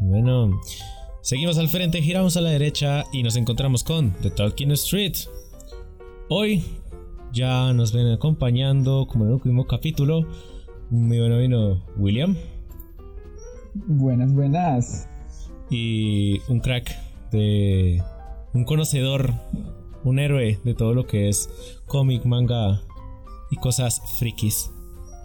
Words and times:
Bueno, 0.00 0.60
seguimos 1.20 1.58
al 1.58 1.68
frente, 1.68 2.02
giramos 2.02 2.36
a 2.36 2.40
la 2.40 2.50
derecha 2.50 3.04
y 3.12 3.22
nos 3.22 3.36
encontramos 3.36 3.84
con 3.84 4.12
The 4.22 4.30
Talking 4.30 4.72
Street. 4.72 5.14
Hoy 6.28 6.64
ya 7.32 7.72
nos 7.72 7.92
ven 7.92 8.10
acompañando, 8.10 9.06
como 9.06 9.24
en 9.24 9.30
el 9.30 9.34
último 9.34 9.66
capítulo, 9.66 10.26
mi 10.90 11.18
buen 11.18 11.38
vino 11.38 11.82
William. 11.96 12.36
Buenas, 13.74 14.32
buenas. 14.32 15.08
Y 15.70 16.40
un 16.48 16.60
crack 16.60 16.94
de. 17.30 18.02
Un 18.52 18.64
conocedor, 18.64 19.32
un 20.04 20.18
héroe 20.18 20.58
de 20.62 20.74
todo 20.74 20.92
lo 20.92 21.06
que 21.06 21.30
es 21.30 21.48
cómic, 21.86 22.26
manga 22.26 22.82
y 23.50 23.56
cosas 23.56 24.02
frikis 24.18 24.70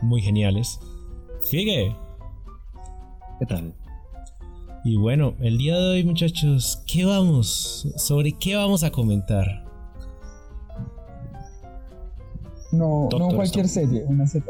muy 0.01 0.21
geniales. 0.21 0.79
Figue. 1.49 1.93
¿Qué 3.39 3.45
tal? 3.45 3.73
Y 4.87 4.95
bueno, 4.95 5.35
el 5.41 5.57
día 5.57 5.77
de 5.77 5.85
hoy, 5.85 6.05
muchachos, 6.05 6.81
¿qué 6.87 7.03
vamos? 7.03 7.89
¿Sobre 7.97 8.31
qué 8.31 8.55
vamos 8.55 8.83
a 8.83 8.89
comentar? 8.89 9.65
No, 12.71 13.09
no 13.11 13.27
cualquier 13.35 13.67
serie, 13.67 14.05
una 14.07 14.25
serie. 14.27 14.47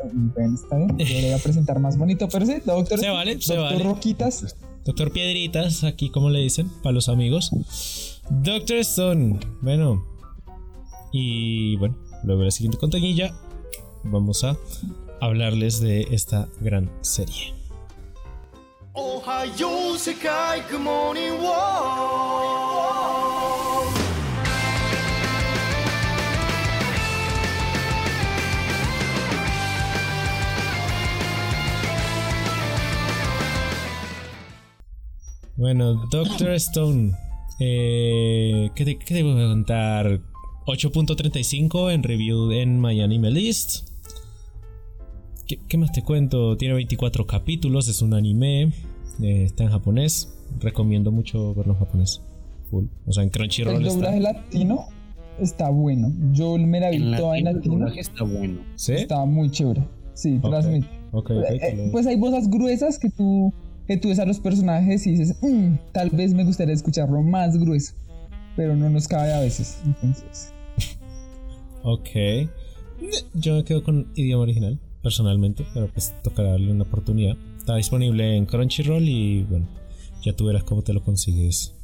Está 0.53 0.77
bien, 0.77 0.95
debería 0.95 1.39
presentar 1.39 1.79
más 1.79 1.98
bonito, 1.98 2.29
pero 2.31 2.45
sí, 2.45 2.57
doctor. 2.63 2.99
Se 2.99 3.09
vale, 3.09 3.41
se 3.41 3.55
doctor 3.55 3.79
vale. 3.79 3.84
Roquitas. 3.84 4.55
Doctor 4.85 5.12
Piedritas, 5.12 5.84
aquí 5.84 6.12
como 6.12 6.29
le 6.29 6.38
dicen, 6.41 6.70
para 6.84 6.93
los 6.93 7.09
amigos. 7.09 8.21
Doctor 8.29 8.77
Stone, 8.77 9.40
bueno. 9.63 10.05
Y 11.12 11.77
bueno, 11.77 11.98
luego 12.23 12.43
la 12.43 12.51
siguiente 12.51 12.77
contañilla, 12.77 13.34
vamos 14.04 14.43
a 14.43 14.55
hablarles 15.20 15.81
de 15.81 16.01
esta 16.12 16.48
gran 16.62 16.91
serie. 17.01 17.56
Ohio, 18.99 19.95
Sekai, 19.95 20.63
Good 20.71 20.79
Morning 20.79 21.33
World. 21.33 22.17
Bueno, 35.55 35.93
Doctor 36.09 36.54
Stone, 36.54 37.11
eh, 37.59 38.71
¿qué, 38.73 38.84
te, 38.84 38.98
¿qué 38.98 39.13
te 39.13 39.21
voy 39.21 39.39
a 39.39 39.48
contar? 39.48 40.21
8.35 40.65 41.93
en 41.93 42.01
review 42.01 42.51
en 42.51 42.82
My 42.82 42.99
Anime 43.01 43.29
List. 43.29 43.87
¿Qué, 45.48 45.59
qué 45.70 45.77
más 45.77 45.91
te 45.91 46.01
cuento? 46.01 46.57
Tiene 46.57 46.73
24 46.73 47.27
capítulos, 47.27 47.87
es 47.89 48.01
un 48.01 48.15
anime, 48.15 48.73
eh, 49.21 49.43
está 49.43 49.63
en 49.63 49.70
japonés. 49.71 50.29
Recomiendo 50.60 51.12
mucho 51.12 51.54
verlo 51.55 51.73
en 51.73 51.79
japonés. 51.79 52.21
Full. 52.70 52.85
O 53.05 53.12
sea, 53.13 53.23
en 53.23 53.29
Crunchyroll 53.29 53.76
El 53.77 53.82
está. 53.87 53.93
doblaje 53.96 54.20
latino 54.20 54.85
está 55.40 55.70
bueno. 55.70 56.12
Yo 56.34 56.57
me 56.57 56.79
la 56.79 56.90
vi 56.90 56.98
En 56.98 57.15
toda 57.18 57.38
en 57.38 57.45
latino 57.45 57.73
el 57.76 57.79
doblaje 57.82 57.99
está 58.01 58.23
bueno. 58.23 58.60
¿Sí? 58.76 58.93
Está 58.93 59.26
muy 59.26 59.49
chévere. 59.51 59.84
Sí, 60.13 60.38
Ok, 60.41 60.49
transmite. 60.49 60.88
ok, 61.12 61.29
ok, 61.32 61.45
Eh, 61.51 61.90
pues 61.91 62.07
hay 62.07 62.15
voces 62.18 62.49
gruesas 62.49 62.98
que 62.98 63.10
tú, 63.10 63.54
que 63.88 63.98
tú 63.98 64.07
ves 64.09 64.19
a 64.19 64.25
los 64.25 64.40
personajes 64.40 65.06
y 65.06 65.12
dices, 65.12 65.38
"Mm, 65.41 65.75
tal 65.94 66.09
vez 66.09 66.34
me 66.34 66.44
gustaría 66.44 66.73
escucharlo 66.73 67.22
más 67.22 67.56
grueso. 67.57 67.94
Pero 68.56 68.75
no 68.75 68.90
nos 68.90 69.07
cabe 69.07 69.31
a 69.34 69.40
veces. 69.40 69.79
Entonces, 69.85 70.51
Ok. 71.84 72.09
Yo 73.35 73.56
me 73.56 73.63
quedo 73.63 73.84
con 73.84 74.07
idioma 74.16 74.44
original, 74.44 74.79
personalmente, 75.03 75.63
pero 75.73 75.88
pues 75.88 76.13
tocará 76.23 76.51
darle 76.51 76.72
una 76.72 76.84
oportunidad. 76.84 77.38
Está 77.68 77.75
disponible 77.75 78.38
en 78.38 78.46
Crunchyroll 78.46 79.03
y 79.09 79.44
bueno, 79.44 79.68
ya 80.23 80.31
tú 80.31 80.46
verás 80.46 80.63
cómo 80.63 80.84
te 80.84 80.94
lo 80.94 81.03
consigues. 81.03 81.75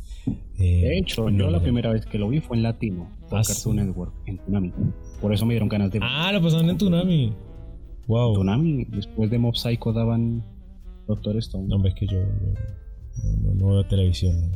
eh, 0.57 0.79
De 0.81 0.97
hecho, 0.97 1.29
no, 1.29 1.37
yo 1.37 1.51
la 1.51 1.57
no. 1.57 1.61
primera 1.63 1.91
vez 1.91 2.05
que 2.05 2.17
lo 2.17 2.29
vi 2.29 2.39
fue 2.39 2.55
en 2.55 2.63
latino, 2.63 3.09
por 3.29 3.39
Ah, 3.39 3.41
Cartoon 3.45 3.75
sí. 3.77 3.83
Network, 3.83 4.13
en 4.25 4.37
Tsunami. 4.37 4.71
Por 5.19 5.33
eso 5.33 5.45
me 5.45 5.55
dieron 5.55 5.67
ganas 5.67 5.91
de. 5.91 5.99
Ah, 6.01 6.31
lo 6.31 6.41
pasaron 6.41 6.69
en 6.69 6.77
Tsunami. 6.77 7.33
Wow. 8.07 8.31
Tsunami, 8.31 8.85
después 8.85 9.29
de 9.29 9.37
Mob 9.39 9.57
Psycho 9.57 9.91
daban 9.91 10.41
Doctor 11.05 11.35
Stone. 11.39 11.67
No, 11.67 11.85
es 11.85 11.93
que 11.95 12.07
yo, 12.07 12.13
yo 12.17 13.37
no, 13.41 13.53
no- 13.53 13.67
veo 13.73 13.83
televisión. 13.85 14.53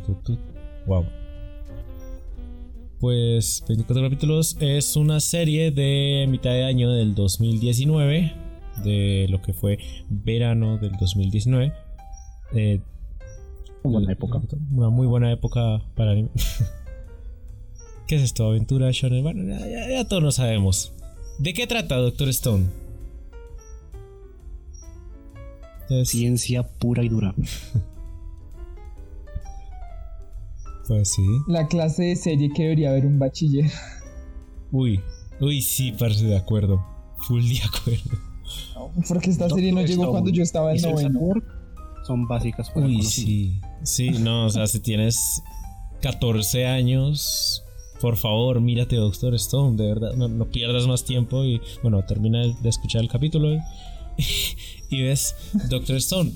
Wow. 0.86 1.04
Pues 3.02 3.66
24 3.68 4.02
capítulos 4.02 4.56
es 4.62 4.96
una 4.96 5.20
serie 5.20 5.72
de 5.72 6.26
mitad 6.30 6.52
de 6.52 6.64
año 6.64 6.90
del 6.90 7.14
2019, 7.16 8.32
de 8.84 9.28
lo 9.30 9.42
que 9.42 9.54
fue 9.54 9.80
verano 10.10 10.78
del 10.78 10.92
2019. 10.98 11.74
Eh, 12.54 12.80
Una 13.84 14.00
buena 14.00 14.12
época. 14.14 14.42
Una 14.72 14.90
muy 14.90 15.08
buena 15.08 15.32
época 15.32 15.82
para 15.96 16.12
anime. 16.12 16.30
¿Qué 18.08 18.16
es 18.16 18.22
esto? 18.22 18.48
¿Aventura 18.48 18.90
shonen? 18.92 19.24
Bueno, 19.24 19.44
ya, 19.44 19.60
ya- 19.68 19.90
ya 19.90 20.08
todos 20.08 20.24
lo 20.24 20.32
sabemos. 20.32 20.94
¿De 21.40 21.54
qué 21.54 21.68
trata 21.68 21.98
Doctor 21.98 22.30
Stone? 22.30 22.66
Es- 25.90 26.10
Ciencia 26.10 26.64
pura 26.64 27.04
y 27.04 27.10
dura. 27.10 27.34
pues 30.88 31.10
sí. 31.12 31.24
la 31.48 31.68
clase 31.68 32.04
de 32.04 32.16
serie 32.16 32.50
que 32.56 32.64
debería 32.64 32.90
haber 32.92 33.06
un 33.06 33.20
bachiller. 33.20 33.70
Uy, 34.72 35.02
uy, 35.42 35.62
sí, 35.62 35.92
parece 35.92 36.26
de 36.26 36.38
acuerdo. 36.38 36.86
Full 37.28 37.44
de 37.44 37.60
acuerdo. 37.62 38.27
Porque 39.08 39.30
esta 39.30 39.50
serie 39.50 39.72
no 39.72 39.82
llegó 39.82 40.04
Stone 40.04 40.12
cuando 40.12 40.30
yo 40.32 40.44
estaba 40.44 40.74
en 40.74 40.82
noveno. 40.82 41.20
Son 42.06 42.28
básicas 42.28 42.70
para 42.70 42.86
Uy, 42.86 43.02
sí. 43.04 43.60
Sí, 43.84 44.10
no, 44.12 44.46
o 44.46 44.50
sea, 44.50 44.66
si 44.68 44.80
tienes 44.80 45.44
14 46.02 46.66
años, 46.66 47.64
por 48.00 48.16
favor, 48.16 48.62
mírate 48.62 48.96
Doctor 48.96 49.36
Stone, 49.36 49.76
de 49.76 49.88
verdad, 49.88 50.14
no, 50.16 50.28
no 50.28 50.46
pierdas 50.46 50.88
más 50.88 51.04
tiempo 51.04 51.44
y, 51.44 51.60
bueno, 51.82 52.04
termina 52.06 52.42
de 52.48 52.70
escuchar 52.70 53.02
el 53.02 53.10
capítulo 53.10 53.54
y, 53.54 53.60
y 54.90 55.02
ves 55.04 55.36
Doctor 55.70 55.98
Stone. 55.98 56.32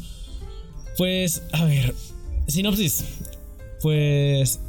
Pues, 0.97 1.41
a 1.53 1.63
ver, 1.65 1.95
sinopsis. 2.47 3.05
Pues, 3.81 4.59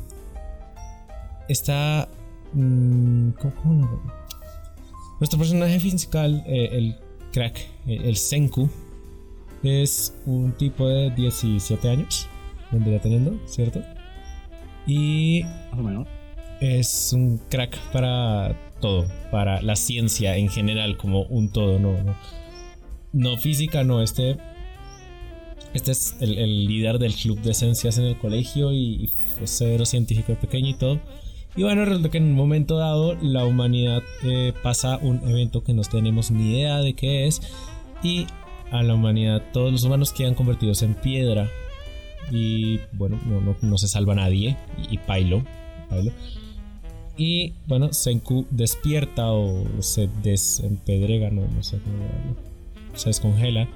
está... 1.49 2.09
mm, 2.53 3.31
¿Cómo, 3.33 3.55
cómo 3.63 3.87
lo- 3.87 4.23
Nuestro 5.19 5.39
personaje 5.39 5.79
fiscal, 5.79 6.43
eh, 6.47 6.69
el 6.73 6.97
crack, 7.33 7.59
eh, 7.87 8.01
el 8.05 8.17
Senku, 8.17 8.69
es 9.63 10.17
un 10.27 10.53
tipo 10.53 10.89
de 10.89 11.11
17 11.11 11.89
años, 11.89 12.29
vendría 12.71 13.01
teniendo, 13.01 13.39
¿cierto? 13.47 13.83
Y 14.87 15.43
Más 15.71 15.81
o 15.81 15.83
menos. 15.83 16.09
es 16.61 17.13
un 17.13 17.39
crack 17.49 17.79
para 17.93 18.57
todo, 18.81 19.07
para 19.31 19.63
la 19.63 19.77
ciencia 19.77 20.37
en 20.37 20.49
general, 20.49 20.97
como 20.97 21.23
un 21.25 21.51
todo, 21.51 21.79
no, 21.79 22.03
no, 22.03 22.17
no 23.13 23.37
física, 23.37 23.85
no, 23.85 24.03
este, 24.03 24.37
este 25.75 25.93
es 25.93 26.17
el, 26.21 26.39
el 26.39 26.67
líder 26.67 26.99
del 26.99 27.15
club 27.15 27.41
de 27.41 27.55
ciencias 27.55 27.99
en 27.99 28.05
el 28.05 28.19
colegio 28.19 28.73
y, 28.73 29.05
y 29.05 29.07
fue 29.09 29.47
severo 29.47 29.85
científico 29.87 30.35
pequeño 30.35 30.69
y 30.69 30.75
todo. 30.75 31.01
Y 31.55 31.63
bueno, 31.63 31.85
resulta 31.85 32.11
que 32.11 32.19
en 32.19 32.25
un 32.25 32.35
momento 32.35 32.79
dado 32.79 33.15
la 33.21 33.45
humanidad 33.45 34.03
eh, 34.25 34.53
pasa 34.63 34.99
un 35.03 35.21
evento 35.29 35.63
que 35.63 35.75
no 35.75 35.83
tenemos 35.83 36.31
ni 36.31 36.53
idea 36.53 36.79
de 36.79 36.95
qué 36.95 37.27
es 37.27 37.43
y 38.03 38.27
a 38.71 38.83
la 38.83 38.95
humanidad 38.95 39.43
todos 39.53 39.71
los 39.71 39.85
humanos 39.85 40.13
quedan 40.13 40.35
convertidos 40.35 40.83
en 40.83 40.95
piedra 40.95 41.51
y 42.31 42.81
bueno, 42.93 43.21
no, 43.27 43.41
no, 43.43 43.55
no 43.61 43.79
se 43.79 43.87
salva 43.87 44.15
nadie 44.15 44.57
y, 44.79 44.95
y 44.95 44.99
Pailo, 44.99 45.45
Pailo. 45.91 46.13
Y 47.19 47.53
bueno, 47.67 47.93
Senku 47.93 48.47
despierta 48.51 49.31
o 49.31 49.67
se 49.81 50.09
desempedrega, 50.23 51.31
no, 51.31 51.43
no 51.43 51.63
sé 51.63 51.79
cómo 51.79 51.97
llamarlo. 51.99 52.37
Se 52.95 53.11
descongela, 53.11 53.69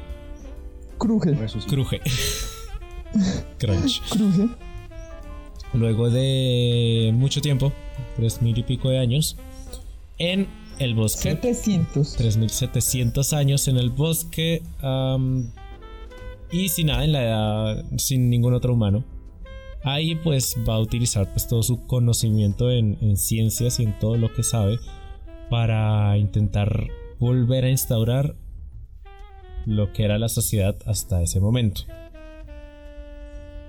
Cruje, 0.99 1.37
cruje. 1.69 2.01
Crunch. 3.59 4.03
cruje. 4.09 4.49
Luego 5.73 6.11
de 6.11 7.11
mucho 7.15 7.41
tiempo, 7.41 7.73
tres 8.17 8.41
mil 8.41 8.57
y 8.57 8.63
pico 8.63 8.89
de 8.89 8.99
años, 8.99 9.37
en 10.19 10.49
el 10.79 10.95
bosque. 10.95 11.31
700. 11.31 12.17
3700 12.17 13.33
años 13.33 13.69
en 13.69 13.77
el 13.77 13.91
bosque 13.91 14.63
y 16.51 16.69
sin 16.69 16.87
nada 16.87 17.05
en 17.05 17.13
la 17.13 17.23
edad, 17.23 17.85
sin 17.99 18.31
ningún 18.31 18.55
otro 18.55 18.75
humano. 18.75 19.05
Ahí 19.83 20.17
pues 20.17 20.57
va 20.69 20.75
a 20.75 20.81
utilizar 20.81 21.31
pues 21.31 21.47
todo 21.47 21.63
su 21.63 21.87
conocimiento 21.87 22.71
en, 22.71 22.99
en 23.01 23.17
ciencias 23.17 23.79
y 23.79 23.85
en 23.85 23.99
todo 23.99 24.17
lo 24.17 24.33
que 24.33 24.43
sabe 24.43 24.79
para 25.49 26.17
intentar 26.19 26.89
volver 27.21 27.65
a 27.65 27.71
instaurar 27.71 28.35
lo 29.65 29.93
que 29.93 30.05
era 30.05 30.19
la 30.19 30.29
sociedad 30.29 30.77
hasta 30.87 31.23
ese 31.23 31.41
momento. 31.41 31.83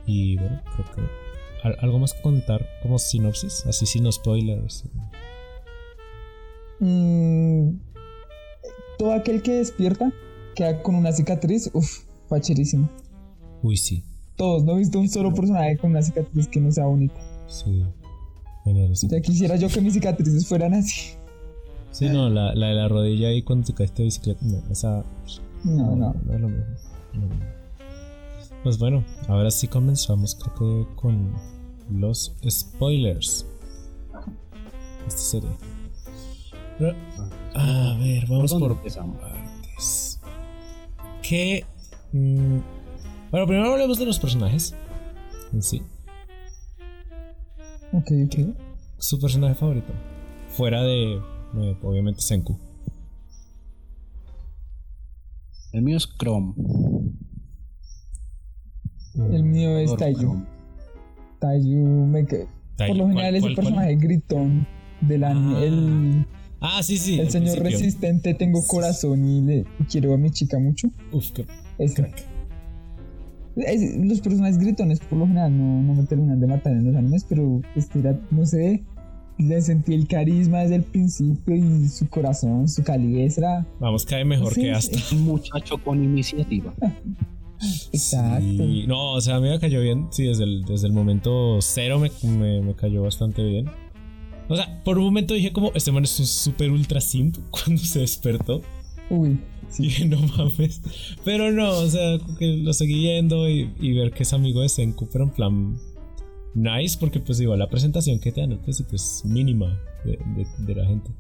Y 0.05 0.37
bueno, 0.37 0.61
creo 0.63 0.95
que 0.95 1.26
algo 1.79 1.99
más 1.99 2.13
que 2.13 2.21
contar 2.21 2.65
como 2.81 2.99
sinopsis, 2.99 3.65
así 3.65 3.85
sin 3.85 4.11
spoilers. 4.11 4.83
Mm, 6.79 7.77
todo 8.97 9.13
aquel 9.13 9.41
que 9.41 9.53
despierta 9.53 10.11
queda 10.55 10.81
con 10.81 10.95
una 10.95 11.11
cicatriz. 11.11 11.69
Uf, 11.73 12.03
facherísimo. 12.27 12.89
Uy, 13.63 13.77
sí. 13.77 14.03
todos. 14.35 14.63
No 14.63 14.75
he 14.75 14.79
visto 14.79 14.99
un 14.99 15.09
solo 15.09 15.33
personaje 15.33 15.77
con 15.77 15.91
una 15.91 16.01
cicatriz 16.01 16.47
que 16.47 16.59
no 16.59 16.71
sea 16.71 16.85
bonita. 16.85 17.19
Sí. 17.47 17.83
Genial, 18.63 18.95
sí. 18.95 19.07
Ya 19.09 19.21
quisiera 19.21 19.55
yo 19.55 19.67
que 19.69 19.81
mis 19.81 19.93
cicatrices 19.93 20.47
fueran 20.47 20.73
así. 20.73 21.15
Sí, 21.91 22.09
no, 22.09 22.29
la, 22.29 22.53
la 22.53 22.67
de 22.67 22.73
la 22.75 22.87
rodilla 22.87 23.29
ahí 23.29 23.41
cuando 23.41 23.65
te 23.65 23.73
caíste 23.73 24.03
de 24.03 24.05
bicicleta. 24.05 24.39
No, 24.45 24.61
esa. 24.71 25.03
No, 25.63 25.95
no. 25.95 26.13
No 26.25 26.33
es 26.33 26.41
lo 26.41 26.49
mismo. 26.49 26.65
no 27.13 27.23
es 27.23 27.29
lo 27.29 27.35
mismo. 27.35 27.57
Pues 28.63 28.77
bueno, 28.77 29.03
ahora 29.27 29.49
sí 29.49 29.67
comenzamos, 29.67 30.35
creo 30.35 30.53
que 30.55 30.95
con 30.95 31.33
los 31.89 32.35
spoilers. 32.47 33.45
Esta 35.07 35.19
serie. 35.19 35.49
A 37.55 37.97
ver, 37.99 38.27
vamos 38.27 38.53
¿Por 38.53 38.71
empezamos? 38.71 39.17
partes. 39.19 40.19
¿Qué? 41.21 41.65
mm, 42.11 42.57
bueno, 43.31 43.47
primero 43.47 43.71
hablemos 43.71 43.97
de 43.97 44.05
los 44.05 44.19
personajes. 44.19 44.75
En 45.53 45.61
sí. 45.61 45.81
Ok, 47.93 48.11
ok. 48.25 48.55
Su 48.97 49.19
personaje 49.19 49.55
favorito. 49.55 49.93
Fuera 50.49 50.83
de, 50.83 51.15
eh, 51.15 51.77
obviamente, 51.83 52.21
Senku. 52.21 52.59
El 55.71 55.81
mío 55.81 55.97
es 55.97 56.07
Chrome. 56.17 56.53
El 59.15 59.43
mío 59.43 59.77
es 59.77 59.91
Adoro 59.91 60.56
Taiyu. 61.39 62.11
Taiyu, 62.11 62.47
Por 62.77 62.97
lo 62.97 63.07
general 63.07 63.13
¿cuál- 63.13 63.35
es 63.35 63.41
cuál- 63.41 63.49
el 63.51 63.55
cuál? 63.55 63.55
personaje 63.55 63.95
gritón 63.95 64.67
del 65.01 65.23
anime. 65.23 65.55
Ah, 65.57 65.63
el, 65.63 66.25
Ah, 66.59 66.83
sí, 66.83 66.97
sí. 66.97 67.19
el 67.19 67.29
señor 67.29 67.59
principio. 67.59 67.79
resistente, 67.79 68.33
tengo 68.33 68.65
corazón 68.65 69.23
y 69.27 69.41
le 69.41 69.65
y 69.79 69.83
quiero 69.89 70.13
a 70.13 70.17
mi 70.17 70.31
chica 70.31 70.57
mucho. 70.59 70.89
Uf, 71.11 71.31
qué 71.31 71.45
Ese. 71.77 71.95
crack. 71.95 72.15
Es- 73.57 73.97
los 73.97 74.21
personajes 74.21 74.57
gritones 74.59 74.99
por 74.99 75.17
lo 75.17 75.25
general 75.27 75.55
no, 75.57 75.81
no 75.81 75.93
me 75.95 76.03
terminan 76.03 76.39
de 76.39 76.47
matar 76.47 76.73
en 76.73 76.85
los 76.85 76.95
animes, 76.95 77.23
pero 77.27 77.61
este 77.75 77.99
era, 77.99 78.19
no 78.29 78.45
sé, 78.45 78.83
le 79.39 79.61
sentí 79.61 79.93
el 79.93 80.07
carisma 80.07 80.59
desde 80.59 80.75
el 80.75 80.83
principio 80.83 81.55
y 81.55 81.87
su 81.89 82.07
corazón, 82.09 82.67
su 82.67 82.83
calidez 82.83 83.37
era 83.37 83.65
Vamos, 83.79 84.05
cae 84.05 84.25
mejor 84.25 84.53
Sí, 84.53 84.61
que 84.61 84.71
hasta. 84.71 84.97
Un 85.15 85.23
muchacho 85.25 85.77
con 85.83 86.03
iniciativa. 86.03 86.73
exacto. 87.91 88.45
Sí, 88.47 88.85
No, 88.87 89.13
o 89.13 89.21
sea, 89.21 89.35
a 89.35 89.39
mí 89.39 89.49
me 89.49 89.59
cayó 89.59 89.81
bien. 89.81 90.07
Sí, 90.11 90.23
desde 90.25 90.43
el, 90.43 90.63
desde 90.65 90.87
el 90.87 90.93
momento 90.93 91.57
cero 91.61 91.99
me, 91.99 92.11
me, 92.29 92.61
me 92.61 92.75
cayó 92.75 93.03
bastante 93.03 93.43
bien. 93.43 93.69
O 94.49 94.55
sea, 94.55 94.81
por 94.83 94.97
un 94.97 95.05
momento 95.05 95.33
dije 95.33 95.51
como, 95.51 95.71
este 95.75 95.91
man 95.91 96.03
es 96.05 96.19
un 96.19 96.25
super 96.27 96.71
ultra 96.71 97.01
simp 97.01 97.37
cuando 97.51 97.81
se 97.83 97.99
despertó. 97.99 98.61
Uy, 99.09 99.39
Y 99.69 99.73
sí. 99.73 99.83
dije, 99.83 100.05
no 100.05 100.19
mames. 100.21 100.81
Pero 101.25 101.51
no, 101.51 101.69
o 101.71 101.87
sea, 101.89 102.17
que 102.39 102.57
lo 102.57 102.73
seguí 102.73 103.01
yendo 103.01 103.49
y, 103.49 103.71
y 103.79 103.93
ver 103.93 104.11
que 104.11 104.23
es 104.23 104.33
amigo 104.33 104.61
de 104.61 104.69
Senku, 104.69 105.07
pero 105.11 105.25
en 105.25 105.31
plan 105.31 105.77
nice, 106.55 106.97
porque 106.99 107.19
pues 107.19 107.39
igual 107.39 107.59
la 107.59 107.69
presentación 107.69 108.19
que 108.19 108.31
te 108.31 108.41
dan 108.41 108.51
al 108.53 108.59
principio 108.59 108.95
es 108.95 109.21
mínima 109.25 109.79
de, 110.05 110.11
de- 110.35 110.47
de 110.65 110.75
la 110.75 110.85
gente. 110.87 111.11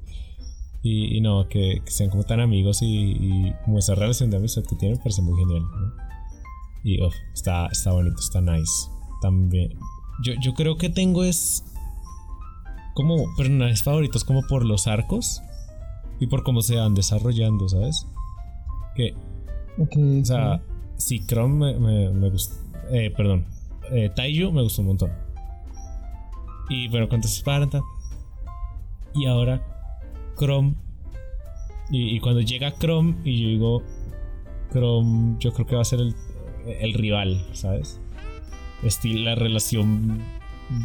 Y, 0.83 1.17
y 1.17 1.21
no, 1.21 1.47
que, 1.49 1.81
que 1.83 1.91
sean 1.91 2.09
como 2.09 2.23
tan 2.23 2.39
amigos 2.39 2.81
y, 2.81 2.87
y 2.87 3.53
como 3.65 3.79
esa 3.79 3.93
relación 3.95 4.29
de 4.31 4.37
amistad 4.37 4.63
que 4.63 4.75
tienen 4.77 4.97
parece 4.99 5.21
muy 5.21 5.37
genial. 5.37 5.63
¿no? 5.63 6.06
Y 6.87 7.03
está, 7.33 7.67
está 7.67 7.91
bonito, 7.91 8.15
está 8.17 8.39
nice. 8.39 8.89
También. 9.21 9.77
Yo, 10.23 10.35
yo 10.41 10.53
creo 10.53 10.77
que 10.77 10.89
tengo 10.89 11.25
es 11.25 11.65
como 12.93 13.25
personajes 13.35 13.83
favoritos 13.83 14.23
como 14.23 14.41
por 14.43 14.63
los 14.63 14.87
arcos 14.87 15.41
y 16.21 16.27
por 16.27 16.43
cómo 16.43 16.61
se 16.61 16.77
van 16.77 16.93
desarrollando, 16.93 17.67
¿sabes? 17.67 18.07
Que, 18.95 19.13
o 19.77 20.23
sea, 20.23 20.63
sí, 20.95 21.19
Chrome 21.27 21.73
me, 21.73 21.79
me, 21.79 22.09
me 22.11 22.29
gustó. 22.29 22.55
Eh, 22.89 23.11
perdón, 23.17 23.45
eh, 23.91 24.09
Taiyu 24.15 24.53
me 24.53 24.61
gustó 24.61 24.81
un 24.81 24.87
montón. 24.87 25.11
Y 26.69 26.87
bueno, 26.87 27.09
cuando 27.09 27.27
se 27.27 27.39
Esparta. 27.39 27.81
Y 29.13 29.25
ahora 29.25 29.61
Chrome. 30.37 30.75
Y, 31.91 32.15
y 32.15 32.19
cuando 32.21 32.39
llega 32.39 32.73
Chrome 32.79 33.17
y 33.25 33.41
yo 33.41 33.49
digo, 33.49 33.83
Chrome, 34.71 35.35
yo 35.39 35.51
creo 35.51 35.67
que 35.67 35.75
va 35.75 35.81
a 35.81 35.85
ser 35.85 35.99
el, 35.99 36.15
el 36.79 36.93
rival, 36.93 37.45
¿sabes? 37.53 37.99
Estilo 38.83 39.23
la 39.23 39.35
relación 39.35 40.19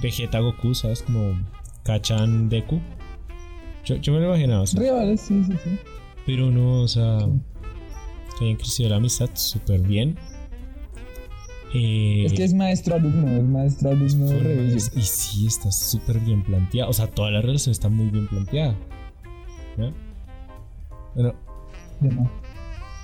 Vegeta-Goku, 0.03 0.75
¿sabes? 0.75 1.03
Como 1.03 1.39
Kachan-Deku. 1.85 2.81
Yo, 3.85 3.97
yo 3.97 4.13
me 4.13 4.21
lo 4.21 4.27
imaginaba 4.27 4.63
así. 4.65 4.79
Rivales, 4.79 5.21
sí, 5.21 5.43
sí, 5.45 5.53
sí. 5.63 5.71
Pero 6.25 6.51
no, 6.51 6.83
o 6.83 6.89
sea, 6.89 7.19
que 8.39 8.45
hayan 8.45 8.57
crecido 8.57 8.91
la 8.91 8.97
amistad 8.97 9.31
súper 9.35 9.81
bien. 9.81 10.17
Eh, 11.75 12.25
Es 12.27 12.35
que 12.35 12.45
es 12.45 12.55
maestro 12.55 12.97
alumno, 12.97 13.29
es 13.29 13.43
maestro 13.43 13.91
alumno 13.91 14.27
y 14.71 14.79
sí, 14.79 15.47
está 15.47 15.73
súper 15.73 16.21
bien 16.21 16.43
planteada. 16.43 16.89
O 16.89 16.93
sea, 16.93 17.07
toda 17.07 17.31
la 17.31 17.41
relación 17.41 17.73
está 17.73 17.89
muy 17.89 18.09
bien 18.09 18.29
planteada. 18.29 18.77
¿no? 19.77 19.93
Bueno. 21.15 22.31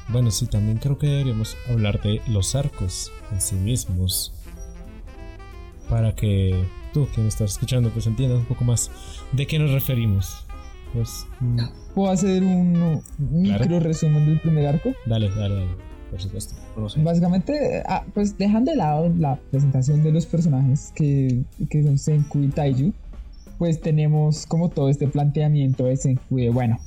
Bueno, 0.08 0.30
sí, 0.30 0.46
también 0.46 0.78
creo 0.78 0.98
que 0.98 1.06
deberíamos 1.06 1.56
hablar 1.70 2.00
de 2.02 2.20
los 2.28 2.54
arcos 2.54 3.12
en 3.32 3.40
sí 3.40 3.56
mismos. 3.56 4.32
Para 5.88 6.14
que 6.14 6.64
tú, 6.92 7.06
quien 7.14 7.26
estás 7.26 7.52
escuchando, 7.52 7.90
pues 7.90 8.06
entiendas 8.06 8.40
un 8.40 8.46
poco 8.46 8.64
más 8.64 8.90
de 9.32 9.46
qué 9.46 9.58
nos 9.58 9.70
referimos. 9.70 10.44
Pues, 10.92 11.26
mm, 11.40 11.58
¿Puedo 11.94 12.10
hacer 12.10 12.42
un 12.42 13.02
micro 13.18 13.80
resumen 13.80 14.26
del 14.26 14.40
primer 14.40 14.66
arco? 14.66 14.92
dale, 15.06 15.28
dale, 15.30 15.54
dale, 15.54 15.68
por 16.10 16.20
supuesto. 16.20 16.54
Básicamente, 17.02 17.82
ah, 17.86 18.04
pues 18.14 18.38
dejando 18.38 18.70
de 18.70 18.76
lado 18.76 19.12
la 19.18 19.36
presentación 19.50 20.02
de 20.02 20.12
los 20.12 20.26
personajes 20.26 20.92
que, 20.94 21.42
que 21.68 21.82
son 21.82 21.98
Senku 21.98 22.42
y 22.42 22.48
Taiju, 22.48 22.92
pues 23.58 23.80
tenemos 23.80 24.46
como 24.46 24.68
todo 24.68 24.88
este 24.88 25.08
planteamiento 25.08 25.84
de 25.84 25.96
Senku 25.96 26.36
de, 26.36 26.50
bueno, 26.50 26.78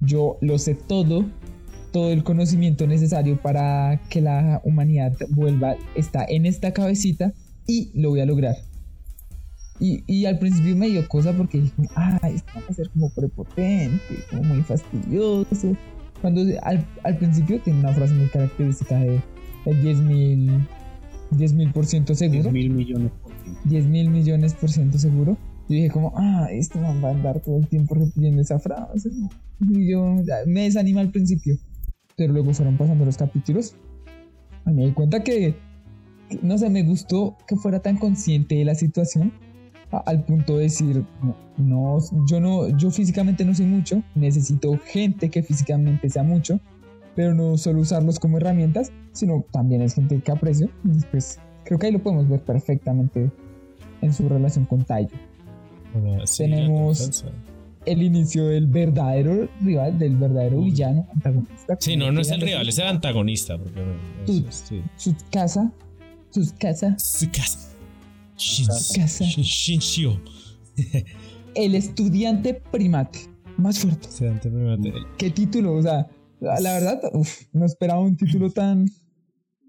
yo 0.00 0.38
lo 0.40 0.58
sé 0.58 0.74
todo, 0.74 1.24
todo 1.96 2.10
el 2.10 2.24
conocimiento 2.24 2.86
necesario 2.86 3.40
para 3.40 4.02
que 4.10 4.20
la 4.20 4.60
humanidad 4.64 5.16
vuelva, 5.30 5.76
está 5.94 6.26
en 6.28 6.44
esta 6.44 6.74
cabecita 6.74 7.32
y 7.66 7.90
lo 7.94 8.10
voy 8.10 8.20
a 8.20 8.26
lograr. 8.26 8.54
Y, 9.80 10.04
y 10.06 10.26
al 10.26 10.38
principio 10.38 10.76
me 10.76 10.90
dio 10.90 11.08
cosa 11.08 11.32
porque 11.32 11.58
dije, 11.58 11.88
ah, 11.94 12.20
esto 12.24 12.52
va 12.54 12.66
a 12.68 12.74
ser 12.74 12.90
como 12.90 13.08
prepotente, 13.14 14.14
como 14.28 14.44
muy 14.44 14.62
fastidioso. 14.62 15.74
Cuando 16.20 16.42
al, 16.64 16.86
al 17.02 17.16
principio 17.16 17.62
tiene 17.62 17.80
una 17.80 17.94
frase 17.94 18.12
muy 18.12 18.28
característica 18.28 18.98
de 18.98 19.18
el 19.64 19.82
10 19.82 19.98
mil 20.00 20.68
10 21.30 21.52
mil 21.54 21.72
por 21.72 21.86
ciento 21.86 22.12
10 22.12 22.18
seguro, 22.18 22.52
mil 22.52 22.68
millones 22.68 23.10
por 23.22 23.32
ciento. 23.42 23.60
10 23.64 23.86
mil 23.86 24.10
millones 24.10 24.52
por 24.52 24.70
ciento 24.70 24.98
seguro. 24.98 25.38
Yo 25.66 25.76
dije 25.76 25.88
como, 25.88 26.12
ah, 26.14 26.48
este 26.52 26.78
man 26.78 27.02
va 27.02 27.08
a 27.08 27.12
andar 27.12 27.40
todo 27.40 27.56
el 27.56 27.66
tiempo 27.68 27.94
repitiendo 27.94 28.42
esa 28.42 28.58
frase. 28.58 29.08
Y 29.60 29.90
yo 29.90 30.14
me 30.44 30.64
desanima 30.64 31.00
al 31.00 31.10
principio. 31.10 31.56
Pero 32.16 32.32
luego 32.32 32.52
fueron 32.54 32.76
pasando 32.76 33.04
los 33.04 33.16
capítulos. 33.16 33.76
Y 34.66 34.70
me 34.70 34.86
di 34.86 34.92
cuenta 34.92 35.22
que, 35.22 35.54
que, 36.28 36.38
no 36.42 36.58
sé, 36.58 36.70
me 36.70 36.82
gustó 36.82 37.36
que 37.46 37.56
fuera 37.56 37.80
tan 37.80 37.98
consciente 37.98 38.54
de 38.56 38.64
la 38.64 38.74
situación 38.74 39.32
a- 39.92 39.98
al 39.98 40.24
punto 40.24 40.56
de 40.56 40.64
decir, 40.64 41.04
no, 41.22 41.36
no, 41.58 41.98
yo 42.26 42.40
no, 42.40 42.68
yo 42.76 42.90
físicamente 42.90 43.44
no 43.44 43.54
sé 43.54 43.64
mucho, 43.64 44.02
necesito 44.14 44.76
gente 44.84 45.30
que 45.30 45.42
físicamente 45.42 46.08
sea 46.10 46.22
mucho, 46.24 46.58
pero 47.14 47.34
no 47.34 47.56
solo 47.56 47.80
usarlos 47.80 48.18
como 48.18 48.38
herramientas, 48.38 48.90
sino 49.12 49.44
también 49.52 49.82
es 49.82 49.94
gente 49.94 50.18
que 50.20 50.32
aprecio. 50.32 50.68
Y 50.84 51.00
pues 51.10 51.38
creo 51.64 51.78
que 51.78 51.86
ahí 51.86 51.92
lo 51.92 52.02
podemos 52.02 52.28
ver 52.28 52.40
perfectamente 52.40 53.30
en 54.02 54.12
su 54.12 54.28
relación 54.28 54.64
con 54.64 54.84
Taiyo. 54.84 55.16
Bueno, 55.94 56.26
sí, 56.26 56.44
Tenemos-. 56.44 57.24
El 57.86 58.02
inicio 58.02 58.46
del 58.46 58.66
verdadero 58.66 59.48
rival, 59.62 59.98
del 59.98 60.16
verdadero 60.16 60.60
villano, 60.60 61.06
antagonista. 61.14 61.76
Sí, 61.80 61.96
no, 61.96 62.10
no 62.12 62.20
es 62.20 62.30
el 62.30 62.40
rival, 62.40 62.68
es 62.68 62.78
el 62.78 62.86
antagonista. 62.88 63.56
Porque, 63.56 63.80
es- 64.26 64.54
sí. 64.68 64.82
Su 64.96 65.14
casa, 65.30 65.72
Su 66.30 66.42
casa. 66.58 66.96
Shin- 68.36 68.66
casa. 68.66 69.24
Shin- 69.24 69.42
Shinshio. 69.44 70.20
el 71.54 71.74
estudiante 71.74 72.54
primate. 72.70 73.20
Más 73.56 73.78
fuerte. 73.78 74.08
Antes 74.28 74.52
primero- 74.52 74.78
¿Qué 75.16 75.30
título? 75.30 75.74
O 75.76 75.82
sea, 75.82 76.06
la 76.40 76.72
verdad, 76.74 77.00
uf, 77.14 77.42
no 77.52 77.64
esperaba 77.64 78.00
un 78.00 78.16
título 78.16 78.50
tan... 78.50 78.86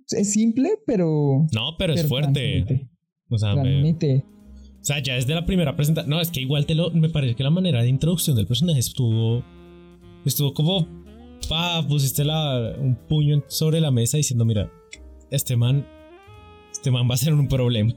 Es 0.09 0.33
simple, 0.33 0.71
pero... 0.85 1.45
No, 1.53 1.75
pero 1.77 1.93
es 1.93 2.05
fuerte. 2.07 2.63
transmite, 2.65 2.89
O 3.29 3.37
sea, 3.37 3.53
transmite. 3.53 4.25
Sea, 4.87 4.99
ya 4.99 5.15
desde 5.15 5.35
la 5.35 5.45
primera 5.45 5.75
presentación. 5.75 6.09
No, 6.09 6.21
es 6.21 6.31
que 6.31 6.39
igual 6.39 6.65
te 6.65 6.75
lo. 6.75 6.91
Me 6.91 7.09
parece 7.09 7.35
que 7.35 7.43
la 7.43 7.49
manera 7.49 7.81
de 7.81 7.89
introducción 7.89 8.35
del 8.35 8.47
personaje 8.47 8.79
estuvo. 8.79 9.43
Estuvo 10.25 10.53
como. 10.53 10.87
Pa, 11.49 11.85
pusiste 11.87 12.25
la, 12.25 12.75
un 12.79 12.95
puño 12.95 13.43
sobre 13.47 13.81
la 13.81 13.91
mesa 13.91 14.17
diciendo: 14.17 14.45
Mira, 14.45 14.71
este 15.29 15.55
man. 15.55 15.85
Este 16.71 16.91
man 16.91 17.09
va 17.09 17.15
a 17.15 17.17
ser 17.17 17.33
un 17.33 17.47
problema. 17.47 17.93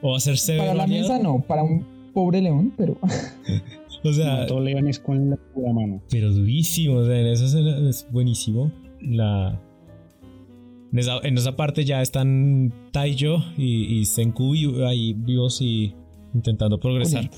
O 0.00 0.10
va 0.10 0.16
a 0.16 0.20
ser 0.20 0.36
severo. 0.38 0.64
Para 0.64 0.74
la 0.74 0.86
mesa 0.86 1.18
no, 1.18 1.40
para 1.40 1.62
un 1.62 1.86
pobre 2.12 2.42
león, 2.42 2.72
pero... 2.76 2.98
O 4.04 4.12
sea, 4.12 4.38
Mató 4.38 4.58
leones 4.58 4.98
con 4.98 5.30
la 5.30 5.36
pura 5.36 5.72
mano. 5.72 6.02
pero 6.10 6.32
durísimo. 6.32 6.96
O 6.96 7.06
sea, 7.06 7.20
en 7.20 7.26
escena 7.28 7.88
es 7.88 8.04
buenísimo. 8.10 8.72
La. 9.00 9.60
En 10.92 10.98
esa, 10.98 11.18
en 11.22 11.38
esa 11.38 11.56
parte 11.56 11.84
ya 11.84 12.02
están 12.02 12.72
Taiyo 12.92 13.38
y, 13.56 13.84
y 13.98 14.04
Senku 14.04 14.52
ahí 14.86 15.14
vivos 15.14 15.60
y 15.62 15.94
intentando 16.34 16.78
progresar. 16.78 17.30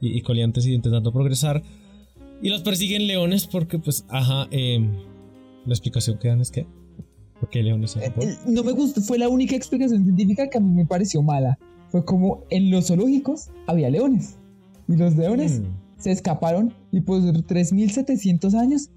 Y, 0.00 0.18
y 0.18 0.20
Coliantes 0.20 0.66
y 0.66 0.74
intentando 0.74 1.12
progresar. 1.12 1.62
Y 2.42 2.50
los 2.50 2.62
persiguen 2.62 3.06
leones 3.06 3.46
porque, 3.46 3.78
pues, 3.78 4.04
ajá, 4.08 4.48
eh, 4.50 4.80
la 5.64 5.72
explicación 5.72 6.18
que 6.18 6.28
dan 6.28 6.40
es 6.40 6.50
que... 6.50 6.66
¿Por 7.40 7.48
qué 7.50 7.62
leones 7.62 7.96
en 7.96 8.02
Japón? 8.02 8.28
Eh, 8.28 8.36
No 8.46 8.62
me 8.62 8.72
gustó, 8.72 9.00
fue 9.00 9.18
la 9.18 9.28
única 9.28 9.56
explicación 9.56 10.04
científica 10.04 10.48
que 10.48 10.58
a 10.58 10.60
mí 10.60 10.70
me 10.70 10.86
pareció 10.86 11.22
mala. 11.22 11.58
Fue 11.88 12.04
como 12.04 12.44
en 12.50 12.70
los 12.70 12.86
zoológicos 12.88 13.50
había 13.66 13.90
leones. 13.90 14.38
Y 14.88 14.96
los 14.96 15.16
leones 15.16 15.60
Mm. 15.60 15.64
se 15.98 16.10
escaparon 16.12 16.74
y 16.92 17.00
por 17.00 17.20
3.700 17.22 18.54
años 18.54 18.90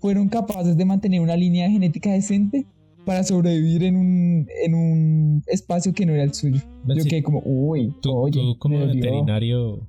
fueron 0.00 0.28
capaces 0.28 0.76
de 0.76 0.84
mantener 0.84 1.20
una 1.20 1.36
línea 1.36 1.70
genética 1.70 2.10
decente 2.12 2.66
para 3.08 3.24
sobrevivir 3.24 3.84
en 3.84 3.96
un, 3.96 4.46
en 4.62 4.74
un 4.74 5.42
espacio 5.46 5.94
que 5.94 6.04
no 6.04 6.12
era 6.12 6.24
el 6.24 6.34
suyo. 6.34 6.60
Yo 6.84 7.04
quedé 7.04 7.22
como, 7.22 7.40
uy, 7.42 7.94
Tú, 8.02 8.14
oye, 8.14 8.38
tú 8.38 8.58
como 8.58 8.78
me 8.78 8.84
veterinario, 8.84 9.88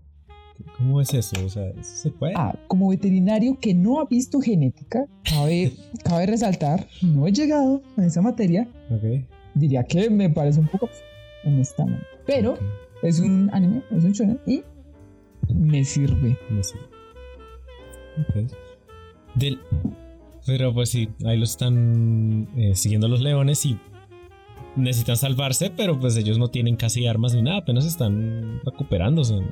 ¿cómo 0.77 1.01
es 1.01 1.13
eso? 1.13 1.35
O 1.45 1.49
sea, 1.49 1.67
¿eso 1.71 1.97
se 1.97 2.11
puede? 2.11 2.31
Ah, 2.37 2.57
como 2.69 2.87
veterinario 2.87 3.59
que 3.59 3.73
no 3.73 3.99
ha 3.99 4.05
visto 4.05 4.39
genética, 4.39 5.05
cabe, 5.23 5.73
cabe 6.05 6.27
resaltar, 6.27 6.87
no 7.01 7.27
he 7.27 7.33
llegado 7.33 7.81
a 7.97 8.05
esa 8.05 8.21
materia, 8.21 8.69
Ok. 8.89 9.25
diría 9.53 9.83
que 9.83 10.09
me 10.09 10.29
parece 10.29 10.61
un 10.61 10.67
poco 10.67 10.89
honestamente. 11.43 12.05
Pero 12.25 12.57
es 13.03 13.19
un 13.19 13.49
anime, 13.51 13.83
es 13.91 14.05
un 14.05 14.13
shonen 14.13 14.39
y 14.47 14.63
me 15.53 15.83
sirve. 15.83 16.37
no 16.49 16.63
sé. 16.63 16.77
Ok. 18.21 18.49
Del... 19.35 19.59
Pero 20.45 20.73
pues 20.73 20.89
sí, 20.89 21.09
ahí 21.25 21.37
los 21.37 21.51
están 21.51 22.49
eh, 22.57 22.75
siguiendo 22.75 23.07
los 23.07 23.21
leones 23.21 23.65
y 23.65 23.77
necesitan 24.75 25.17
salvarse, 25.17 25.71
pero 25.75 25.99
pues 25.99 26.15
ellos 26.17 26.37
no 26.37 26.49
tienen 26.49 26.75
casi 26.75 27.07
armas 27.07 27.33
ni 27.33 27.41
nada, 27.41 27.57
apenas 27.57 27.85
están 27.85 28.61
recuperándose. 28.63 29.35
¿no? 29.35 29.47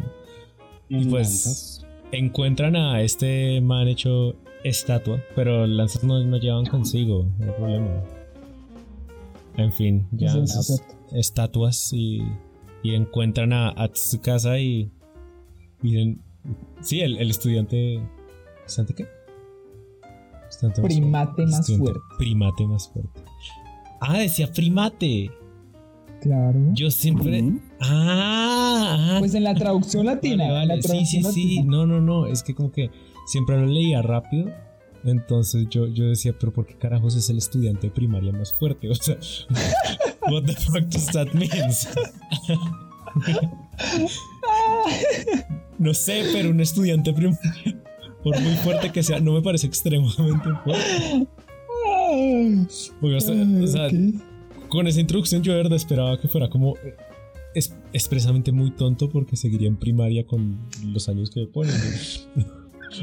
Y 0.90 1.06
pues 1.06 1.86
encuentran 2.12 2.76
a 2.76 3.02
este 3.02 3.62
man 3.62 3.88
hecho 3.88 4.36
estatua, 4.64 5.22
pero 5.36 5.68
lanzas 5.68 6.04
no, 6.04 6.24
no 6.24 6.38
llevan 6.38 6.66
consigo, 6.66 7.28
no 7.40 7.46
hay 7.46 7.52
problema. 7.52 8.04
En 9.58 9.74
fin, 9.74 10.08
ya 10.12 10.30
sus 10.30 10.82
estatuas 11.12 11.92
y, 11.92 12.22
y 12.84 12.94
encuentran 12.94 13.54
a, 13.54 13.70
a 13.70 13.90
Tsukasa 13.90 14.60
y 14.60 14.92
miren, 15.82 16.22
sí, 16.82 17.02
el, 17.02 17.18
el 17.18 17.30
estudiante, 17.30 18.00
¿estudiante 18.66 18.94
qué? 18.94 19.17
Más 20.62 20.80
Primate 20.80 21.34
fuerte. 21.36 21.52
más 21.52 21.78
fuerte. 21.78 22.00
Primate 22.18 22.68
más 22.68 22.90
fuerte. 22.90 23.22
Ah, 24.02 24.18
decía 24.18 24.52
primate. 24.52 25.32
Claro. 26.22 26.60
Yo 26.74 26.90
siempre. 26.90 27.54
Ah, 27.80 28.98
ah, 28.98 29.16
Pues 29.20 29.36
en 29.36 29.44
la 29.44 29.54
traducción 29.54 30.06
latina. 30.06 30.52
Vale, 30.52 30.76
la. 30.76 30.82
Sí, 30.82 30.88
traducción 30.88 31.24
sí, 31.24 31.32
sí. 31.32 31.56
latina. 31.56 31.72
No, 31.72 31.86
no, 31.86 32.02
no. 32.02 32.26
Es 32.26 32.44
que 32.44 32.56
como 32.56 32.72
que 32.72 32.90
siempre 33.28 33.58
lo 33.58 33.68
leía 33.68 34.02
rápido. 34.02 34.50
Entonces 35.04 35.68
yo, 35.70 35.88
yo 35.88 36.06
decía, 36.06 36.34
pero 36.40 36.52
¿por 36.52 36.66
qué 36.66 36.76
carajos 36.76 37.16
es 37.16 37.30
el 37.30 37.38
estudiante 37.38 37.88
de 37.88 37.92
primaria 37.92 38.32
más 38.32 38.54
fuerte? 38.54 38.90
O 38.90 38.96
sea, 38.96 39.18
what 40.32 40.44
the 40.44 40.54
fuck 40.54 40.82
does 40.90 41.06
that 41.08 41.28
mean? 41.34 41.50
no 45.78 45.94
sé, 45.94 46.24
pero 46.34 46.50
un 46.50 46.60
estudiante 46.60 47.14
primaria, 47.14 47.82
por 48.32 48.42
muy 48.42 48.54
fuerte 48.56 48.92
que 48.92 49.04
sea, 49.04 49.20
no 49.20 49.34
me 49.34 49.42
parece 49.42 49.68
extremadamente 49.68 50.50
fuerte. 50.64 51.28
Porque, 53.02 53.16
o 53.16 53.22
sea, 53.22 53.36
o 53.64 53.68
sea, 53.68 53.90
con 54.70 54.88
esa 54.88 55.00
introducción 55.02 55.44
yo 55.44 55.52
de 55.54 55.58
verdad 55.58 55.76
esperaba 55.76 56.20
que 56.20 56.28
fuera 56.28 56.50
como 56.50 56.76
eh, 56.78 56.96
es- 57.56 57.76
expresamente 57.94 58.52
muy 58.52 58.72
tonto 58.72 59.10
porque 59.10 59.36
seguiría 59.36 59.68
en 59.68 59.78
primaria 59.78 60.26
con 60.26 60.58
los 60.86 61.08
años 61.10 61.30
que 61.30 61.42
me 61.42 61.48
ponen. 61.48 61.74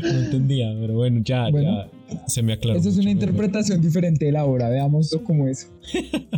No, 0.03 0.09
entendía, 0.09 0.75
pero 0.81 0.95
bueno, 0.95 1.21
ya, 1.23 1.51
Bueno. 1.51 1.85
ya 2.11 2.27
se 2.27 2.43
me 2.43 2.55
aclaró. 2.55 2.81
Eso 2.81 2.89
es 2.89 2.97
una 2.97 3.11
interpretación 3.11 3.83
diferente 3.83 4.25
de 4.25 4.33
la 4.33 4.47
obra. 4.47 4.71
Veámoslo 4.71 5.23
como 5.25 5.47
eso. 5.47 5.69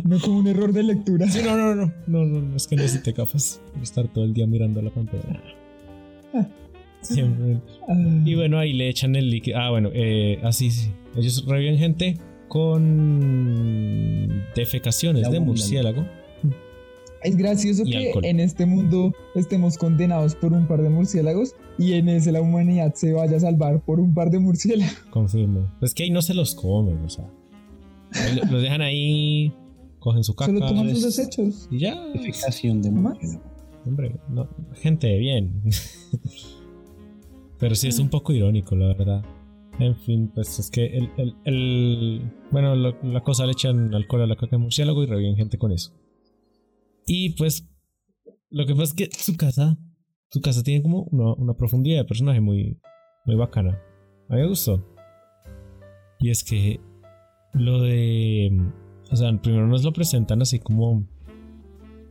No 0.03 0.19
como 0.19 0.39
un 0.39 0.47
error 0.47 0.73
de 0.73 0.83
lectura. 0.83 1.29
Sí, 1.29 1.39
no, 1.45 1.55
no, 1.55 1.73
no, 1.73 1.91
no, 2.07 2.25
no, 2.25 2.41
no, 2.41 2.55
es 2.57 2.67
que 2.67 2.75
necesité 2.75 3.13
gafas 3.13 3.61
estar 3.81 4.07
todo 4.09 4.25
el 4.25 4.33
día 4.33 4.45
mirando 4.47 4.81
la 4.81 4.89
pantalla. 4.89 5.41
Siempre. 7.01 7.59
Y 8.25 8.35
bueno, 8.35 8.57
ahí 8.59 8.73
le 8.73 8.89
echan 8.89 9.15
el 9.15 9.29
líquido. 9.29 9.57
Ah, 9.59 9.69
bueno, 9.69 9.89
eh, 9.93 10.39
así, 10.43 10.71
sí. 10.71 10.91
Ellos 11.15 11.45
reviven 11.47 11.77
gente 11.77 12.17
con 12.47 14.43
defecaciones 14.55 15.23
La 15.23 15.29
de 15.29 15.39
murciélago. 15.39 16.05
Es 17.23 17.35
gracioso 17.35 17.83
Y 17.85 17.91
que 17.91 18.07
alcohol. 18.07 18.25
en 18.25 18.39
este 18.39 18.65
mundo 18.65 19.11
estemos 19.35 19.77
condenados 19.77 20.35
por 20.35 20.53
un 20.53 20.67
par 20.67 20.81
de 20.83 20.89
murciélagos 20.89 21.55
y 21.79 21.93
en 21.93 22.09
ese 22.09 22.31
la 22.31 22.41
humanidad 22.41 22.93
se 22.93 23.11
vaya 23.13 23.37
a 23.37 23.39
salvar 23.39 23.81
por 23.83 23.99
un 23.99 24.13
par 24.13 24.29
de 24.29 24.39
murciélagos. 24.39 24.93
Confirmo. 25.09 25.67
Pues 25.79 25.93
que 25.93 26.03
ahí 26.03 26.11
no 26.11 26.21
se 26.21 26.33
los 26.33 26.53
comen, 26.55 26.97
o 27.03 27.09
sea. 27.09 27.25
Los 28.51 28.61
dejan 28.61 28.81
ahí, 28.81 29.51
cogen 29.99 30.23
su 30.23 30.35
caca. 30.35 30.51
Solo 30.51 30.65
toman 30.67 30.89
sus 30.95 31.03
es- 31.05 31.15
desechos. 31.17 31.67
Y 31.71 31.79
ya. 31.79 31.95
Defecación 32.13 32.81
de 32.81 32.91
¿Más? 32.91 33.13
murciélago. 33.13 33.41
Hombre, 33.85 34.15
no, 34.29 34.47
gente 34.75 35.17
bien. 35.17 35.61
Pero 37.59 37.75
sí 37.75 37.87
es 37.87 37.99
un 37.99 38.09
poco 38.09 38.33
irónico, 38.33 38.75
la 38.75 38.87
verdad. 38.93 39.25
En 39.79 39.95
fin, 39.95 40.31
pues 40.33 40.57
es 40.59 40.69
que 40.71 40.85
el. 40.85 41.09
el, 41.17 41.35
el- 41.45 42.31
bueno, 42.51 42.75
lo- 42.75 42.97
la 43.03 43.21
cosa 43.23 43.45
le 43.45 43.51
echan 43.51 43.93
alcohol 43.93 44.21
a 44.21 44.27
la 44.27 44.35
caca 44.35 44.51
de 44.57 44.57
murciélago 44.63 45.03
y 45.03 45.07
reviven 45.07 45.35
gente 45.35 45.57
con 45.57 45.71
eso. 45.71 45.93
Y 47.05 47.31
pues. 47.31 47.67
Lo 48.49 48.65
que 48.65 48.73
pasa 48.73 48.83
es 48.83 48.93
que 48.93 49.09
su 49.11 49.35
casa. 49.35 49.77
Su 50.29 50.41
casa 50.41 50.61
tiene 50.63 50.81
como 50.81 51.03
una, 51.11 51.33
una 51.33 51.53
profundidad 51.55 51.99
de 51.99 52.05
personaje 52.05 52.41
muy. 52.41 52.79
Muy 53.25 53.35
bacana. 53.35 53.79
A 54.29 54.35
mí 54.35 54.41
me 54.41 54.47
gustó. 54.47 54.85
Y 56.19 56.29
es 56.29 56.43
que. 56.43 56.79
Lo 57.53 57.81
de. 57.81 58.51
O 59.11 59.15
sea, 59.15 59.31
primero 59.41 59.67
nos 59.67 59.83
lo 59.83 59.93
presentan 59.93 60.41
así 60.41 60.59
como. 60.59 61.07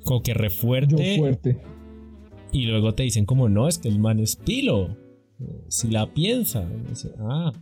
Como 0.05 0.23
que 0.23 0.35
re 0.35 0.49
Yo 0.51 0.55
fuerte. 0.57 1.17
fuerte. 1.19 1.63
Y 2.53 2.67
luego 2.67 2.95
te 2.95 3.03
dicen 3.03 3.27
como 3.27 3.49
no, 3.49 3.67
es 3.67 3.79
que 3.79 3.89
el 3.89 3.99
man 3.99 4.21
es 4.21 4.37
pilo. 4.37 4.97
Si 5.69 5.89
la 5.89 6.13
piensa. 6.13 6.65
Dice, 6.89 7.13
ah, 7.21 7.53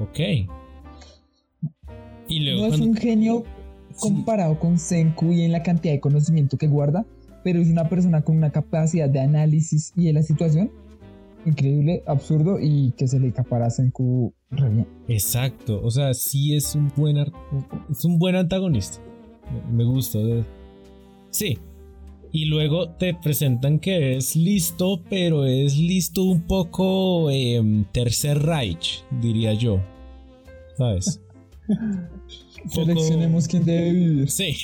ok. 0.00 0.18
Y 2.28 2.40
luego 2.40 2.68
No 2.68 2.74
es 2.74 2.80
un 2.80 2.94
genio 2.94 3.44
Sí, 3.96 4.08
comparado 4.08 4.58
con 4.58 4.78
Senku 4.78 5.32
y 5.32 5.42
en 5.42 5.52
la 5.52 5.62
cantidad 5.62 5.94
de 5.94 6.00
conocimiento 6.00 6.56
que 6.58 6.66
guarda, 6.66 7.06
pero 7.44 7.60
es 7.60 7.68
una 7.68 7.88
persona 7.88 8.22
con 8.22 8.36
una 8.36 8.50
capacidad 8.50 9.08
de 9.08 9.20
análisis 9.20 9.92
y 9.94 10.06
de 10.06 10.12
la 10.12 10.22
situación 10.22 10.70
increíble, 11.46 12.02
absurdo 12.06 12.58
y 12.58 12.92
que 12.96 13.06
se 13.06 13.20
le 13.20 13.28
escapara 13.28 13.66
a 13.66 13.70
Senku 13.70 14.32
re 14.50 14.68
bien. 14.68 14.86
Exacto. 15.08 15.80
O 15.82 15.90
sea, 15.90 16.12
sí 16.14 16.56
es 16.56 16.74
un 16.74 16.90
buen 16.96 17.18
es 17.90 18.04
un 18.04 18.18
buen 18.18 18.34
antagonista. 18.34 18.98
Me- 19.70 19.84
gusta. 19.84 20.18
Sí. 21.30 21.58
Y 22.36 22.46
luego 22.46 22.88
te 22.90 23.14
presentan 23.14 23.78
que 23.78 24.16
es 24.16 24.34
listo, 24.34 25.00
pero 25.08 25.46
es 25.46 25.76
listo 25.78 26.24
un 26.24 26.42
poco 26.48 27.30
em, 27.30 27.84
Tercer 27.92 28.42
Reich, 28.42 29.04
diría 29.20 29.52
yo. 29.54 29.80
¿Sabes? 30.76 31.20
Poco- 31.68 32.70
Seleccionemos 32.86 33.46
quién 33.46 33.64
debe 33.64 33.92
vivir. 33.92 34.30
Sí. 34.30 34.56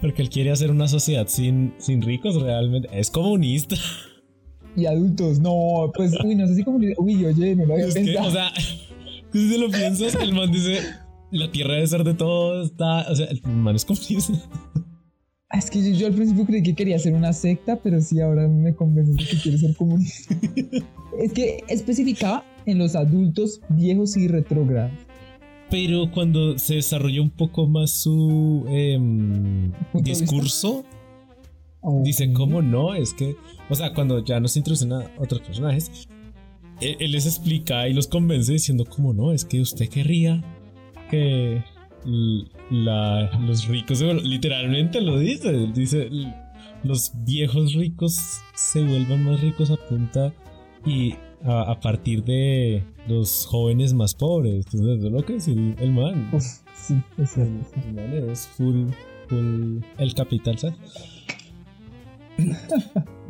Porque 0.00 0.20
él 0.22 0.30
quiere 0.30 0.50
hacer 0.50 0.70
una 0.72 0.88
sociedad 0.88 1.28
sin, 1.28 1.74
sin 1.78 2.02
ricos 2.02 2.34
realmente. 2.42 2.88
Es 2.92 3.08
comunista. 3.10 3.76
Y 4.76 4.86
adultos, 4.86 5.38
no, 5.38 5.90
pues, 5.94 6.12
uy, 6.24 6.34
no 6.34 6.46
sé 6.48 6.56
si 6.56 6.64
como, 6.64 6.78
uy, 6.78 7.24
oye, 7.24 7.54
no 7.54 7.66
lo 7.66 7.74
había 7.74 7.86
Es 7.86 7.94
que, 7.94 8.00
pensado. 8.00 8.28
o 8.28 8.30
sea, 8.32 8.52
si 9.32 9.48
te 9.50 9.58
lo 9.58 9.70
piensas, 9.70 10.14
el 10.16 10.34
man 10.34 10.50
dice, 10.50 10.80
la 11.30 11.50
tierra 11.52 11.74
debe 11.74 11.86
ser 11.86 12.02
de 12.04 12.14
todos, 12.14 12.72
está... 12.72 13.06
O 13.10 13.14
sea, 13.14 13.26
el 13.26 13.40
man 13.44 13.76
es 13.76 13.84
comunista. 13.84 14.34
Ah, 15.50 15.58
Es 15.58 15.70
que 15.70 15.82
yo, 15.82 15.96
yo 15.96 16.06
al 16.08 16.14
principio 16.14 16.44
creí 16.44 16.62
que 16.62 16.74
quería 16.74 16.98
ser 16.98 17.14
una 17.14 17.32
secta, 17.32 17.76
pero 17.82 18.00
sí, 18.00 18.20
ahora 18.20 18.48
me 18.48 18.74
convences 18.74 19.16
de 19.16 19.24
que 19.24 19.42
quiere 19.42 19.58
ser 19.58 19.76
comunista. 19.76 20.34
es 21.20 21.32
que 21.32 21.62
especificaba 21.68 22.44
en 22.66 22.78
los 22.78 22.96
adultos 22.96 23.60
viejos 23.68 24.16
y 24.16 24.26
retrógrados. 24.28 24.92
Pero 25.70 26.10
cuando 26.12 26.58
se 26.58 26.76
desarrolla 26.76 27.22
un 27.22 27.30
poco 27.30 27.66
más 27.66 27.90
su 27.90 28.64
em, 28.68 29.70
¿Punto 29.92 30.10
de 30.12 30.18
discurso, 30.18 30.84
Ok. 31.80 32.04
dicen, 32.04 32.32
¿cómo 32.34 32.62
no? 32.62 32.94
Es 32.94 33.12
que, 33.14 33.36
o 33.68 33.74
sea, 33.74 33.92
cuando 33.92 34.24
ya 34.24 34.40
nos 34.40 34.56
introducen 34.56 34.92
a 34.92 35.10
otros 35.18 35.40
personajes, 35.42 35.90
él, 36.80 36.96
él 37.00 37.12
les 37.12 37.26
explica 37.26 37.88
y 37.88 37.94
los 37.94 38.06
convence 38.08 38.52
diciendo, 38.52 38.84
¿cómo 38.84 39.12
no? 39.12 39.32
Es 39.32 39.44
que 39.44 39.60
usted 39.60 39.88
querría 39.88 40.42
que 41.10 41.62
la- 42.70 43.30
los 43.46 43.66
ricos, 43.68 44.00
literalmente 44.22 45.00
lo 45.00 45.18
dice, 45.18 45.52
dice, 45.74 46.08
los 46.84 47.12
viejos 47.24 47.74
ricos 47.74 48.16
se 48.54 48.82
vuelvan 48.84 49.24
más 49.24 49.40
ricos 49.40 49.70
a 49.70 49.76
punta 49.76 50.32
y 50.84 51.14
a, 51.44 51.62
a 51.72 51.80
partir 51.80 52.22
de 52.24 52.82
los 53.08 53.46
jóvenes 53.46 53.92
más 53.94 54.14
pobres. 54.14 54.66
Entonces, 54.66 54.98
eso 54.98 55.06
es 55.08 55.12
lo 55.12 55.24
que 55.24 55.32
dice 55.34 55.52
el, 55.52 55.74
el 55.78 55.92
man. 55.92 56.30
Uf, 56.32 56.44
Sí, 56.74 56.94
es 57.18 57.30
cierto. 57.30 57.52
El 57.86 57.94
man 57.94 58.30
es 58.30 58.46
full, 58.48 58.86
full 59.28 59.78
el 59.98 60.14
capital, 60.14 60.56
¿sabes? 60.58 60.76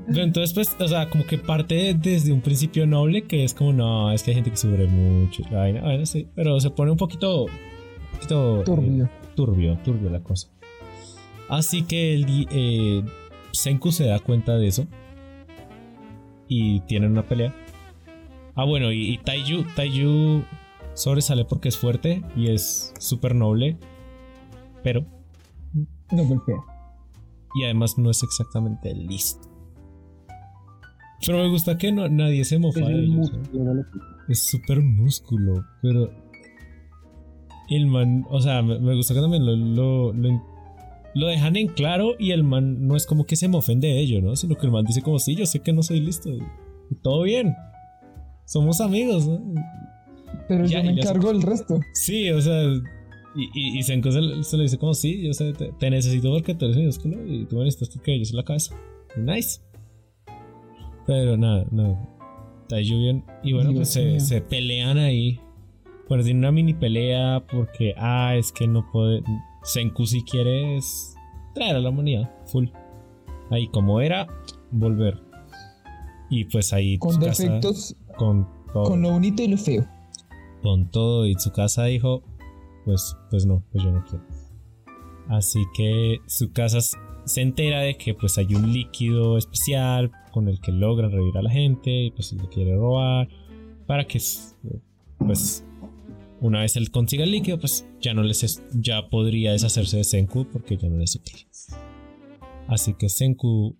Pero 0.08 0.22
entonces, 0.22 0.52
pues, 0.54 0.76
o 0.78 0.86
sea, 0.88 1.08
como 1.08 1.24
que 1.24 1.38
parte 1.38 1.94
desde 1.94 2.30
un 2.32 2.40
principio 2.40 2.86
noble 2.86 3.22
que 3.22 3.42
es 3.44 3.54
como, 3.54 3.72
no, 3.72 4.12
es 4.12 4.22
que 4.22 4.30
hay 4.30 4.34
gente 4.36 4.50
que 4.50 4.56
sufre 4.56 4.86
mucho. 4.86 5.42
la 5.50 5.58
vaina, 5.58 5.80
bueno, 5.82 6.06
sí, 6.06 6.28
pero 6.34 6.60
se 6.60 6.70
pone 6.70 6.90
un 6.92 6.96
poquito, 6.96 7.46
poquito 8.16 8.60
eh, 8.60 8.64
Turbio. 8.64 9.10
turbio, 9.34 9.78
turbio 9.84 10.10
la 10.10 10.20
cosa. 10.22 10.48
Así 11.48 11.82
que 11.84 12.14
el, 12.14 12.46
eh, 12.50 13.04
Senku 13.52 13.92
se 13.92 14.06
da 14.06 14.18
cuenta 14.18 14.56
de 14.56 14.66
eso 14.68 14.86
y 16.48 16.80
tienen 16.80 17.12
una 17.12 17.22
pelea. 17.26 17.54
Ah, 18.54 18.64
bueno, 18.64 18.90
y, 18.92 19.10
y 19.14 19.18
Taiju, 19.18 19.64
Taiju 19.74 20.42
sobresale 20.94 21.44
porque 21.44 21.68
es 21.68 21.76
fuerte 21.76 22.22
y 22.36 22.50
es 22.50 22.92
súper 22.98 23.34
noble, 23.34 23.76
pero 24.82 25.04
No 26.10 26.24
golpea. 26.24 26.56
y 27.54 27.64
además 27.64 27.98
no 27.98 28.10
es 28.10 28.22
exactamente 28.22 28.94
listo. 28.94 29.46
Pero 31.24 31.38
me 31.38 31.48
gusta 31.48 31.76
que 31.78 31.92
no, 31.92 32.08
nadie 32.08 32.44
se 32.44 32.58
mofa 32.58 32.80
de 32.80 32.86
el 32.92 33.04
ellos. 33.04 33.32
Es 34.28 34.46
súper 34.46 34.80
músculo, 34.82 35.64
pero. 35.82 36.10
El 37.68 37.86
man, 37.86 38.24
o 38.30 38.40
sea, 38.40 38.62
me, 38.62 38.78
me 38.78 38.94
gusta 38.94 39.14
que 39.14 39.20
también 39.20 39.44
lo, 39.44 39.56
lo, 39.56 40.12
lo, 40.12 40.42
lo 41.14 41.26
dejan 41.26 41.56
en 41.56 41.68
claro 41.68 42.14
y 42.18 42.30
el 42.30 42.44
man 42.44 42.86
no 42.86 42.96
es 42.96 43.06
como 43.06 43.24
que 43.26 43.36
se 43.36 43.48
mofen 43.48 43.80
de 43.80 43.98
ello, 43.98 44.20
¿no? 44.20 44.36
Sino 44.36 44.54
que 44.56 44.66
el 44.66 44.72
man 44.72 44.84
dice 44.84 45.02
como, 45.02 45.18
sí, 45.18 45.34
yo 45.34 45.46
sé 45.46 45.60
que 45.60 45.72
no 45.72 45.82
soy 45.82 46.00
listo. 46.00 46.30
y 46.30 46.94
todo 47.02 47.22
bien. 47.22 47.54
Somos 48.44 48.80
amigos, 48.80 49.26
¿no? 49.26 49.40
Pero 50.48 50.66
Ya, 50.66 50.82
yo 50.82 50.90
y 50.90 50.94
me 50.94 51.00
encargo 51.00 51.32
del 51.32 51.42
resto. 51.42 51.80
Sí, 51.94 52.30
o 52.30 52.40
sea, 52.40 52.62
y, 52.64 53.50
y, 53.54 53.78
y 53.78 53.82
Senko 53.82 54.12
se, 54.12 54.20
se 54.44 54.56
le 54.56 54.62
dice 54.64 54.78
como, 54.78 54.94
sí, 54.94 55.22
yo 55.26 55.32
sé, 55.32 55.52
te, 55.52 55.72
te 55.72 55.90
necesito 55.90 56.30
porque 56.30 56.54
tú 56.54 56.66
eres 56.66 56.76
minúsculo 56.76 57.26
y 57.26 57.44
tú 57.46 57.56
me 57.56 57.64
necesitas 57.64 57.90
porque 57.96 58.18
yo 58.18 58.24
soy 58.24 58.36
la 58.36 58.44
cabeza. 58.44 58.76
Nice. 59.16 59.60
Pero 61.06 61.36
nada, 61.36 61.66
no. 61.70 62.16
Bien. 62.68 63.24
Y 63.44 63.52
bueno, 63.52 63.70
Dios 63.70 63.96
pues 63.96 64.26
se 64.28 64.40
pelean 64.40 64.98
ahí. 64.98 65.40
Bueno, 66.08 66.22
tiene 66.22 66.38
una 66.40 66.52
mini 66.52 66.74
pelea 66.74 67.44
porque, 67.50 67.94
ah, 67.96 68.36
es 68.36 68.52
que 68.52 68.66
no 68.66 68.88
puede. 68.92 69.22
Senku 69.62 70.06
si 70.06 70.22
quiere 70.22 70.76
es 70.76 71.16
traer 71.54 71.76
a 71.76 71.80
la 71.80 71.90
humanidad, 71.90 72.30
full. 72.46 72.68
Ahí 73.50 73.68
como 73.68 74.00
era, 74.00 74.26
volver. 74.70 75.20
Y 76.30 76.44
pues 76.44 76.72
ahí 76.72 76.98
Con 76.98 77.18
defectos, 77.18 77.96
con 78.16 78.48
todo 78.72 78.84
con 78.84 79.02
lo 79.02 79.10
bonito 79.10 79.42
y 79.42 79.48
lo 79.48 79.56
feo. 79.56 79.86
con 80.62 80.90
todo 80.90 81.26
y 81.26 81.34
su 81.34 81.52
casa 81.52 81.84
dijo, 81.84 82.22
pues, 82.84 83.16
pues 83.30 83.46
no, 83.46 83.62
pues 83.72 83.84
yo 83.84 83.92
no 83.92 84.04
quiero. 84.04 84.24
Así 85.28 85.64
que 85.76 86.18
su 86.26 86.52
casa 86.52 86.78
se 87.24 87.40
entera 87.40 87.80
de 87.80 87.96
que 87.96 88.14
pues 88.14 88.38
hay 88.38 88.54
un 88.54 88.72
líquido 88.72 89.38
especial 89.38 90.12
con 90.32 90.48
el 90.48 90.60
que 90.60 90.70
logran 90.70 91.10
revivir 91.10 91.36
a 91.38 91.42
la 91.42 91.50
gente 91.50 91.90
y 91.90 92.10
pues 92.12 92.32
le 92.32 92.48
quiere 92.48 92.76
robar 92.76 93.28
para 93.86 94.06
que 94.06 94.20
pues 95.18 95.64
una 96.40 96.60
vez 96.60 96.76
él 96.76 96.90
consiga 96.90 97.24
el 97.24 97.30
líquido 97.30 97.58
pues 97.58 97.86
ya 98.00 98.12
no 98.14 98.22
les 98.22 98.42
es- 98.44 98.62
ya 98.72 99.08
podría 99.08 99.52
deshacerse 99.52 99.96
de 99.98 100.04
Senku 100.04 100.46
porque 100.52 100.76
ya 100.76 100.88
no 100.88 100.96
les 100.98 101.10
es 101.10 101.16
útil. 101.16 101.46
Así 102.68 102.94
que 102.94 103.08
Senku, 103.08 103.76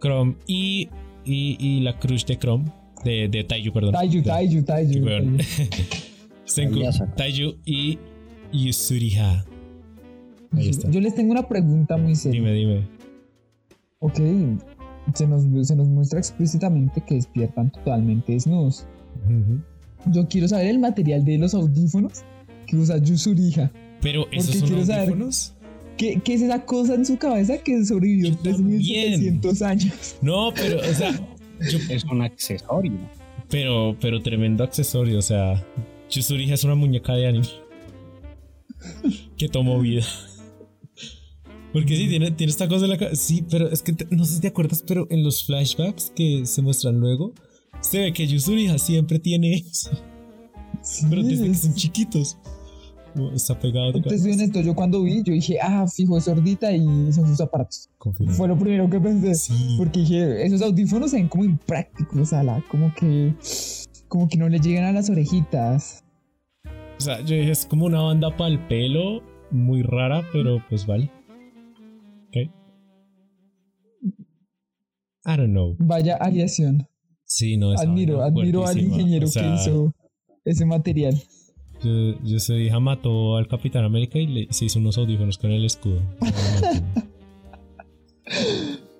Chrome 0.00 0.36
y, 0.46 0.88
y, 1.24 1.56
y 1.60 1.80
la 1.80 1.98
crush 1.98 2.24
de 2.24 2.38
Chrome 2.38 2.64
de, 3.04 3.28
de 3.28 3.44
Taiju, 3.44 3.72
perdón. 3.72 3.92
Taiju, 3.92 4.18
De- 4.18 4.22
Taiju, 4.62 5.04
weón. 5.04 5.36
Taiju. 5.36 5.50
Senku, 6.44 6.78
y 7.64 7.98
Yusuriha. 8.52 9.44
Ahí 10.52 10.68
está. 10.70 10.90
Yo 10.90 11.00
les 11.00 11.14
tengo 11.14 11.32
una 11.32 11.46
pregunta 11.48 11.96
muy 11.96 12.14
seria. 12.14 12.40
Dime, 12.40 12.52
dime. 12.54 12.88
Ok, 13.98 14.18
se 15.14 15.26
nos, 15.26 15.42
se 15.66 15.76
nos 15.76 15.88
muestra 15.88 16.18
explícitamente 16.18 17.02
que 17.04 17.16
despiertan 17.16 17.70
totalmente 17.70 18.32
desnudos. 18.32 18.86
Yo 20.12 20.26
quiero 20.28 20.48
saber 20.48 20.66
el 20.68 20.78
material 20.78 21.24
de 21.24 21.38
los 21.38 21.54
audífonos 21.54 22.22
que 22.66 22.76
usa 22.76 22.98
Yusuriha. 22.98 23.70
Pero 24.00 24.26
esos 24.32 24.54
son 24.56 24.68
quiero 24.68 24.84
saber- 24.86 25.00
audífonos. 25.08 25.52
¿Qué, 25.96 26.20
¿Qué 26.22 26.34
es 26.34 26.42
esa 26.42 26.64
cosa 26.66 26.94
en 26.94 27.06
su 27.06 27.16
cabeza 27.16 27.56
que 27.58 27.82
sobrevivió 27.84 28.28
Yo 28.30 28.36
también. 28.36 28.78
3700 28.82 29.62
años? 29.62 30.16
No, 30.20 30.52
pero, 30.54 30.78
o 30.78 30.94
sea, 30.94 31.10
yo- 31.70 31.78
Es 31.88 32.04
un 32.04 32.20
accesorio. 32.22 32.92
pero, 33.48 33.96
pero 34.00 34.20
tremendo 34.22 34.62
accesorio. 34.62 35.18
O 35.18 35.22
sea, 35.22 35.64
Yusuriha 36.10 36.54
es 36.54 36.64
una 36.64 36.74
muñeca 36.74 37.14
de 37.14 37.26
anime 37.28 37.46
que 39.38 39.48
tomó 39.48 39.80
vida. 39.80 40.04
Porque 41.72 41.96
sí, 41.96 42.08
tiene, 42.08 42.30
tiene 42.30 42.50
esta 42.50 42.68
cosa 42.68 42.84
en 42.84 42.90
la 42.90 42.98
cabeza. 42.98 43.16
Sí, 43.22 43.44
pero 43.50 43.70
es 43.70 43.82
que 43.82 43.92
te- 43.92 44.06
no 44.14 44.24
sé 44.24 44.34
si 44.36 44.40
te 44.40 44.48
acuerdas, 44.48 44.82
pero 44.86 45.06
en 45.10 45.22
los 45.22 45.44
flashbacks 45.44 46.12
que 46.14 46.46
se 46.46 46.62
muestran 46.62 47.00
luego, 47.00 47.32
se 47.90 47.98
ve 48.00 48.12
que 48.12 48.26
Yusuriha 48.26 48.78
siempre 48.78 49.18
tiene 49.18 49.54
eso. 49.54 49.90
Pero 51.10 51.22
Sí, 51.22 51.28
desde 51.28 51.46
que 51.48 51.54
son 51.54 51.74
chiquitos. 51.74 52.38
Está 53.34 53.58
pegado 53.58 53.92
Te 54.02 54.18
soy 54.18 54.32
honesto, 54.32 54.60
yo 54.60 54.74
cuando 54.74 55.02
vi, 55.02 55.22
yo 55.22 55.32
dije, 55.32 55.56
ah, 55.62 55.86
fijo, 55.88 56.18
es 56.18 56.24
sordita 56.24 56.70
y 56.70 56.84
son 57.14 57.26
sus 57.26 57.40
aparatos. 57.40 57.88
Confirmo. 57.96 58.32
Fue 58.34 58.46
lo 58.46 58.58
primero 58.58 58.90
que 58.90 59.00
pensé. 59.00 59.34
Sí. 59.34 59.74
Porque 59.78 60.00
dije, 60.00 60.44
esos 60.44 60.60
audífonos 60.60 61.10
se 61.12 61.16
ven 61.16 61.28
como 61.28 61.44
imprácticos, 61.44 62.18
o 62.20 62.24
sea, 62.26 62.42
la- 62.42 62.62
como 62.70 62.92
que, 62.94 63.32
como 64.08 64.28
que 64.28 64.36
no 64.36 64.50
le 64.50 64.58
llegan 64.60 64.84
a 64.84 64.92
las 64.92 65.08
orejitas. 65.08 66.04
O 66.98 67.00
sea, 67.00 67.20
yo 67.24 67.36
dije, 67.36 67.50
es 67.52 67.64
como 67.64 67.86
una 67.86 68.02
banda 68.02 68.36
para 68.36 68.50
el 68.50 68.58
pelo, 68.68 69.22
muy 69.50 69.82
rara, 69.82 70.22
pero 70.30 70.62
pues 70.68 70.86
vale. 70.86 71.10
Ok. 72.28 72.36
I 75.24 75.36
don't 75.38 75.50
know. 75.52 75.74
Vaya 75.78 76.16
aliación. 76.16 76.86
Sí, 77.26 77.56
no, 77.56 77.74
esa 77.74 77.82
Admiro, 77.82 78.22
admiro 78.22 78.66
al 78.66 78.78
ingeniero 78.80 79.26
O 79.26 79.30
sea, 79.30 79.42
que 79.42 79.54
hizo 79.54 79.92
ese 80.44 80.64
material. 80.64 81.20
Yo, 81.82 82.18
yo 82.24 82.38
su 82.40 82.54
hija 82.54 82.78
mató 82.80 83.36
al 83.36 83.48
Capitán 83.48 83.84
América 83.84 84.18
y 84.18 84.26
le, 84.26 84.46
se 84.52 84.64
hizo 84.66 84.78
unos 84.78 84.96
audífonos 84.96 85.36
con 85.36 85.50
el 85.50 85.64
escudo. 85.64 86.00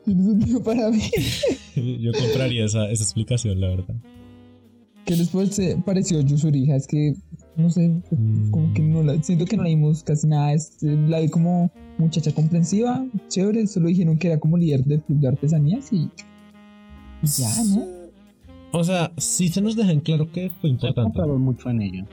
Tiene 0.04 0.22
sentido 0.24 0.62
para 0.62 0.90
mí. 0.90 1.02
yo 2.00 2.12
compraría 2.12 2.64
esa, 2.64 2.88
esa 2.90 3.02
explicación, 3.02 3.60
la 3.60 3.68
verdad. 3.68 3.94
¿Qué 5.04 5.14
les 5.16 5.30
pareció 5.84 6.20
Yusuriha? 6.20 6.74
Es 6.76 6.86
que, 6.88 7.14
no 7.56 7.70
sé, 7.70 7.88
Mm. 8.10 8.50
como 8.50 8.74
que 8.74 8.82
no 8.82 9.02
la, 9.04 9.22
siento 9.22 9.44
que 9.44 9.56
no 9.56 9.62
la 9.62 9.68
vimos 9.68 10.02
casi 10.02 10.26
nada. 10.26 10.52
Es- 10.52 10.78
la 10.82 11.20
vi 11.20 11.28
como 11.28 11.70
muchacha 11.98 12.32
comprensiva, 12.34 13.06
chévere. 13.28 13.66
Solo 13.68 13.86
dijeron 13.88 14.18
que 14.18 14.26
era 14.28 14.38
como 14.40 14.56
líder 14.58 14.84
del 14.84 15.02
club 15.02 15.20
de 15.20 15.28
artesanías 15.28 15.92
y 15.92 16.08
y 17.22 17.26
ya, 17.26 17.48
¿no? 17.64 17.86
O 18.78 18.84
sea, 18.84 19.10
sí 19.16 19.48
se 19.48 19.60
nos 19.62 19.74
deja 19.74 19.90
en 19.92 20.00
claro 20.00 20.30
que 20.30 20.50
fue 20.50 20.60
Se 20.60 20.66
ha 20.66 20.70
importante. 20.70 21.02
comprado 21.02 21.38
mucho 21.38 21.70
en 21.70 21.80
ello. 21.82 22.04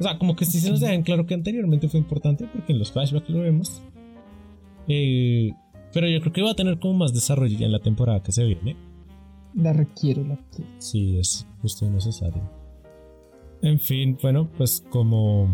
O 0.00 0.02
sea, 0.02 0.18
como 0.18 0.34
que 0.34 0.46
sí 0.46 0.58
se 0.58 0.70
nos 0.70 0.80
deja 0.80 0.94
en 0.94 1.02
claro 1.02 1.26
que 1.26 1.34
anteriormente 1.34 1.88
fue 1.88 2.00
importante 2.00 2.48
porque 2.52 2.72
en 2.72 2.78
los 2.78 2.90
flashbacks 2.90 3.28
lo 3.28 3.40
vemos. 3.40 3.82
Eh, 4.88 5.52
pero 5.92 6.08
yo 6.08 6.20
creo 6.20 6.32
que 6.32 6.42
va 6.42 6.52
a 6.52 6.56
tener 6.56 6.78
como 6.78 6.94
más 6.94 7.12
desarrollo 7.12 7.56
ya 7.58 7.66
en 7.66 7.72
la 7.72 7.78
temporada 7.78 8.22
que 8.22 8.32
se 8.32 8.44
viene. 8.44 8.76
La 9.54 9.72
requiero, 9.72 10.24
la 10.24 10.36
requiero. 10.36 10.70
Sí, 10.78 11.18
es 11.18 11.46
justo 11.62 11.88
necesario. 11.88 12.42
En 13.62 13.78
fin, 13.78 14.18
bueno, 14.20 14.48
pues 14.56 14.84
como 14.90 15.48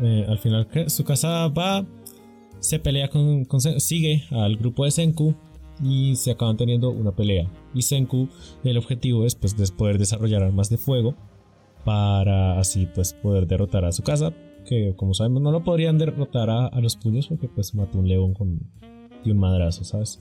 eh, 0.00 0.24
al 0.28 0.38
final 0.38 0.68
su 0.86 1.04
casa 1.04 1.48
va, 1.48 1.84
se 2.60 2.78
pelea 2.78 3.08
con, 3.08 3.46
sigue 3.78 4.24
al 4.30 4.56
grupo 4.56 4.84
de 4.84 4.92
Senku 4.92 5.34
y 5.82 6.16
se 6.16 6.30
acaban 6.32 6.56
teniendo 6.56 6.90
una 6.90 7.12
pelea. 7.12 7.50
Y 7.74 7.82
Senku, 7.82 8.28
el 8.64 8.78
objetivo 8.78 9.24
es 9.26 9.34
pues 9.34 9.56
des- 9.56 9.70
poder 9.72 9.98
desarrollar 9.98 10.42
armas 10.42 10.70
de 10.70 10.78
fuego 10.78 11.14
para 11.84 12.58
así 12.58 12.86
pues 12.94 13.12
poder 13.14 13.46
derrotar 13.46 13.84
a 13.84 13.92
su 13.92 14.02
casa, 14.02 14.32
que 14.68 14.94
como 14.96 15.14
sabemos 15.14 15.42
no 15.42 15.52
lo 15.52 15.62
podrían 15.62 15.98
derrotar 15.98 16.50
a, 16.50 16.66
a 16.66 16.80
los 16.80 16.96
puños 16.96 17.28
porque 17.28 17.48
pues 17.48 17.74
mató 17.74 17.98
un 17.98 18.08
león 18.08 18.34
con 18.34 18.60
de 19.24 19.30
un 19.32 19.38
madrazo, 19.38 19.84
¿sabes? 19.84 20.20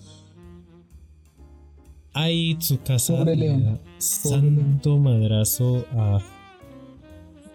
Ahí 2.14 2.56
su 2.60 2.80
casa 2.82 3.18
Pobre 3.18 3.36
le 3.36 3.48
león. 3.58 3.80
santo 3.98 4.98
madrazo 4.98 5.86
a 5.92 6.20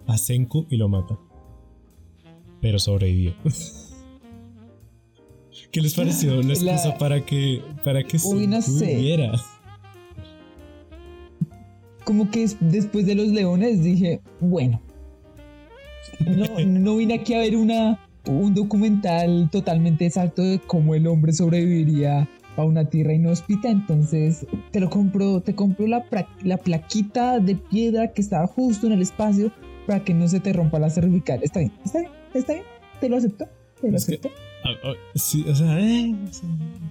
a 0.06 0.18
Senku 0.18 0.66
y 0.70 0.76
lo 0.76 0.88
mata. 0.88 1.18
Pero 2.60 2.78
sobrevivió. 2.78 3.34
¿Qué 5.72 5.80
les 5.80 5.94
pareció 5.94 6.42
la 6.42 6.52
excusa 6.54 6.88
La- 6.88 6.98
para 6.98 7.24
que 7.24 7.62
para 7.85 8.02
que 8.02 8.18
Uy, 8.24 8.46
no 8.46 8.61
Senku 8.61 8.78
sé. 8.80 8.87
viviera? 8.96 9.33
Como 12.04 12.30
que 12.30 12.42
es- 12.42 12.56
después 12.61 13.06
de 13.06 13.14
los 13.14 13.28
leones 13.28 13.83
dije, 13.83 14.20
bueno, 14.40 14.80
no, 16.26 16.44
no 16.66 16.96
vine 16.96 17.14
aquí 17.14 17.35
a 17.35 17.38
ver 17.38 17.56
una, 17.56 18.00
un 18.26 18.54
documental 18.54 19.48
totalmente 19.52 20.06
exacto 20.06 20.42
de 20.42 20.59
cómo 20.66 20.94
el 20.94 21.06
hombre 21.06 21.33
sobreviviría 21.33 22.28
a 22.56 22.64
una 22.64 22.85
tierra 22.87 23.12
inhóspita, 23.14 23.70
entonces 23.70 24.44
te 24.72 24.80
lo 24.80 24.90
compro, 24.90 25.40
te 25.40 25.54
compro 25.54 25.87
la, 25.87 26.04
la 26.42 26.56
plaquita 26.56 27.38
de 27.38 27.54
piedra 27.54 28.12
que 28.12 28.20
estaba 28.22 28.46
justo 28.48 28.87
en 28.88 28.94
el 28.94 29.02
espacio 29.02 29.52
para 29.87 30.02
que 30.02 30.12
no 30.14 30.26
se 30.26 30.40
te 30.40 30.52
rompa 30.52 30.78
la 30.80 30.90
cervical. 30.90 31.40
Está 31.42 31.61
bien, 31.61 31.72
está 31.85 32.00
bien, 32.00 32.11
está 32.35 32.52
bien. 32.54 32.64
Te 33.00 33.09
lo 33.09 33.16
acepto, 33.16 33.46
te 33.80 33.90
lo 33.90 33.96
Es 33.96 34.02
acepto. 34.02 34.30
Ah, 34.85 34.92
sí, 35.14 35.44
o 35.48 35.54
sea, 35.54 35.78
eh, 35.80 36.14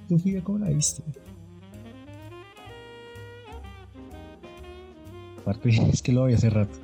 tu 0.08 0.18
figa, 0.20 0.42
¿cómo 0.44 0.60
la 0.60 0.70
viste? 0.70 1.04
Aparte, 5.42 5.70
es 5.94 6.02
que 6.02 6.12
lo 6.12 6.26
vi 6.26 6.34
hace 6.34 6.50
rato. 6.50 6.78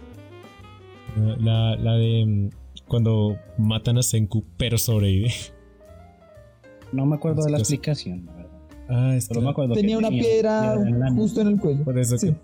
La, 1.40 1.76
la 1.78 1.94
de 1.94 2.26
mm, 2.26 2.50
cuando 2.88 3.38
matan 3.58 3.98
a 3.98 4.04
Senku, 4.04 4.44
pero 4.58 4.78
sobrevive. 4.78 5.32
No 6.92 7.06
me 7.06 7.16
acuerdo 7.16 7.44
de 7.44 7.52
la 7.52 7.58
que- 7.58 7.62
explicación, 7.62 8.26
la 8.26 8.34
verdad. 8.34 8.52
Ah, 8.88 9.16
es 9.16 9.28
Pero 9.28 9.42
me 9.42 9.50
acuerdo 9.50 9.74
Tenía 9.74 9.96
que 9.98 10.06
una 10.06 10.10
piedra 10.10 10.76
en 10.76 11.00
la 11.00 11.12
justo 11.12 11.42
en 11.42 11.48
el 11.48 11.60
cuello. 11.60 11.84
Por 11.84 11.98
eso 11.98 12.18
Sí. 12.20 12.36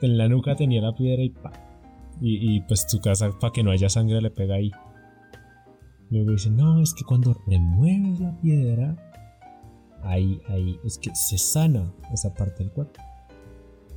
que 0.00 0.06
en 0.06 0.18
la 0.18 0.28
nuca 0.28 0.54
tenía 0.54 0.82
la 0.82 0.94
piedra 0.94 1.22
y 1.22 1.30
pa. 1.30 1.52
Y, 2.20 2.56
y 2.56 2.60
pues 2.62 2.86
tu 2.86 3.00
casa, 3.00 3.30
para 3.38 3.52
que 3.52 3.62
no 3.62 3.70
haya 3.70 3.88
sangre, 3.88 4.20
le 4.20 4.30
pega 4.30 4.56
ahí. 4.56 4.70
Luego 6.10 6.30
dice, 6.30 6.50
no, 6.50 6.80
es 6.82 6.94
que 6.94 7.04
cuando 7.04 7.36
remueves 7.46 8.20
la 8.20 8.32
piedra, 8.40 8.96
ahí, 10.04 10.40
ahí, 10.48 10.78
es 10.84 10.98
que 10.98 11.10
se 11.14 11.36
sana 11.38 11.92
esa 12.12 12.32
parte 12.32 12.62
del 12.62 12.72
cuerpo. 12.72 13.00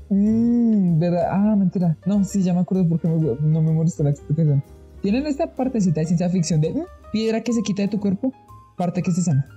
Mmm, 0.10 1.00
verdad. 1.00 1.28
Ah, 1.32 1.56
mentira. 1.56 1.96
No, 2.06 2.24
sí, 2.24 2.42
ya 2.42 2.54
me 2.54 2.62
acuerdo 2.62 2.88
porque 2.90 3.08
me- 3.08 3.36
no 3.42 3.62
me 3.62 3.72
molestó 3.72 4.04
la 4.04 4.10
explicación. 4.10 4.64
Tienen 5.02 5.28
esta 5.28 5.54
partecita 5.56 6.02
de 6.02 6.08
ciencia 6.08 6.30
ficción 6.30 6.62
de 6.62 6.72
mm, 6.74 6.84
piedra 7.12 7.42
que 7.42 7.54
se 7.54 7.62
quita 7.62 7.84
de 7.84 7.88
tu 7.90 8.00
cuerpo, 8.00 8.34
parte 8.78 9.02
que 9.04 9.12
se 9.12 9.22
sana. 9.22 9.48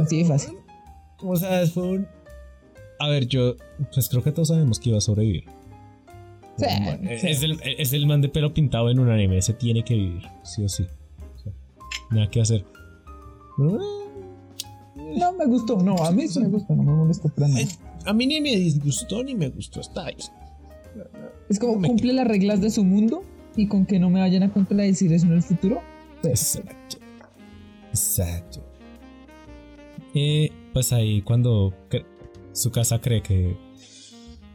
Así 0.00 0.18
de 0.18 0.24
fácil. 0.26 0.58
O 1.22 1.36
sea, 1.36 1.66
fue 1.66 1.82
un... 1.88 2.06
A 3.00 3.08
ver, 3.08 3.26
yo, 3.26 3.56
pues 3.92 4.08
creo 4.08 4.22
que 4.22 4.30
todos 4.32 4.48
sabemos 4.48 4.78
que 4.78 4.90
iba 4.90 4.98
a 4.98 5.00
sobrevivir. 5.00 5.44
Sí, 6.56 6.66
sí. 7.18 7.26
Es, 7.28 7.42
el, 7.42 7.60
es 7.64 7.92
el 7.92 8.06
man 8.06 8.20
de 8.20 8.28
pelo 8.28 8.54
pintado 8.54 8.88
en 8.90 9.00
un 9.00 9.08
anime, 9.10 9.38
ese 9.38 9.54
tiene 9.54 9.82
que 9.82 9.94
vivir, 9.94 10.22
sí 10.44 10.62
o 10.62 10.68
sí. 10.68 10.86
Nada 12.14 12.30
que 12.30 12.40
hacer. 12.40 12.64
No 13.58 15.32
me 15.32 15.46
gustó, 15.46 15.82
no, 15.82 15.96
a 15.96 16.10
mí 16.10 16.28
sí 16.28 16.40
me 16.40 16.48
gustó, 16.48 16.74
no 16.74 16.82
me 16.82 16.92
molestó 16.92 17.28
para 17.28 17.48
nada. 17.48 17.66
A 18.06 18.12
mí 18.12 18.26
ni 18.26 18.40
me 18.40 18.56
disgustó 18.56 19.22
ni 19.22 19.34
me 19.34 19.48
gustó, 19.48 19.80
está 19.80 20.06
ahí. 20.06 20.16
Es 21.48 21.58
como 21.58 21.80
cumple 21.86 22.12
las 22.12 22.26
reglas 22.26 22.60
de 22.60 22.70
su 22.70 22.84
mundo 22.84 23.22
y 23.56 23.66
con 23.66 23.86
que 23.86 23.98
no 23.98 24.10
me 24.10 24.20
vayan 24.20 24.42
a 24.44 24.52
contradecir 24.52 25.12
eso 25.12 25.26
en 25.26 25.32
el 25.32 25.42
futuro. 25.42 25.80
Pues, 26.22 26.56
Exacto. 26.56 26.96
Exacto. 27.90 28.64
Eh, 30.14 30.50
pues 30.72 30.92
ahí 30.92 31.22
cuando 31.22 31.74
su 32.52 32.70
casa 32.70 33.00
cree 33.00 33.22
que 33.22 33.56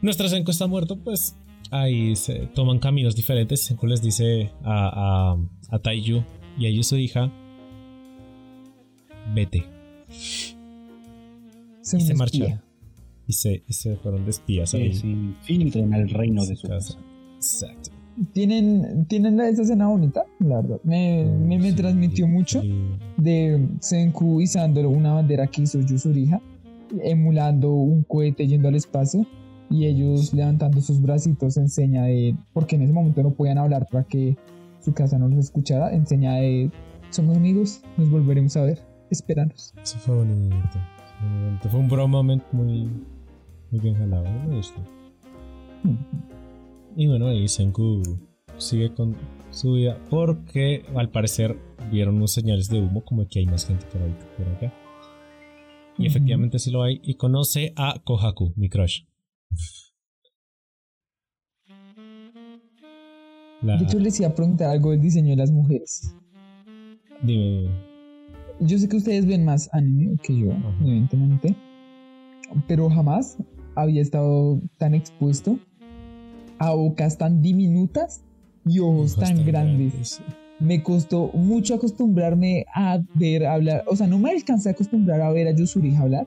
nuestro 0.00 0.28
Senko 0.28 0.50
está 0.50 0.66
muerto, 0.66 0.96
pues 0.96 1.36
ahí 1.70 2.16
se 2.16 2.46
toman 2.54 2.78
caminos 2.78 3.14
diferentes. 3.14 3.64
Senko 3.64 3.86
les 3.86 4.02
dice 4.02 4.52
a, 4.62 5.34
a, 5.34 5.36
a 5.74 5.78
Taiju 5.78 6.22
y 6.58 6.66
a 6.66 6.70
Yu, 6.70 6.82
su 6.82 6.96
hija, 6.96 7.30
vete. 9.34 9.64
se 11.82 11.96
Y 11.98 12.00
se 12.00 12.12
espía. 12.12 12.62
Y 13.26 13.32
se, 13.32 13.62
y 13.66 13.72
se 13.72 13.96
fueron 13.96 14.24
de 14.24 14.30
espías 14.30 14.72
Que 14.72 14.92
se 14.92 15.06
infiltren 15.06 15.94
al 15.94 16.08
reino 16.10 16.44
de 16.44 16.56
su 16.56 16.66
casa. 16.68 16.98
Exacto. 17.36 17.90
Tienen, 18.32 19.06
tienen 19.06 19.36
la- 19.36 19.48
esa 19.48 19.62
escena 19.62 19.86
bonita, 19.86 20.24
la 20.40 20.56
verdad. 20.60 20.80
Me, 20.82 21.24
me, 21.24 21.58
me 21.58 21.70
Sí, 21.70 21.76
transmitió 21.76 22.26
mucho 22.28 22.60
sí. 22.60 22.72
de 23.16 23.66
Senku 23.80 24.40
izando 24.40 24.86
una 24.90 25.14
bandera 25.14 25.46
que 25.46 25.62
hizo 25.62 25.80
Yusurija, 25.80 26.40
emulando 27.04 27.72
un 27.72 28.02
cohete 28.02 28.46
yendo 28.46 28.68
al 28.68 28.74
espacio 28.74 29.24
y 29.70 29.86
ellos 29.86 30.34
levantando 30.34 30.80
sus 30.80 31.00
bracitos 31.00 31.56
en 31.56 31.68
seña 31.68 32.02
de, 32.04 32.34
porque 32.52 32.74
en 32.76 32.82
ese 32.82 32.92
momento 32.92 33.22
no 33.22 33.30
podían 33.32 33.58
hablar 33.58 33.86
para 33.90 34.02
que 34.04 34.36
su 34.84 34.92
casa 34.92 35.16
no 35.16 35.28
los 35.28 35.38
escuchara, 35.38 35.94
en 35.94 36.04
seña 36.06 36.34
de, 36.34 36.70
somos 37.10 37.36
amigos, 37.36 37.80
nos 37.96 38.10
volveremos 38.10 38.56
a 38.56 38.62
ver, 38.64 38.80
espéranos. 39.10 39.74
Eso 39.82 39.98
fue 39.98 40.16
bonito. 40.16 40.78
Fue 41.70 41.80
un 41.80 41.88
broma 41.88 42.22
muy, 42.22 42.40
muy 42.52 43.80
bien 43.80 43.94
jalado. 43.94 44.24
Me 44.48 44.56
gustó. 44.56 44.80
Y 46.96 47.06
bueno, 47.06 47.28
ahí 47.28 47.48
Senku 47.48 48.02
sigue 48.58 48.92
con 48.94 49.16
su 49.50 49.74
vida 49.74 49.98
porque 50.10 50.84
al 50.94 51.10
parecer 51.10 51.56
vieron 51.90 52.16
unos 52.16 52.32
señales 52.32 52.68
de 52.68 52.80
humo 52.80 53.04
como 53.04 53.26
que 53.26 53.40
hay 53.40 53.46
más 53.46 53.66
gente 53.66 53.86
por 53.86 54.02
ahí 54.02 54.14
por 54.36 54.48
acá. 54.48 54.72
Y 55.98 56.06
efectivamente 56.06 56.58
sí 56.58 56.70
lo 56.70 56.82
hay. 56.82 57.00
Y 57.02 57.14
conoce 57.14 57.72
a 57.76 58.00
Kohaku, 58.02 58.54
mi 58.56 58.68
crush. 58.68 59.02
La, 63.60 63.76
De 63.76 63.84
hecho, 63.84 63.98
les 63.98 64.18
iba 64.18 64.30
a 64.30 64.34
preguntar 64.34 64.70
algo 64.70 64.92
del 64.92 65.02
diseño 65.02 65.30
de 65.30 65.36
las 65.36 65.50
mujeres. 65.50 66.14
dime, 67.22 67.68
Yo 68.60 68.78
sé 68.78 68.88
que 68.88 68.96
ustedes 68.96 69.26
ven 69.26 69.44
más 69.44 69.70
anime 69.72 70.16
que 70.22 70.38
yo, 70.38 70.52
Ajá. 70.52 70.74
evidentemente, 70.82 71.56
pero 72.66 72.90
jamás 72.90 73.38
había 73.74 74.02
estado 74.02 74.60
tan 74.78 74.94
expuesto 74.94 75.58
a 76.58 76.74
bocas 76.74 77.16
tan 77.16 77.40
diminutas 77.40 78.22
y 78.66 78.80
ojos 78.80 79.14
ojos 79.14 79.16
tan, 79.16 79.44
grandes. 79.46 80.20
Me 80.58 80.82
costó 80.82 81.30
mucho 81.32 81.74
acostumbrarme 81.74 82.66
a 82.74 83.00
ver 83.14 83.46
hablar, 83.46 83.82
o 83.86 83.96
sea, 83.96 84.06
no 84.06 84.18
me 84.18 84.30
alcancé 84.30 84.68
a 84.68 84.72
acostumbrar 84.72 85.22
a 85.22 85.30
ver 85.32 85.48
a 85.48 85.52
Yusuri 85.52 85.96
hablar 85.96 86.26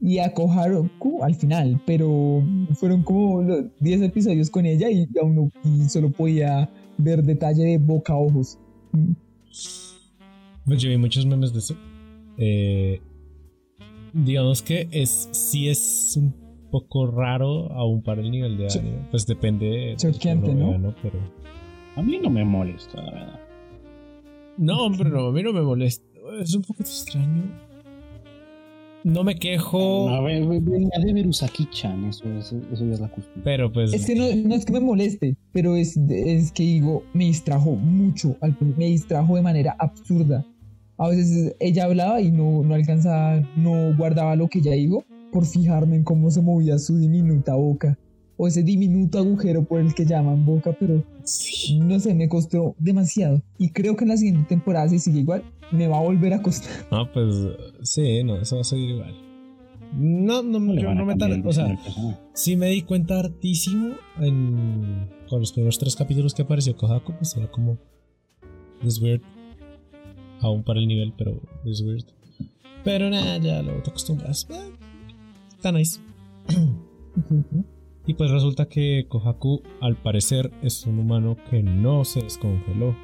y 0.00 0.18
a 0.18 0.34
Kohaku 0.34 1.22
al 1.22 1.36
final, 1.36 1.80
pero 1.86 2.42
fueron 2.74 3.04
como 3.04 3.42
los 3.42 3.66
10 3.80 4.02
episodios 4.02 4.50
con 4.50 4.66
ella 4.66 4.90
y 4.90 5.08
aún 5.20 5.36
no, 5.36 5.52
y 5.62 5.88
solo 5.88 6.10
podía 6.10 6.68
ver 6.98 7.22
detalle 7.22 7.64
de 7.64 7.78
boca 7.78 8.14
a 8.14 8.16
ojos. 8.16 8.58
Pues 10.66 10.82
yo 10.82 10.88
vi 10.90 10.96
muchos 10.96 11.24
memes 11.26 11.52
de 11.52 11.58
eso. 11.60 11.74
Eh, 12.38 13.00
digamos 14.12 14.62
que 14.62 14.88
es 14.90 15.28
sí 15.32 15.68
es 15.68 16.14
un 16.16 16.34
poco 16.70 17.06
raro 17.06 17.72
aún 17.72 18.02
para 18.02 18.20
el 18.20 18.30
nivel 18.30 18.56
de 18.58 18.68
anime. 18.68 19.06
Pues 19.10 19.26
depende 19.26 19.94
choqueante, 19.96 20.52
¿no? 20.54 20.78
vea, 20.78 20.94
Pero 21.02 21.18
A 21.96 22.02
mí 22.02 22.18
no 22.22 22.30
me 22.30 22.44
molesta, 22.44 23.00
la 23.00 23.10
verdad. 23.12 23.40
no, 24.58 24.86
hombre, 24.86 25.08
no, 25.08 25.26
a 25.26 25.32
mí 25.32 25.42
no 25.42 25.52
me 25.52 25.62
molesta. 25.62 26.04
Es 26.40 26.54
un 26.54 26.62
poco 26.62 26.82
extraño. 26.82 27.44
No 29.04 29.22
me 29.22 29.36
quejo, 29.36 30.08
A 30.08 30.20
ver, 30.20 30.44
venía 30.44 30.98
de 30.98 31.12
ver 31.12 31.28
Usaki-chan, 31.28 32.06
eso, 32.06 32.24
eso, 32.36 32.60
eso 32.72 32.84
ya 32.84 32.94
es 32.94 32.98
la 33.00 33.08
costumbre. 33.08 33.42
pero 33.44 33.72
pues 33.72 33.92
Es 33.94 34.04
que 34.04 34.16
no, 34.16 34.24
no 34.48 34.56
es 34.56 34.64
que 34.64 34.72
me 34.72 34.80
moleste, 34.80 35.36
pero 35.52 35.76
es, 35.76 35.96
es 35.96 36.50
que 36.50 36.64
digo, 36.64 37.04
me 37.12 37.26
distrajo 37.26 37.76
mucho, 37.76 38.36
me 38.76 38.86
distrajo 38.86 39.36
de 39.36 39.42
manera 39.42 39.76
absurda. 39.78 40.44
A 40.98 41.08
veces 41.08 41.54
ella 41.60 41.84
hablaba 41.84 42.20
y 42.20 42.30
no, 42.30 42.62
no 42.62 42.74
alcanzaba, 42.74 43.40
no 43.56 43.96
guardaba 43.96 44.36
lo 44.36 44.48
que 44.48 44.60
ella 44.60 44.72
dijo 44.72 45.04
por 45.32 45.44
fijarme 45.44 45.96
en 45.96 46.04
cómo 46.04 46.30
se 46.30 46.40
movía 46.40 46.78
su 46.78 46.96
diminuta 46.96 47.54
boca 47.54 47.98
o 48.36 48.46
ese 48.46 48.62
diminuto 48.62 49.18
agujero 49.18 49.64
por 49.64 49.80
el 49.80 49.94
que 49.94 50.04
llaman 50.04 50.44
boca, 50.44 50.76
pero 50.78 51.02
sí. 51.24 51.78
no 51.78 51.98
sé, 51.98 52.14
me 52.14 52.28
costó 52.28 52.74
demasiado. 52.78 53.42
Y 53.58 53.70
creo 53.70 53.96
que 53.96 54.04
en 54.04 54.08
la 54.08 54.16
siguiente 54.16 54.46
temporada, 54.48 54.88
si 54.88 54.98
sigue 54.98 55.20
igual, 55.20 55.42
me 55.72 55.88
va 55.88 55.98
a 55.98 56.02
volver 56.02 56.34
a 56.34 56.42
costar. 56.42 56.86
No, 56.90 57.10
pues 57.10 57.34
sí, 57.82 58.22
no, 58.24 58.36
eso 58.36 58.56
va 58.56 58.60
a 58.60 58.64
seguir 58.64 58.90
igual. 58.90 59.14
No, 59.94 60.42
no, 60.42 60.58
Le 60.72 60.82
yo 60.82 60.94
no 60.94 61.06
me 61.06 61.14
el 61.14 61.46
o 61.46 61.52
sea, 61.52 61.78
sí 62.34 62.56
me 62.56 62.66
di 62.68 62.82
cuenta 62.82 63.18
hartísimo 63.18 63.94
en, 64.20 65.08
con 65.28 65.40
los 65.40 65.52
primeros 65.52 65.78
tres 65.78 65.96
capítulos 65.96 66.34
que 66.34 66.42
apareció 66.42 66.76
Kohaku, 66.76 67.14
pues 67.16 67.36
era 67.36 67.50
como 67.50 67.78
es 68.82 69.00
weird, 69.00 69.22
aún 70.40 70.62
para 70.62 70.80
el 70.80 70.88
nivel, 70.88 71.12
pero 71.16 71.40
es 71.64 71.80
weird. 71.82 72.04
Pero 72.84 73.10
nada, 73.10 73.38
ya 73.38 73.62
lo 73.62 73.82
te 73.82 73.90
acostumbras. 73.90 74.46
Está 75.56 75.72
nice. 75.72 76.00
Y 78.08 78.14
pues 78.14 78.30
resulta 78.30 78.68
que 78.68 79.06
Kohaku, 79.08 79.62
al 79.80 79.96
parecer, 79.96 80.52
es 80.62 80.86
un 80.86 81.00
humano 81.00 81.36
que 81.50 81.62
no 81.62 82.04
se 82.04 82.20
descongeló. 82.20 82.96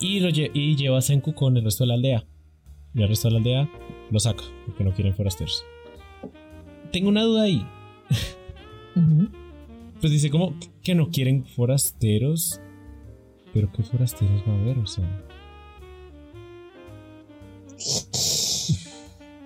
Y, 0.00 0.20
lo 0.20 0.30
y 0.30 0.76
lleva 0.76 0.98
a 0.98 1.02
Senku 1.02 1.34
con 1.34 1.54
el 1.58 1.64
resto 1.64 1.84
de 1.84 1.88
la 1.88 1.94
aldea. 1.94 2.24
Y 2.94 3.02
el 3.02 3.08
resto 3.08 3.28
de 3.28 3.32
la 3.32 3.38
aldea 3.38 3.70
lo 4.10 4.18
saca, 4.18 4.42
porque 4.64 4.84
no 4.84 4.94
quieren 4.94 5.14
forasteros. 5.14 5.62
Tengo 6.92 7.10
una 7.10 7.22
duda 7.22 7.42
ahí. 7.42 7.64
Pues 10.00 10.14
dice 10.14 10.30
como 10.30 10.54
que 10.82 10.94
no 10.94 11.10
quieren 11.10 11.44
forasteros. 11.44 12.58
Pero 13.52 13.70
¿qué 13.70 13.82
forasteros 13.82 14.42
va 14.48 14.54
a 14.54 14.60
haber? 14.60 14.78
O 14.78 14.86
sea, 14.86 15.04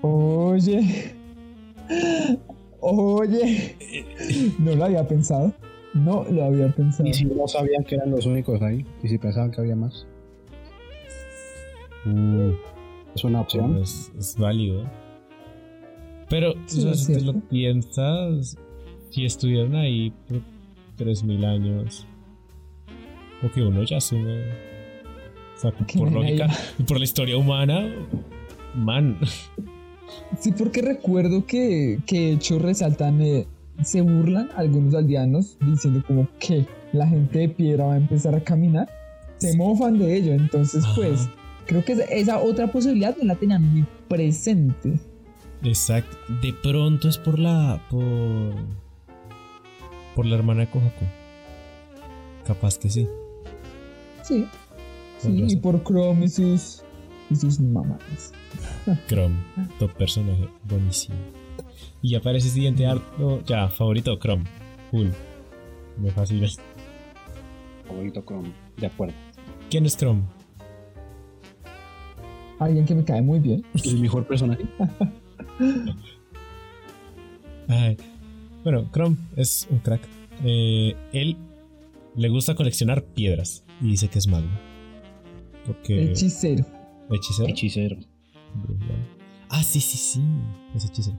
Oye. 0.06 1.14
Oye. 2.80 3.74
No 4.58 4.74
lo 4.76 4.84
había 4.84 5.08
pensado. 5.08 5.50
No 5.94 6.26
lo 6.30 6.44
había 6.44 6.68
pensado. 6.74 7.08
Y 7.08 7.14
si 7.14 7.24
no 7.24 7.48
sabían 7.48 7.84
que 7.84 7.94
eran 7.94 8.10
los 8.10 8.26
únicos 8.26 8.60
ahí, 8.60 8.84
y 9.02 9.08
si 9.08 9.16
pensaban 9.16 9.50
que 9.50 9.62
había 9.62 9.76
más, 9.76 10.06
es 13.14 13.24
una 13.24 13.40
opción. 13.40 13.78
es, 13.78 14.12
es 14.18 14.36
válido. 14.36 14.84
Pero, 16.28 16.50
o 16.52 16.56
Sí, 16.66 16.82
sea, 16.82 16.90
es 16.90 17.04
si 17.04 17.14
te 17.14 17.20
lo 17.22 17.32
piensas, 17.40 18.58
si 19.08 19.24
estuvieron 19.24 19.74
ahí 19.74 20.12
por 20.28 20.42
3000 20.96 21.44
años, 21.46 22.06
o 23.42 23.50
que 23.50 23.62
uno 23.62 23.82
ya 23.84 23.96
asume. 23.96 24.42
O 25.56 25.58
sea, 25.58 25.72
Que 25.72 25.98
por 25.98 26.12
lógica 26.12 26.48
y 26.78 26.82
por 26.86 26.98
la 26.98 27.04
historia 27.04 27.38
humana, 27.38 27.90
man. 28.74 29.18
Sí, 30.38 30.52
porque 30.52 30.82
recuerdo 30.82 31.46
que, 31.46 31.98
que 32.06 32.18
de 32.20 32.32
hecho 32.32 32.58
resaltan, 32.58 33.20
eh, 33.22 33.46
se 33.82 34.00
burlan 34.02 34.48
algunos 34.56 34.94
aldeanos 34.94 35.56
diciendo 35.60 36.02
como 36.06 36.28
que 36.38 36.66
la 36.92 37.06
gente 37.08 37.38
de 37.40 37.48
piedra 37.48 37.86
va 37.86 37.94
a 37.94 37.96
empezar 37.96 38.34
a 38.34 38.40
caminar. 38.44 38.88
Se 39.38 39.56
mofan 39.56 39.98
de 39.98 40.16
ello, 40.16 40.32
entonces 40.34 40.84
Ajá. 40.84 40.94
pues 40.94 41.28
creo 41.66 41.84
que 41.84 41.96
esa- 42.10 42.38
otra 42.40 42.70
posibilidad 42.70 43.16
no 43.16 43.24
la 43.24 43.34
tenían 43.34 43.62
muy 43.72 43.84
presente. 44.08 44.98
Exacto. 45.62 46.16
De 46.42 46.52
pronto 46.52 47.08
es 47.08 47.18
por 47.18 47.38
la. 47.38 47.80
por. 47.90 48.54
por 50.14 50.26
la 50.26 50.36
hermana 50.36 50.60
de 50.60 50.66
Kohaku. 50.70 51.04
Capaz 52.46 52.78
que 52.78 52.90
sí. 52.90 53.08
Sí, 54.22 54.46
sí, 55.18 55.44
y 55.48 55.56
por 55.56 55.82
Chrome 55.82 56.26
y 56.26 56.28
sus, 56.28 56.83
y 57.30 57.36
sus 57.36 57.60
mamás. 57.60 58.32
Chrome, 59.08 59.36
top 59.78 59.92
personaje, 59.94 60.48
buenísimo. 60.64 61.16
Y 62.02 62.10
ya 62.10 62.18
aparece 62.18 62.48
el 62.48 62.54
siguiente 62.54 62.86
arco. 62.86 63.42
Ya, 63.46 63.68
favorito, 63.68 64.18
Chrome. 64.18 64.44
Cool. 64.90 65.12
Me 65.98 66.10
fascina. 66.10 66.46
Favorito 67.86 68.22
Chrome. 68.26 68.52
De 68.76 68.86
acuerdo. 68.86 69.14
¿Quién 69.70 69.86
es 69.86 69.96
Chrome? 69.96 70.22
Alguien 72.58 72.84
que 72.84 72.94
me 72.94 73.04
cae 73.04 73.22
muy 73.22 73.40
bien. 73.40 73.64
El 73.84 74.00
mejor 74.00 74.26
personaje. 74.26 74.64
Ay. 77.68 77.96
Bueno, 78.62 78.88
Chrome 78.92 79.16
es 79.36 79.66
un 79.70 79.78
crack. 79.78 80.02
Eh, 80.44 80.94
él 81.12 81.36
le 82.16 82.28
gusta 82.28 82.54
coleccionar 82.54 83.02
piedras 83.04 83.64
y 83.80 83.88
dice 83.88 84.08
que 84.08 84.18
es 84.18 84.26
mago. 84.26 84.48
Porque. 85.66 86.10
Hechicero. 86.10 86.64
¿Hechicero? 87.10 87.96
Ah, 89.48 89.62
sí, 89.62 89.80
sí, 89.80 89.96
sí. 89.98 90.22
Es 90.74 90.84
hechicero. 90.84 91.18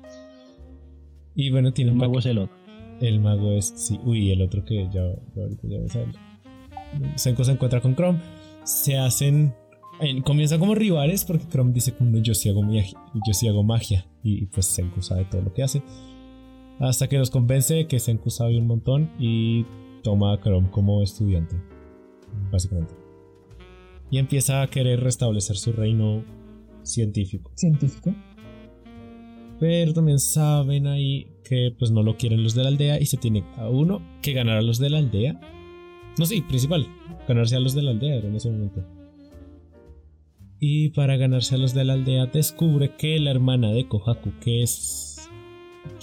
Y 1.35 1.51
bueno, 1.51 1.73
tiene 1.73 1.91
El 1.91 1.95
un 1.95 1.99
mago 1.99 2.19
es 2.19 2.25
el 2.25 2.37
otro. 2.39 2.55
El 3.01 3.19
mago 3.19 3.51
es. 3.51 3.73
Sí. 3.75 3.99
Uy, 4.03 4.31
el 4.31 4.41
otro 4.41 4.63
que 4.63 4.85
ya, 4.85 5.03
ya 5.35 5.43
ahorita 5.43 5.67
ya 5.67 5.79
ves 5.79 5.95
a 5.95 6.01
él. 6.01 6.11
Senko 7.15 7.43
se 7.43 7.51
encuentra 7.51 7.81
con 7.81 7.95
Chrome. 7.95 8.19
Se 8.63 8.97
hacen. 8.97 9.53
eh, 10.01 10.21
comienzan 10.23 10.59
como 10.59 10.75
rivales 10.75 11.23
porque 11.25 11.45
Chrome 11.47 11.71
dice 11.73 11.93
como 11.93 12.11
"No, 12.11 12.19
yo 12.19 12.33
sí 12.33 12.49
hago 12.49 12.61
magia. 12.63 12.97
Yo 13.27 13.33
sí 13.33 13.47
hago 13.47 13.63
magia. 13.63 14.05
Y, 14.23 14.43
y, 14.43 14.45
pues 14.47 14.65
Senku 14.65 15.01
sabe 15.01 15.25
todo 15.25 15.41
lo 15.41 15.53
que 15.53 15.63
hace. 15.63 15.83
Hasta 16.79 17.07
que 17.07 17.17
los 17.17 17.29
convence 17.29 17.73
de 17.73 17.87
que 17.87 17.99
Senku 17.99 18.29
sabe 18.29 18.57
un 18.57 18.67
montón 18.67 19.11
y 19.19 19.65
toma 20.03 20.33
a 20.33 20.39
Chrome 20.41 20.69
como 20.71 21.01
estudiante. 21.01 21.55
Básicamente. 22.51 22.93
Y 24.11 24.17
empieza 24.17 24.61
a 24.61 24.67
querer 24.67 25.01
restablecer 25.01 25.57
su 25.57 25.71
reino 25.73 26.23
científico. 26.83 27.51
Científico. 27.55 28.13
Pero 29.59 29.93
también 29.93 30.19
saben 30.19 30.87
ahí 30.87 31.27
que 31.43 31.73
pues 31.77 31.91
no 31.91 32.03
lo 32.03 32.17
quieren 32.17 32.43
los 32.43 32.55
de 32.55 32.63
la 32.63 32.69
aldea 32.69 32.99
y 32.99 33.05
se 33.05 33.17
tiene 33.17 33.43
a 33.57 33.69
uno 33.69 34.01
que 34.21 34.33
ganar 34.33 34.57
a 34.57 34.61
los 34.61 34.79
de 34.79 34.89
la 34.89 34.97
aldea. 34.97 35.39
No, 36.17 36.25
sí, 36.25 36.41
principal, 36.41 36.87
ganarse 37.27 37.55
a 37.55 37.59
los 37.59 37.73
de 37.73 37.81
la 37.81 37.91
aldea 37.91 38.15
era 38.15 38.27
en 38.27 38.35
ese 38.35 38.49
momento. 38.49 38.83
Y 40.59 40.89
para 40.89 41.17
ganarse 41.17 41.55
a 41.55 41.57
los 41.57 41.73
de 41.73 41.83
la 41.83 41.93
aldea 41.93 42.27
descubre 42.27 42.95
que 42.97 43.19
la 43.19 43.31
hermana 43.31 43.71
de 43.71 43.87
Kohaku, 43.87 44.31
que 44.39 44.63
es... 44.63 45.29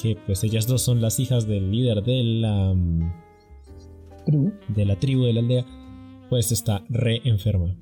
que 0.00 0.16
pues 0.26 0.44
ellas 0.44 0.66
dos 0.66 0.82
son 0.82 1.00
las 1.00 1.18
hijas 1.18 1.46
del 1.46 1.70
líder 1.70 2.02
de 2.02 2.22
la... 2.22 2.74
mm, 2.74 3.12
de 4.68 4.84
la 4.84 4.96
tribu 5.00 5.24
de 5.24 5.32
la 5.32 5.40
aldea, 5.40 5.66
pues 6.32 6.50
está 6.50 6.82
re 6.88 7.20
enferma. 7.24 7.76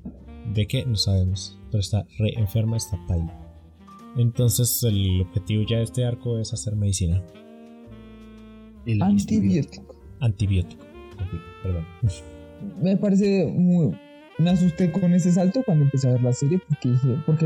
¿De 0.53 0.67
qué? 0.67 0.85
No 0.85 0.97
sabemos, 0.97 1.57
pero 1.71 1.79
está 1.79 2.05
re 2.19 2.33
enferma, 2.37 2.75
está 2.75 2.99
paila. 3.07 3.33
Entonces 4.17 4.83
el 4.83 5.21
objetivo 5.21 5.63
ya 5.65 5.77
de 5.77 5.83
este 5.83 6.03
arco 6.03 6.37
es 6.37 6.51
hacer 6.51 6.75
medicina. 6.75 7.23
El 8.85 9.01
Antibiótico. 9.01 9.95
Antibiótico. 10.19 10.83
Conflicto, 11.15 11.47
Perdón. 11.63 11.85
Me 12.83 12.97
parece 12.97 13.45
muy... 13.45 13.97
Me 14.37 14.49
asusté 14.49 14.91
con 14.91 15.13
ese 15.13 15.31
salto 15.31 15.63
cuando 15.65 15.85
empecé 15.85 16.09
a 16.09 16.11
ver 16.11 16.21
la 16.21 16.33
serie 16.33 16.59
porque 16.67 16.89
dije, 16.89 17.15
porque 17.25 17.45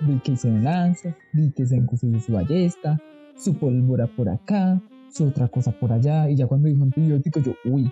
vi 0.00 0.18
que 0.18 0.32
hicieron 0.32 0.64
lanzas, 0.64 1.14
vi 1.32 1.52
que 1.52 1.64
se 1.64 1.76
encusió 1.76 2.08
su 2.18 2.32
ballesta, 2.32 3.00
su 3.36 3.54
pólvora 3.54 4.08
por 4.08 4.28
acá, 4.28 4.82
su 5.12 5.28
otra 5.28 5.46
cosa 5.46 5.70
por 5.70 5.92
allá, 5.92 6.28
y 6.28 6.34
ya 6.34 6.48
cuando 6.48 6.66
dijo 6.66 6.82
antibiótico 6.82 7.38
yo, 7.38 7.54
uy, 7.64 7.88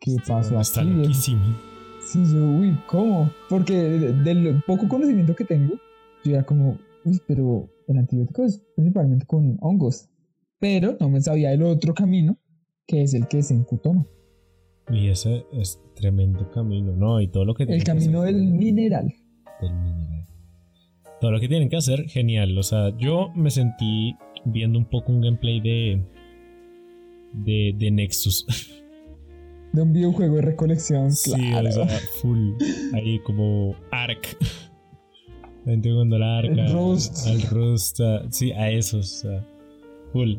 ¿qué 0.00 0.16
pasó 0.26 0.58
Está 0.58 0.80
aquí? 0.80 0.88
viejo? 0.88 1.02
loquísimo. 1.02 1.73
Sí, 2.06 2.22
yo, 2.32 2.44
uy, 2.44 2.76
¿cómo? 2.86 3.30
Porque 3.48 3.74
de- 3.74 4.12
del 4.12 4.62
poco 4.66 4.86
conocimiento 4.88 5.34
que 5.34 5.44
tengo, 5.44 5.74
yo 6.24 6.32
ya 6.32 6.42
como, 6.44 6.78
uy, 7.04 7.20
pero 7.26 7.68
el 7.88 7.98
antibiótico 7.98 8.44
es 8.44 8.62
principalmente 8.76 9.26
con 9.26 9.56
hongos. 9.60 10.08
Pero 10.60 10.96
no 11.00 11.08
me 11.10 11.20
sabía 11.20 11.52
el 11.52 11.62
otro 11.62 11.94
camino, 11.94 12.38
que 12.86 13.02
es 13.02 13.14
el 13.14 13.26
que 13.26 13.42
Senku 13.42 13.78
toma. 13.78 14.06
Y 14.90 15.08
ese 15.08 15.44
es 15.52 15.80
tremendo 15.94 16.50
camino, 16.50 16.94
¿no? 16.96 17.20
Y 17.20 17.28
todo 17.28 17.44
lo 17.44 17.54
que 17.54 17.64
El 17.64 17.78
que 17.80 17.84
camino 17.84 18.22
hacer- 18.22 18.34
del 18.34 18.44
mineral. 18.52 19.12
del 19.60 19.74
mineral. 19.74 20.24
Todo 21.20 21.30
lo 21.30 21.40
que 21.40 21.48
tienen 21.48 21.68
que 21.70 21.76
hacer, 21.76 22.04
genial. 22.08 22.56
O 22.58 22.62
sea, 22.62 22.94
yo 22.98 23.30
me 23.34 23.50
sentí 23.50 24.14
viendo 24.44 24.78
un 24.78 24.84
poco 24.84 25.10
un 25.12 25.22
gameplay 25.22 25.60
de. 25.60 26.04
de, 27.32 27.74
de 27.78 27.90
Nexus. 27.90 28.46
De 29.74 29.82
un 29.82 29.92
videojuego 29.92 30.36
de 30.36 30.42
recolección, 30.42 31.10
Sí, 31.12 31.32
claro. 31.32 31.68
o 31.68 31.72
sea, 31.72 31.86
full. 32.22 32.52
Ahí 32.94 33.18
como 33.20 33.74
Ark. 33.90 34.36
Gente 35.64 35.90
jugando 35.90 36.16
al 36.16 36.22
Ark. 36.22 36.50
El 36.52 36.60
al- 36.60 36.72
Rust. 36.72 37.26
Al 37.26 37.42
Rust. 37.42 38.00
a- 38.00 38.30
sí, 38.30 38.52
a 38.52 38.70
esos. 38.70 39.24
o 39.24 39.28
sea, 39.28 39.46
full. 40.12 40.34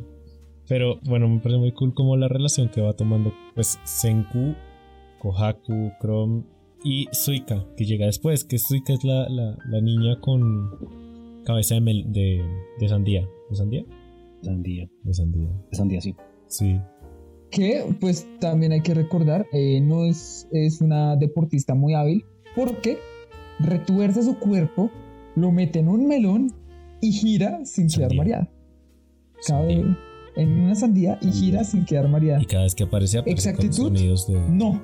Pero 0.67 0.99
bueno, 1.03 1.27
me 1.27 1.39
parece 1.39 1.59
muy 1.59 1.71
cool 1.73 1.93
como 1.93 2.15
la 2.17 2.27
relación 2.27 2.69
que 2.69 2.81
va 2.81 2.93
tomando 2.93 3.33
pues 3.53 3.79
Senku, 3.83 4.55
Kohaku, 5.19 5.91
Chrome 6.01 6.43
y 6.83 7.07
Suika, 7.11 7.65
que 7.75 7.85
llega 7.85 8.05
después. 8.05 8.43
Que 8.45 8.57
Suika 8.57 8.93
es 8.93 9.03
la, 9.03 9.27
la, 9.29 9.57
la 9.69 9.81
niña 9.81 10.19
con 10.21 11.43
cabeza 11.45 11.75
de, 11.75 11.81
mel- 11.81 12.05
de, 12.11 12.41
de 12.79 12.87
sandía. 12.89 13.27
¿De 13.49 13.55
sandía? 13.55 13.83
Sandía. 14.41 14.89
De 15.03 15.13
sandía. 15.13 15.49
Sandía, 15.71 16.01
sí. 16.01 16.15
Sí. 16.47 16.79
Que 17.51 17.83
pues 17.99 18.27
también 18.39 18.71
hay 18.71 18.81
que 18.81 18.93
recordar, 18.93 19.45
eh, 19.53 19.79
no 19.81 20.05
es, 20.05 20.47
es 20.51 20.81
una 20.81 21.15
deportista 21.15 21.73
muy 21.75 21.93
hábil, 21.93 22.25
porque 22.55 22.97
retuerce 23.59 24.23
su 24.23 24.37
cuerpo, 24.39 24.89
lo 25.35 25.51
mete 25.51 25.79
en 25.79 25.87
un 25.87 26.07
melón 26.07 26.51
y 27.01 27.11
gira 27.11 27.63
sin 27.65 27.87
quedar 27.87 28.13
mareada. 28.15 28.49
Cabe 29.47 29.75
Sandía. 29.75 29.97
en 30.37 30.49
una 30.59 30.75
sandía 30.75 31.19
y 31.21 31.31
gira 31.31 31.63
sin 31.63 31.85
quedar 31.85 32.09
mareada. 32.09 32.41
Y 32.41 32.45
cada 32.45 32.63
vez 32.63 32.75
que 32.75 32.83
aparece, 32.83 33.19
aparece 33.19 33.53
con 33.53 33.65
Exactitud. 33.65 33.87
sonidos 33.97 34.27
de. 34.27 34.39
No, 34.49 34.81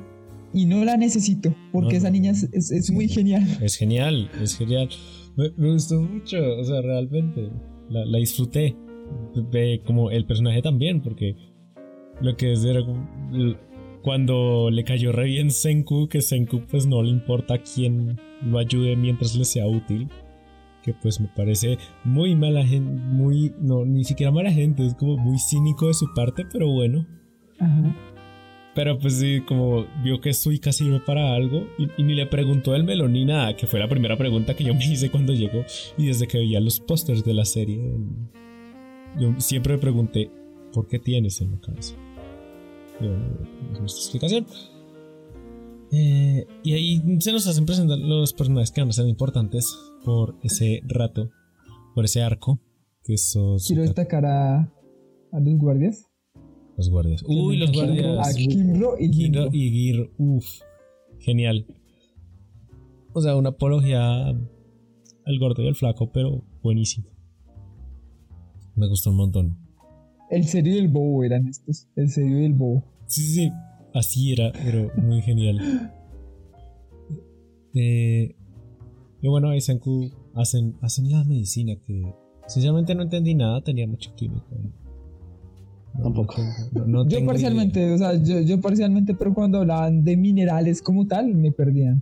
y 0.54 0.66
no 0.66 0.86
la 0.86 0.98
necesito, 0.98 1.54
porque 1.72 1.94
No, 1.94 1.98
esa 1.98 2.10
niña 2.10 2.32
es, 2.32 2.44
es- 2.54 2.72
es 2.72 2.92
muy 2.92 3.08
genial. 3.10 3.46
Es 3.62 3.76
genial, 3.76 4.30
es 4.42 4.58
genial. 4.58 4.90
Me, 5.36 5.50
me 5.58 5.74
gustó 5.74 6.02
mucho, 6.02 6.38
o 6.60 6.64
sea, 6.64 6.82
realmente. 6.82 7.50
La, 7.90 8.06
la 8.06 8.18
disfruté. 8.20 8.76
Ve 9.52 9.82
como 9.86 10.10
el 10.12 10.26
personaje 10.26 10.62
también, 10.62 11.02
porque 11.02 11.36
lo 12.22 12.36
que 12.38 12.54
es 12.54 12.64
era 12.64 12.82
cuando 14.02 14.70
le 14.72 14.84
cayó 14.84 15.12
re 15.12 15.26
bien 15.26 15.52
Senku, 15.52 16.08
que 16.08 16.22
Senku 16.22 16.62
pues 16.70 16.86
no 16.88 17.02
le 17.04 17.10
importa 17.10 17.60
quién 17.60 18.20
lo 18.44 18.58
ayude 18.58 18.96
mientras 18.96 19.36
le 19.36 19.46
sea 19.46 19.68
útil. 19.68 20.10
Que 20.84 20.94
pues 20.94 21.20
me 21.20 21.28
parece 21.28 21.78
muy 22.04 22.36
mala 22.36 22.66
gente, 22.66 22.92
muy, 22.92 23.54
no, 23.60 23.86
ni 23.86 24.04
siquiera 24.04 24.32
mala 24.32 24.52
gente, 24.52 24.84
es 24.84 24.96
como 24.96 25.16
muy 25.16 25.38
cínico 25.38 25.88
de 25.88 25.94
su 25.94 26.12
parte, 26.16 26.44
pero 26.52 26.68
bueno. 26.70 27.06
Ajá. 27.60 27.96
Pero 28.74 28.98
pues 28.98 29.20
sí, 29.20 29.42
como 29.42 29.86
vio 30.04 30.22
que 30.22 30.34
Suika 30.34 30.72
sirve 30.72 31.00
para 31.02 31.36
algo 31.36 31.68
y, 31.78 31.88
y 31.98 32.04
ni 32.04 32.16
le 32.16 32.26
preguntó 32.26 32.74
el 32.74 32.84
melón 32.84 33.14
ni 33.14 33.26
nada, 33.26 33.56
que 33.56 33.68
fue 33.68 33.80
la 33.80 33.90
primera 33.90 34.18
pregunta 34.18 34.56
que 34.56 34.64
yo 34.64 34.74
me 34.74 34.84
hice 34.84 35.12
cuando 35.12 35.34
llegó 35.34 35.64
y 35.98 36.08
desde 36.08 36.26
que 36.26 36.40
veía 36.40 36.60
los 36.60 36.80
pósters 36.80 37.24
de 37.24 37.34
la 37.34 37.46
serie, 37.46 37.80
yo 39.20 39.36
siempre 39.40 39.74
me 39.74 39.80
pregunté, 39.80 40.32
¿por 40.74 40.88
qué 40.88 40.98
tienes 41.00 41.42
en 41.42 41.52
la 41.52 41.60
cabeza? 41.60 41.96
Es 43.04 43.80
nuestra 43.80 44.02
explicación. 44.02 44.46
Eh, 45.92 46.46
y 46.64 46.74
ahí 46.74 47.02
se 47.20 47.32
nos 47.34 47.46
hacen 47.48 47.66
presentar 47.66 47.98
los 47.98 48.32
personajes 48.34 48.72
que 48.72 48.82
van 48.82 48.90
a 48.90 48.94
ser 48.94 49.08
importantes 49.08 49.76
por 50.06 50.38
ese 50.42 50.82
rato, 50.86 51.30
por 51.96 52.06
ese 52.06 52.22
arco, 52.22 52.60
que 53.04 53.18
son 53.18 53.58
Quiero 53.60 53.82
destacar 53.82 54.26
a, 54.26 54.60
a 55.32 55.40
los 55.40 55.58
guardias. 55.58 56.08
los 56.78 56.90
guardias. 56.90 57.24
Uy, 57.28 57.58
los 57.58 57.72
Kimro- 57.72 57.86
guardias. 57.88 58.28
A 58.30 58.34
Kimro 58.38 58.96
y 59.00 59.12
Giro 59.12 59.50
Giro. 59.50 59.50
y 59.52 59.70
Gir, 59.72 60.12
uff, 60.18 60.46
genial. 61.20 61.66
O 63.14 63.22
sea, 63.22 63.36
una 63.36 63.50
apología 63.50 64.28
al 64.30 65.40
gordo 65.40 65.62
y 65.64 65.68
al 65.68 65.76
flaco, 65.76 66.10
pero 66.14 66.44
buenísimo. 66.64 67.08
Me 68.76 68.88
gustó 68.88 69.10
un 69.10 69.18
montón. 69.18 69.58
El 70.30 70.46
serio 70.46 70.76
y 70.76 70.78
el 70.78 70.88
bobo 70.88 71.26
eran 71.26 71.46
estos. 71.50 71.90
El 71.98 72.10
serio 72.10 72.40
y 72.40 72.46
el 72.46 72.54
bobo. 72.54 72.86
Sí, 73.12 73.22
sí, 73.24 73.34
sí, 73.34 73.52
así 73.94 74.32
era, 74.32 74.52
pero 74.54 74.90
muy 74.96 75.22
genial. 75.22 75.92
Eh, 77.74 78.36
y 79.22 79.28
bueno, 79.28 79.50
ahí 79.50 79.60
Senku 79.62 80.10
hacen, 80.36 80.76
hacen 80.82 81.10
la 81.12 81.24
medicina 81.24 81.76
que 81.86 82.14
sinceramente 82.48 82.96
no 82.96 83.04
entendí 83.04 83.36
nada, 83.36 83.62
tenía 83.62 83.86
mucho 83.88 84.14
químico. 84.16 84.46
No, 85.94 86.04
Tampoco. 86.04 86.36
no- 86.74 86.86
no 86.88 87.08
Yo 87.08 87.26
parcialmente, 87.26 87.92
o 87.94 87.98
sea, 87.98 88.14
yo, 88.16 88.40
yo 88.40 88.62
parcialmente, 88.62 89.14
pero 89.14 89.34
cuando 89.34 89.58
hablaban 89.60 90.04
de 90.06 90.16
minerales 90.16 90.82
como 90.82 91.06
tal, 91.06 91.36
me 91.36 91.52
perdían. 91.52 92.02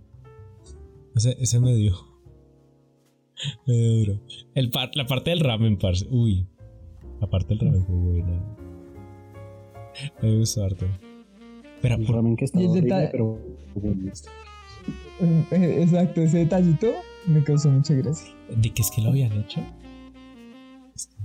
Ese, 1.16 1.36
ese 1.40 1.58
me 1.58 1.74
dio. 1.74 1.94
Me 3.66 3.74
dio 3.74 3.98
duro. 3.98 4.20
El 4.54 4.70
par- 4.70 4.90
la 4.94 5.06
parte 5.06 5.30
del 5.30 5.40
ramen, 5.40 5.76
parce. 5.76 6.06
Uy. 6.08 6.46
La 7.20 7.28
parte 7.28 7.48
del 7.54 7.66
ramen 7.66 7.84
fue 7.84 7.96
buena. 7.96 8.56
Me 10.22 10.36
gustó 10.38 10.64
harto. 10.64 10.86
Pero 11.82 11.94
El 11.96 12.04
por- 12.06 12.16
ramen 12.16 12.36
que 12.36 12.44
estaba 12.44 12.64
horrible, 12.64 12.88
detalle- 12.88 13.08
pero 13.12 13.38
bueno. 13.74 14.12
Eh, 15.50 15.82
Exacto, 15.82 16.20
ese 16.22 16.38
detallito 16.38 16.88
me 17.26 17.42
causó 17.44 17.68
mucha 17.70 17.94
gracia. 17.94 18.32
¿de 18.56 18.70
qué 18.70 18.82
es 18.82 18.90
que 18.90 19.00
lo 19.02 19.10
habían 19.10 19.32
hecho? 19.32 19.60
Es 20.94 21.06
que. 21.06 21.16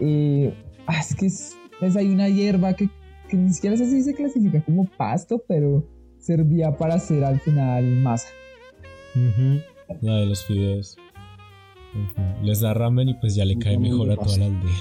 Eh, 0.00 0.54
ah, 0.86 0.98
es 1.00 1.14
que 1.14 1.26
es, 1.26 1.56
es- 1.80 1.96
hay 1.96 2.08
una 2.08 2.28
hierba 2.28 2.74
que, 2.74 2.88
que 3.28 3.36
ni 3.36 3.50
siquiera 3.52 3.76
sé 3.76 3.86
si 3.90 4.02
se 4.02 4.14
clasifica 4.14 4.62
como 4.62 4.84
pasto, 4.84 5.42
pero 5.46 5.86
servía 6.18 6.76
para 6.76 6.94
hacer 6.94 7.24
al 7.24 7.40
final 7.40 7.84
masa. 8.02 8.28
Ujú, 9.14 9.60
La 10.02 10.16
de 10.16 10.26
los 10.26 10.44
fideos. 10.44 10.96
Ujú. 11.94 12.44
Les 12.46 12.60
da 12.60 12.74
ramen 12.74 13.08
y 13.08 13.14
pues 13.14 13.34
ya 13.34 13.44
le 13.44 13.56
cae 13.58 13.78
mejor 13.78 14.10
a 14.10 14.16
toda 14.16 14.36
la 14.38 14.46
aldea. 14.46 14.76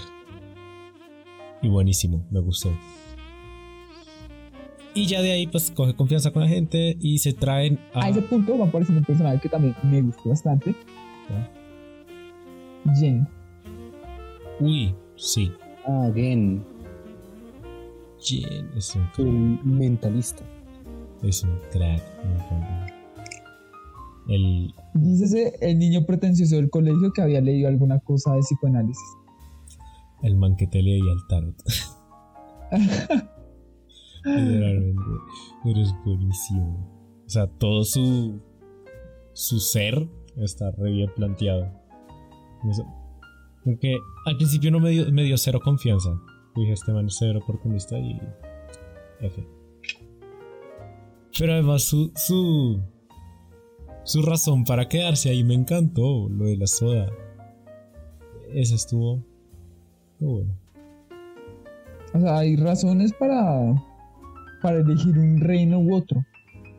Y 1.61 1.69
buenísimo, 1.69 2.25
me 2.29 2.39
gustó. 2.41 2.69
Y 4.97 5.05
ya 5.05 5.21
de 5.21 5.31
ahí 5.31 5.45
pues 5.45 5.69
coge 5.69 5.93
confianza 5.93 6.31
con 6.31 6.41
la 6.41 6.47
gente 6.47 6.97
y 6.99 7.19
se 7.19 7.31
traen 7.31 7.79
a... 7.93 8.05
A 8.05 8.09
ese 8.09 8.23
punto 8.23 8.57
va 8.57 8.65
apareciendo 8.65 9.01
un 9.01 9.05
personaje 9.05 9.39
que 9.39 9.47
también 9.47 9.75
me 9.83 10.01
gustó 10.01 10.29
bastante. 10.29 10.75
Jen. 12.95 13.27
Uy, 14.59 14.95
sí. 15.15 15.51
Ah, 15.85 16.09
Gen, 16.15 16.65
Jen 18.19 18.71
es 18.75 18.95
un, 19.19 19.59
el 19.63 19.69
mentalista. 19.69 20.43
es 21.21 21.43
un 21.43 21.59
crack. 21.71 22.01
El, 24.27 24.73
Dícese 24.95 25.57
el 25.61 25.77
niño 25.77 26.07
pretencioso 26.07 26.55
del 26.55 26.71
colegio 26.71 27.13
que 27.13 27.21
había 27.21 27.39
leído 27.39 27.67
alguna 27.67 27.99
cosa 27.99 28.33
de 28.33 28.39
psicoanálisis. 28.39 29.15
el 30.23 30.35
man 30.37 30.55
que 30.55 30.65
te 30.65 30.81
leía 30.81 31.11
el 31.11 31.27
tarot. 31.29 31.55
Literalmente. 34.27 35.01
Pero 35.63 35.81
es 35.81 35.93
buenísimo. 36.05 37.23
O 37.25 37.29
sea, 37.29 37.47
todo 37.47 37.83
su. 37.83 38.41
Su 39.33 39.59
ser 39.59 40.07
está 40.37 40.71
re 40.71 40.91
bien 40.91 41.11
planteado. 41.15 41.69
Aunque 43.65 43.97
al 44.25 44.37
principio 44.37 44.71
no 44.71 44.79
me 44.79 44.89
dio, 44.89 45.11
me 45.11 45.23
dio 45.23 45.37
cero 45.37 45.59
confianza. 45.63 46.09
Dije, 46.55 46.73
este 46.73 46.91
man 46.91 47.07
es 47.07 47.15
cero 47.19 47.39
oportunista 47.43 47.97
y. 47.99 48.19
F. 49.21 49.47
Pero 51.37 51.53
además 51.53 51.83
su. 51.83 52.11
su. 52.15 52.81
Su 54.03 54.21
razón 54.21 54.63
para 54.63 54.87
quedarse 54.87 55.29
ahí 55.29 55.43
me 55.43 55.53
encantó. 55.53 56.29
Lo 56.29 56.45
de 56.45 56.57
la 56.57 56.67
soda. 56.67 57.11
Ese 58.53 58.75
estuvo. 58.75 59.21
estuvo 60.13 60.31
bueno. 60.31 60.67
O 62.13 62.19
sea, 62.19 62.37
hay 62.39 62.55
razones 62.55 63.13
para, 63.13 63.75
para 64.61 64.77
elegir 64.79 65.17
un 65.17 65.39
reino 65.39 65.79
u 65.79 65.95
otro. 65.95 66.25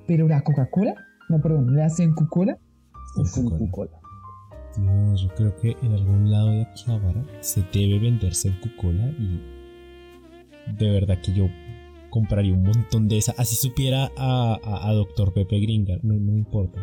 Pero 0.07 0.27
la 0.29 0.43
Coca-Cola, 0.43 0.95
no, 1.29 1.41
perdón, 1.41 1.77
la 1.77 1.88
Sencu-Cola, 1.88 2.59
Coca-Cola. 3.14 3.91
Dios, 4.77 5.23
yo 5.23 5.29
creo 5.35 5.57
que 5.57 5.77
en 5.83 5.93
algún 5.93 6.31
lado 6.31 6.51
de 6.51 6.62
Akihabara 6.62 7.25
se 7.41 7.62
debe 7.73 7.99
venderse 7.99 8.49
en 8.49 8.55
Coca-Cola 8.61 9.09
y 9.19 9.41
de 10.79 10.91
verdad 10.91 11.19
que 11.21 11.33
yo 11.33 11.49
compraría 12.11 12.53
un 12.55 12.62
montón 12.62 13.09
de 13.09 13.19
esa. 13.19 13.35
Así 13.37 13.57
supiera 13.57 14.11
a, 14.17 14.59
a, 14.62 14.88
a 14.88 14.93
Dr. 14.93 15.33
Pepe 15.33 15.59
Gringa, 15.61 15.99
no, 16.03 16.14
no 16.14 16.37
importa. 16.37 16.81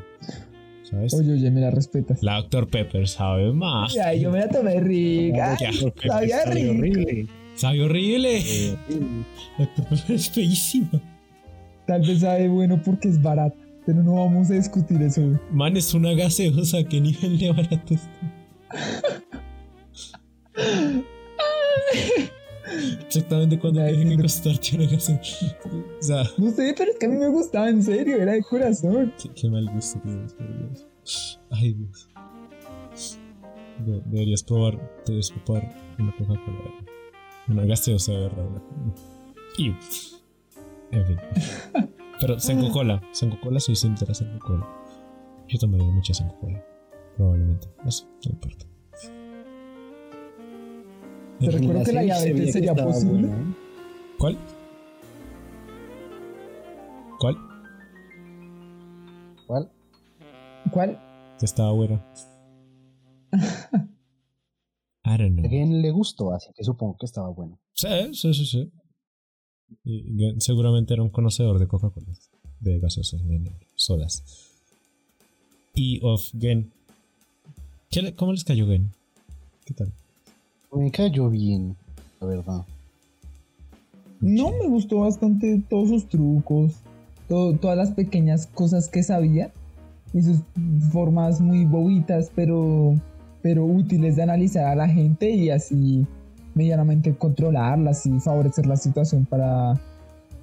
¿Sabes? 0.84 1.14
oye, 1.16 1.34
oye, 1.34 1.50
me 1.50 1.62
la 1.62 1.72
respetas. 1.72 2.22
La 2.22 2.36
Dr. 2.42 2.68
Pepper 2.68 3.08
sabe 3.08 3.52
más. 3.52 3.98
Ay, 3.98 4.22
yo 4.22 4.30
me 4.32 4.40
la 4.40 4.50
tomé 4.50 4.80
rica. 4.80 5.58
Ya, 5.60 5.72
sabía 6.08 6.44
Sabe 6.44 6.54
rico. 6.54 6.72
horrible. 6.72 7.28
Sabe 7.56 7.82
horrible. 7.84 8.38
Eh, 8.40 8.76
es 10.10 10.30
feísima. 10.30 11.02
Tal 11.88 12.02
vez 12.02 12.20
sabe 12.22 12.48
bueno 12.50 12.82
porque 12.84 13.08
es 13.10 13.22
barata, 13.22 13.56
pero 13.86 14.02
no 14.04 14.16
vamos 14.16 14.50
a 14.50 14.56
discutir 14.56 15.02
eso. 15.02 15.22
hoy. 15.22 15.38
Man, 15.52 15.78
es 15.78 15.94
una 15.94 16.14
gaseosa. 16.14 16.84
¿Qué 16.84 17.00
nivel 17.00 17.38
de 17.38 17.52
barato 17.52 17.94
está? 17.94 18.12
Exactamente 23.08 23.60
cuando 23.60 23.80
tiene 23.82 23.94
que 23.96 24.02
entiendo. 24.02 24.24
costarte 24.24 24.76
una 24.76 24.86
gaseosa. 24.88 25.58
O 26.00 26.04
sea, 26.04 26.24
No 26.38 26.52
sé, 26.52 26.74
pero 26.78 26.92
es 26.92 26.98
que 27.00 27.06
a 27.06 27.10
mí 27.10 27.18
me 27.18 27.28
gustaba 27.30 27.70
en 27.70 27.84
serio, 27.84 28.18
era 28.22 28.34
de 28.34 28.44
corazón. 28.44 29.14
Qué, 29.22 29.30
qué 29.36 29.50
mal 29.50 29.70
gusto 29.72 30.00
tienes, 30.04 30.34
por 30.34 30.48
Dios. 30.58 31.40
Ay, 31.52 31.74
Dios. 31.74 32.10
De- 33.86 34.02
deberías 34.06 34.44
probar, 34.44 34.80
deberías 35.06 35.32
probar 35.46 35.70
una 36.00 36.12
Coca-Cola. 36.16 36.72
Una 37.48 37.66
gaseosa 37.66 38.12
de 38.12 38.20
verdad. 38.22 38.46
una- 38.48 38.62
Iu. 39.58 39.74
En 40.92 41.06
fin. 41.06 41.18
Pero 42.20 42.40
Senco 42.40 42.72
Cola. 42.72 43.02
Senco 43.12 43.40
Cola, 43.42 43.60
soy 43.60 43.76
sincera 43.76 44.14
Senco 44.14 44.40
Cola. 44.46 44.68
Yo 45.48 45.60
tomaría 45.60 45.88
mucha 45.88 46.14
Senco 46.14 46.36
Cola. 46.40 46.64
Probablemente. 47.18 47.68
No 47.84 47.92
sé, 47.92 48.06
no 48.26 48.32
importa. 48.32 48.66
Te 51.40 51.52
recuerdo 51.52 51.84
que 51.84 51.92
la 51.94 52.02
diabetes 52.02 52.54
sería 52.54 52.74
posible. 52.74 53.28
buena, 53.28 53.38
¿eh? 53.38 53.54
¿Cuál? 54.18 54.38
¿Cuál? 57.20 57.38
¿Cuál? 59.48 59.72
¿Cuál? 60.72 61.00
Que 61.40 61.46
estaba 61.46 61.72
buena. 61.74 62.02
I 65.06 65.18
don't 65.18 65.36
know. 65.36 65.50
Le 65.50 65.92
gustó, 65.92 66.34
así 66.34 66.50
que 66.56 66.64
supongo 66.64 66.98
que 66.98 67.06
estaba 67.06 67.30
bueno. 67.30 67.60
Sí, 67.74 67.88
sí, 68.14 68.34
sí, 68.34 68.46
sí. 68.46 68.72
Y 69.84 70.40
seguramente 70.40 70.94
era 70.94 71.04
un 71.04 71.10
conocedor 71.10 71.60
de 71.60 71.68
Coca-Cola, 71.68 72.08
de 72.60 72.80
gaseosas, 72.80 73.24
de 73.28 73.52
sodas. 73.76 74.24
Y 75.74 76.00
of 76.04 76.22
Gen. 76.40 76.72
¿Qué 77.92 78.02
le- 78.02 78.16
¿Cómo 78.16 78.32
les 78.32 78.44
cayó 78.44 78.68
Gen? 78.68 78.92
¿Qué 79.66 79.74
tal? 79.74 79.92
Me 80.74 80.90
cayó 80.92 81.30
bien, 81.30 81.76
la 82.20 82.28
verdad. 82.28 82.66
No, 84.22 84.52
me 84.52 84.68
gustó 84.68 85.02
bastante 85.02 85.62
todos 85.70 85.90
sus 85.90 86.08
trucos, 86.10 86.74
to- 87.28 87.56
todas 87.58 87.78
las 87.78 87.92
pequeñas 87.92 88.48
cosas 88.48 88.88
que 88.90 89.04
sabía 89.04 89.52
y 90.14 90.22
sus 90.22 90.38
formas 90.92 91.42
muy 91.42 91.66
bobitas, 91.66 92.32
pero, 92.36 92.96
pero 93.46 93.64
útiles 93.64 94.16
de 94.16 94.24
analizar 94.24 94.66
a 94.66 94.74
la 94.76 94.88
gente 94.90 95.30
y 95.30 95.52
así 95.52 96.04
medianamente 96.56 97.14
controlarlas 97.16 98.04
y 98.08 98.20
favorecer 98.20 98.66
la 98.66 98.76
situación 98.76 99.24
para, 99.26 99.80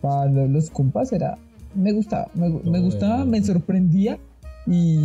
para 0.01 0.27
lo- 0.31 0.47
los 0.47 0.71
compas. 0.71 1.13
Era, 1.13 1.37
me 1.75 1.91
gustaba, 1.93 2.29
me, 2.33 2.49
me 2.49 2.61
No, 2.79 2.81
gustaba, 2.83 3.25
me 3.25 3.43
sorprendía 3.43 4.19
y 4.69 4.99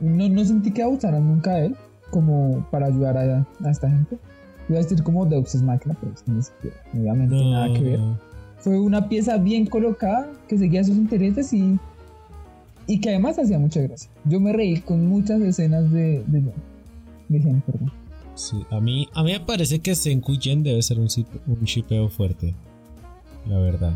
no, 0.00 0.28
no 0.28 0.44
sentí 0.44 0.70
que 0.70 0.82
abusaran 0.82 1.26
nunca 1.26 1.54
de 1.54 1.66
él 1.68 1.76
como 2.10 2.66
para 2.70 2.88
ayudar 2.88 3.16
a, 3.16 3.46
a 3.64 3.70
esta 3.70 3.88
gente. 3.88 4.18
Iba 4.68 4.78
a 4.80 4.82
decir 4.82 5.02
como 5.02 5.24
Deus 5.24 5.54
Ex 5.54 5.62
Machina, 5.62 5.96
pero 5.98 6.12
es 6.12 6.20
que 6.22 6.32
ni 6.32 6.42
siquiera, 6.42 6.76
obviamente 6.92 7.34
nada 7.50 7.72
que 7.72 7.82
ver. 7.82 8.00
Fue 8.58 8.78
una 8.78 9.08
pieza 9.08 9.38
bien 9.38 9.64
colocada 9.64 10.28
que 10.46 10.58
seguía 10.58 10.84
sus 10.84 10.96
intereses 10.98 11.50
y, 11.54 11.78
y 12.88 13.00
que 13.00 13.10
además 13.10 13.38
hacía 13.38 13.58
mucha 13.60 13.80
gracia. 13.82 14.10
Yo 14.24 14.40
me 14.40 14.52
reí 14.52 14.80
con 14.80 15.06
muchas 15.06 15.40
escenas 15.42 15.90
de, 15.92 16.24
de, 16.26 16.42
de 17.28 17.40
Gen, 17.40 17.60
perdón. 17.60 17.92
Sí, 18.34 18.56
a 18.70 18.80
mí, 18.80 19.08
a 19.14 19.22
mí 19.22 19.32
me 19.32 19.40
parece 19.40 19.78
que 19.80 19.94
Senku 19.94 20.32
y 20.32 20.38
Gen 20.40 20.62
debe 20.64 20.82
ser 20.82 20.98
un, 20.98 21.08
un 21.46 21.64
shipeo 21.64 22.08
fuerte. 22.08 22.54
La 23.48 23.58
verdad. 23.58 23.92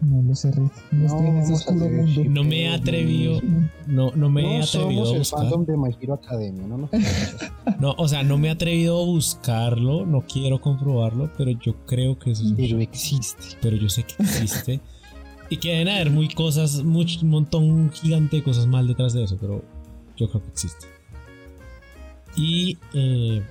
No 0.00 0.22
lo 0.22 0.34
sé, 0.34 0.50
Rick. 0.52 0.72
No, 0.92 1.04
estoy 1.06 1.26
en 1.26 1.36
ese 1.38 1.52
oscuro 1.52 1.88
mundo. 1.90 2.22
No 2.26 2.42
me 2.44 2.62
he 2.62 2.68
atrevido. 2.68 3.38
No, 3.86 4.12
no 4.16 4.30
me 4.30 4.40
he 4.40 4.58
no 4.58 4.64
atrevido 4.64 5.04
somos 5.04 5.08
a 5.08 5.12
el 5.12 5.18
buscar. 5.18 5.40
fandom 5.40 5.64
de 5.66 5.76
My 5.76 5.94
Hero 6.00 6.14
Academia, 6.14 6.66
no 6.66 6.78
nos 6.78 6.90
No, 7.80 7.94
o 7.98 8.08
sea, 8.08 8.22
no 8.22 8.38
me 8.38 8.48
he 8.48 8.50
atrevido 8.50 9.02
a 9.02 9.04
buscarlo. 9.04 10.06
No 10.06 10.22
quiero 10.22 10.58
comprobarlo, 10.60 11.30
pero 11.36 11.50
yo 11.50 11.74
creo 11.84 12.18
que 12.18 12.30
eso 12.30 12.44
es 12.44 12.50
un 12.52 12.56
Pero 12.56 12.78
existe. 12.78 13.44
pero 13.60 13.76
yo 13.76 13.90
sé 13.90 14.04
que 14.04 14.22
existe. 14.22 14.80
Y 15.50 15.56
que 15.58 15.70
deben 15.72 15.88
haber 15.88 16.10
muy 16.10 16.28
cosas, 16.28 16.82
much- 16.84 17.22
un 17.22 17.28
montón 17.30 17.90
gigante 17.92 18.36
de 18.36 18.42
cosas 18.42 18.66
mal 18.66 18.86
detrás 18.88 19.12
de 19.12 19.24
eso, 19.24 19.36
pero 19.38 19.62
yo 20.16 20.30
creo 20.30 20.42
que 20.42 20.48
existe. 20.48 20.86
Y 22.36 22.78
eh, 22.94 23.42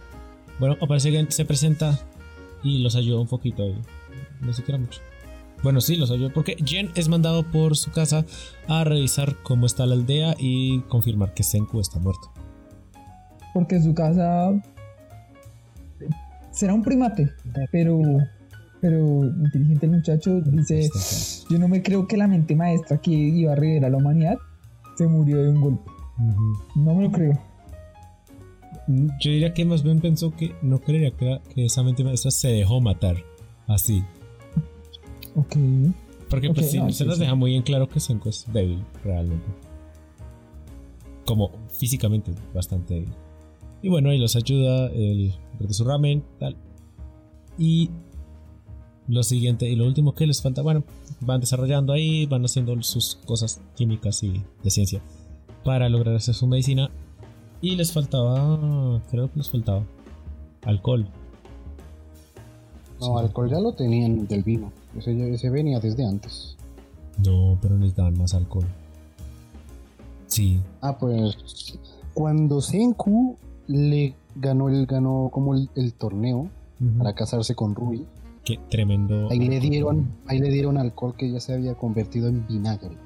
bueno, 0.60 0.78
aparece 0.82 1.12
que 1.12 1.26
se 1.32 1.46
presenta 1.46 2.00
y 2.64 2.80
los 2.80 2.96
ayuda 2.96 3.20
un 3.20 3.28
poquito 3.28 3.64
ahí. 3.64 3.76
No 4.42 4.54
siquiera 4.54 4.80
mucho. 4.80 5.02
Bueno, 5.62 5.82
sí, 5.82 5.98
los 5.98 6.10
ayudó 6.10 6.32
porque 6.32 6.56
Jen 6.66 6.90
es 6.96 7.10
mandado 7.10 7.44
por 7.44 7.76
su 7.76 7.92
casa 7.92 8.26
a 8.70 8.86
revisar 8.86 9.36
cómo 9.44 9.66
está 9.66 9.86
la 9.86 9.96
aldea 9.96 10.34
y 10.40 10.80
confirmar 10.84 11.34
que 11.34 11.44
Senku 11.44 11.82
está 11.82 12.00
muerto. 12.00 12.32
Porque 13.54 13.82
su 13.82 13.94
casa 13.94 14.54
será 16.52 16.74
un 16.74 16.82
primate, 16.84 17.30
pero 17.74 18.00
pero 18.82 19.26
inteligente 19.26 19.86
el 19.86 19.92
muchacho 19.94 20.42
dice, 20.42 20.90
yo 21.50 21.60
no 21.60 21.68
me 21.68 21.82
creo 21.82 22.08
que 22.08 22.18
la 22.18 22.28
mente 22.28 22.56
maestra 22.56 23.00
que 23.00 23.12
iba 23.12 23.52
a 23.52 23.56
revivir 23.56 23.86
a 23.86 23.90
la 23.90 23.98
humanidad 23.98 24.38
se 24.96 25.08
murió 25.08 25.42
de 25.44 25.50
un 25.50 25.62
golpe. 25.62 25.92
No 26.76 26.96
me 26.96 27.04
lo 27.04 27.12
creo. 27.12 27.40
Yo 28.88 29.32
diría 29.32 29.54
que 29.54 29.66
más 29.66 29.84
bien 29.84 30.00
pensó 30.00 30.32
que 30.36 30.56
no 30.62 30.80
creería 30.80 31.12
que, 31.12 31.40
que 31.54 31.66
esa 31.66 31.84
mente 31.84 32.04
maestra 32.04 32.32
se 32.32 32.48
dejó 32.50 32.82
matar. 32.82 33.18
Así. 33.68 34.04
Ok. 35.36 35.56
Porque 36.30 36.50
pues 36.50 36.66
Ok, 36.68 36.72
sí, 36.72 36.78
no, 36.80 36.90
se 36.90 37.04
sí, 37.04 37.06
nos 37.06 37.16
sí. 37.16 37.22
deja 37.22 37.36
muy 37.36 37.56
en 37.56 37.62
claro 37.64 37.88
que 37.88 38.00
Senku 38.00 38.30
es 38.30 38.46
débil, 38.52 38.84
realmente. 39.04 39.46
Como 41.26 41.52
físicamente 41.70 42.32
bastante 42.54 42.96
débil. 42.96 43.14
Y 43.82 43.90
bueno, 43.90 44.10
ahí 44.10 44.18
los 44.18 44.36
ayuda, 44.36 44.88
el 44.88 45.34
de 45.60 45.74
su 45.74 45.86
ramen, 45.86 46.24
tal. 46.40 46.58
Y 47.58 47.90
lo 49.10 49.24
siguiente 49.24 49.68
y 49.68 49.76
lo 49.76 49.86
último 49.86 50.14
que 50.14 50.28
les 50.28 50.42
falta, 50.42 50.62
bueno, 50.62 50.84
van 51.20 51.42
desarrollando 51.42 51.92
ahí, 51.94 52.26
van 52.28 52.46
haciendo 52.46 52.82
sus 52.84 53.16
cosas 53.26 53.60
químicas 53.76 54.24
y 54.24 54.42
de 54.64 54.70
ciencia 54.70 55.02
para 55.66 55.90
lograr 55.90 56.16
hacer 56.16 56.36
su 56.36 56.48
medicina. 56.48 56.90
Y 57.62 57.76
les 57.76 57.92
faltaba, 57.92 59.02
creo 59.10 59.30
que 59.32 59.40
les 59.40 59.50
faltaba 59.50 59.84
alcohol. 60.64 61.08
No, 63.02 63.18
alcohol 63.18 63.50
ya 63.50 63.60
lo 63.60 63.74
tenían 63.74 64.28
del 64.28 64.44
vino. 64.44 64.72
Ese, 64.98 65.50
venía 65.50 65.80
desde 65.80 66.06
antes. 66.06 66.56
No, 67.26 67.58
pero 67.62 67.76
necesitaban 67.76 68.18
más 68.18 68.34
alcohol. 68.34 68.66
Sí, 70.28 70.62
Ah, 70.82 70.98
pues 70.98 71.80
cuando 72.14 72.62
Senku 72.62 73.38
le 73.68 74.16
ganó 74.36 74.70
el 74.70 74.86
ganó 74.86 75.30
como 75.34 75.56
el, 75.56 75.70
el 75.76 75.94
torneo 75.94 76.50
para 76.98 77.14
casarse 77.14 77.56
con 77.56 77.76
Ruby, 77.76 78.06
Qué 78.50 78.60
tremendo. 78.68 79.30
ahí 79.30 79.48
le 79.48 79.60
dieron 79.60 80.10
ahí 80.26 80.40
le 80.40 80.50
dieron 80.50 80.80
alcohol 80.80 81.14
que 81.16 81.32
ya 81.32 81.40
se 81.40 81.54
había 81.54 81.76
convertido 81.76 82.30
en 82.30 82.48
vinagre. 82.48 82.98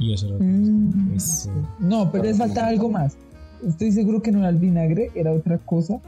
Y 0.00 0.12
eso 0.12 0.26
era. 0.26 0.38
Mm. 0.40 1.12
es, 1.14 1.46
eh, 1.46 1.50
No, 1.78 2.10
pero 2.10 2.24
les 2.24 2.38
falta 2.38 2.66
algo 2.66 2.88
más. 2.90 3.16
Estoy 3.64 3.92
seguro 3.92 4.20
que 4.20 4.32
no 4.32 4.40
era 4.40 4.48
el 4.48 4.56
vinagre, 4.56 5.12
era 5.14 5.30
otra 5.30 5.58
cosa. 5.58 6.00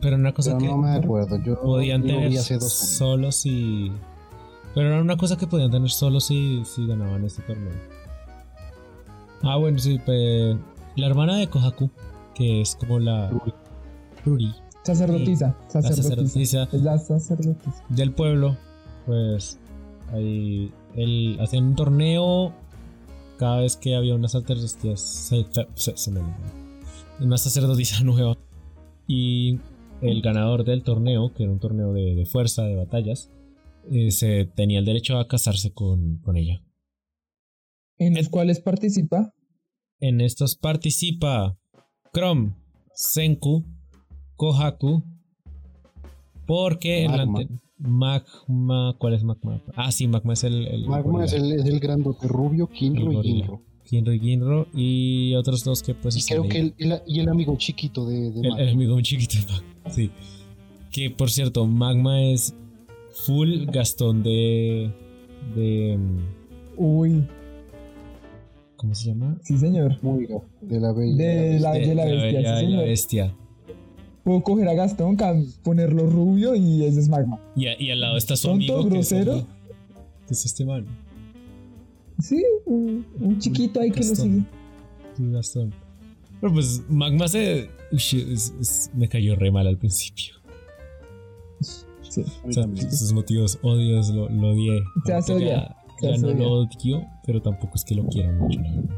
pero 0.00 0.14
una 0.14 0.32
cosa 0.32 0.50
Pero 0.50 0.60
que 0.60 0.66
no 0.68 0.78
me 0.78 0.90
acuerdo. 0.90 1.42
Yo 1.42 1.60
podían 1.60 2.02
tener 2.02 2.28
vi 2.28 2.36
hace 2.36 2.54
dos 2.54 2.80
años. 2.80 2.96
solo 2.96 3.32
si. 3.32 3.90
Pero 4.72 4.86
era 4.86 5.02
una 5.02 5.16
cosa 5.16 5.36
que 5.36 5.48
podían 5.48 5.72
tener 5.72 5.90
solo 5.90 6.20
si, 6.20 6.62
si 6.64 6.86
ganaban 6.86 7.24
este 7.24 7.42
torneo. 7.42 7.72
Ah, 9.42 9.56
bueno, 9.56 9.80
sí, 9.80 9.98
pues. 10.06 10.56
La 10.94 11.08
hermana 11.08 11.38
de 11.38 11.48
Kohaku, 11.48 11.90
que 12.36 12.60
es 12.60 12.76
como 12.76 13.00
la. 13.00 13.32
Ruri, 14.24 14.54
Sacerdotisa. 14.86 15.56
Sacerdotisa. 15.68 16.66
sacerdotisa 16.66 16.68
la 16.72 16.98
sacerdotisa. 16.98 17.84
del 17.88 18.12
pueblo, 18.12 18.56
pues. 19.06 19.58
Ahí. 20.12 20.72
Él 20.94 21.36
hacían 21.40 21.64
un 21.64 21.74
torneo. 21.76 22.54
Cada 23.38 23.60
vez 23.60 23.76
que 23.76 23.94
había 23.96 24.14
unas 24.14 24.32
sacerdotisas. 24.32 25.00
Se, 25.00 25.44
se- 25.74 25.96
se 25.96 26.10
me 26.10 26.20
olvidó. 26.20 26.36
Una 27.20 27.36
sacerdotisa 27.38 28.02
nueva. 28.04 28.36
Y 29.06 29.58
el 30.00 30.20
ganador 30.22 30.64
del 30.64 30.82
torneo, 30.82 31.32
que 31.34 31.42
era 31.44 31.52
un 31.52 31.58
torneo 31.58 31.92
de, 31.92 32.14
de 32.14 32.26
fuerza, 32.26 32.64
de 32.64 32.76
batallas, 32.76 33.30
eh, 33.90 34.10
se 34.10 34.46
tenía 34.46 34.78
el 34.78 34.84
derecho 34.84 35.18
a 35.18 35.28
casarse 35.28 35.72
con, 35.72 36.18
con 36.18 36.36
ella. 36.36 36.62
En 37.98 38.14
los 38.14 38.28
cuales 38.28 38.60
participa. 38.60 39.32
En 40.00 40.20
estos 40.20 40.56
participa 40.56 41.58
Chrome, 42.12 42.54
Senku, 42.94 43.64
Kohaku, 44.36 45.02
porque 46.46 47.04
en 47.04 47.16
la 47.16 47.26
Magma. 47.78 48.94
¿cuál 48.98 49.14
es 49.14 49.22
Magma? 49.24 49.60
Ah, 49.74 49.90
sí, 49.92 50.06
Magma 50.08 50.32
es 50.34 50.44
el, 50.44 50.66
el 50.66 50.86
Magma 50.86 51.24
es 51.24 51.32
el, 51.32 51.52
es 51.52 51.64
el 51.66 51.80
grandote 51.80 52.26
rubio, 52.28 52.68
Kinro 52.68 53.12
y. 53.12 53.22
Ginro. 53.22 53.62
Kinro 53.84 54.12
y 54.12 54.18
Ginro 54.20 54.66
y 54.74 55.34
otros 55.36 55.62
dos 55.62 55.82
que 55.82 55.94
pues 55.94 56.16
Y 56.16 56.22
creo 56.28 56.48
que 56.48 56.58
el, 56.58 56.74
el- 56.78 57.02
y 57.06 57.20
el 57.20 57.28
amigo 57.28 57.54
chiquito 57.56 58.04
de, 58.06 58.30
de 58.32 58.40
el, 58.40 58.48
Magma. 58.48 58.60
el 58.62 58.68
amigo 58.70 58.94
muy 58.94 59.02
chiquito 59.02 59.34
de 59.38 59.52
Magma, 59.52 59.90
sí. 59.90 60.10
Que 60.90 61.10
por 61.10 61.30
cierto, 61.30 61.66
Magma 61.66 62.20
es 62.22 62.54
full 63.12 63.66
Gastón 63.66 64.22
de 64.22 64.90
de 65.54 65.96
mm, 65.98 66.18
Uy, 66.78 67.26
¿cómo 68.76 68.94
se 68.94 69.06
llama? 69.08 69.38
sí, 69.42 69.56
señor. 69.58 69.98
Muy 70.02 70.26
ga- 70.26 70.42
de 70.62 70.80
la 70.80 70.92
bella. 70.92 71.16
De 71.16 71.60
la, 71.60 71.72
de 71.72 71.94
la 71.94 72.04
bestia. 72.04 72.32
Bella 72.40 72.58
sí, 72.58 72.64
y 72.64 72.68
la 72.70 72.82
bestia. 72.82 73.36
Puedo 74.26 74.40
coger 74.42 74.68
a 74.68 74.74
Gastón, 74.74 75.16
ponerlo 75.62 76.10
rubio 76.10 76.56
y 76.56 76.84
ese 76.84 76.98
es 76.98 77.08
magma. 77.08 77.38
Y, 77.54 77.68
a- 77.68 77.80
y 77.80 77.92
al 77.92 78.00
lado 78.00 78.16
está 78.16 78.34
su 78.34 78.48
Tonto, 78.48 78.74
amigo 78.80 78.90
que 78.90 78.98
es, 78.98 79.12
el- 79.12 79.24
grosero. 79.24 79.46
que 80.26 80.34
es 80.34 80.44
este 80.46 80.64
man. 80.64 80.84
Sí, 82.18 82.42
un, 82.64 83.06
un 83.20 83.38
chiquito 83.38 83.78
ahí 83.80 83.92
que 83.92 84.00
lo 84.00 84.16
sigue. 84.16 84.42
Sí, 85.16 85.30
Gastón. 85.30 85.72
Pero 86.40 86.52
pues 86.54 86.82
Magma 86.88 87.28
se. 87.28 87.70
uy, 87.92 87.98
es- 88.32 88.52
es- 88.60 88.90
me 88.94 89.08
cayó 89.08 89.36
re 89.36 89.52
mal 89.52 89.68
al 89.68 89.78
principio. 89.78 90.34
Sí. 92.00 92.24
O 92.44 92.52
sea, 92.52 92.66
sus 92.90 93.12
motivos 93.12 93.60
odios 93.62 94.08
lo, 94.08 94.28
lo 94.28 94.48
odié. 94.50 94.82
Se 95.04 95.12
hace 95.14 95.34
odiar, 95.34 95.76
Ya, 96.02 96.16
no 96.18 96.32
lo 96.32 96.52
odio, 96.62 97.06
pero 97.24 97.40
tampoco 97.40 97.76
es 97.76 97.84
que 97.84 97.94
lo 97.94 98.04
quiera 98.08 98.32
mucho, 98.32 98.58
la 98.60 98.70
verdad. 98.72 98.96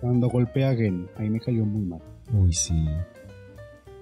Cuando 0.00 0.28
golpea 0.28 0.70
a 0.70 0.76
Gen, 0.76 1.08
ahí 1.16 1.30
me 1.30 1.40
cayó 1.40 1.64
muy 1.66 1.82
mal. 1.84 2.00
Uy, 2.32 2.52
sí. 2.52 2.74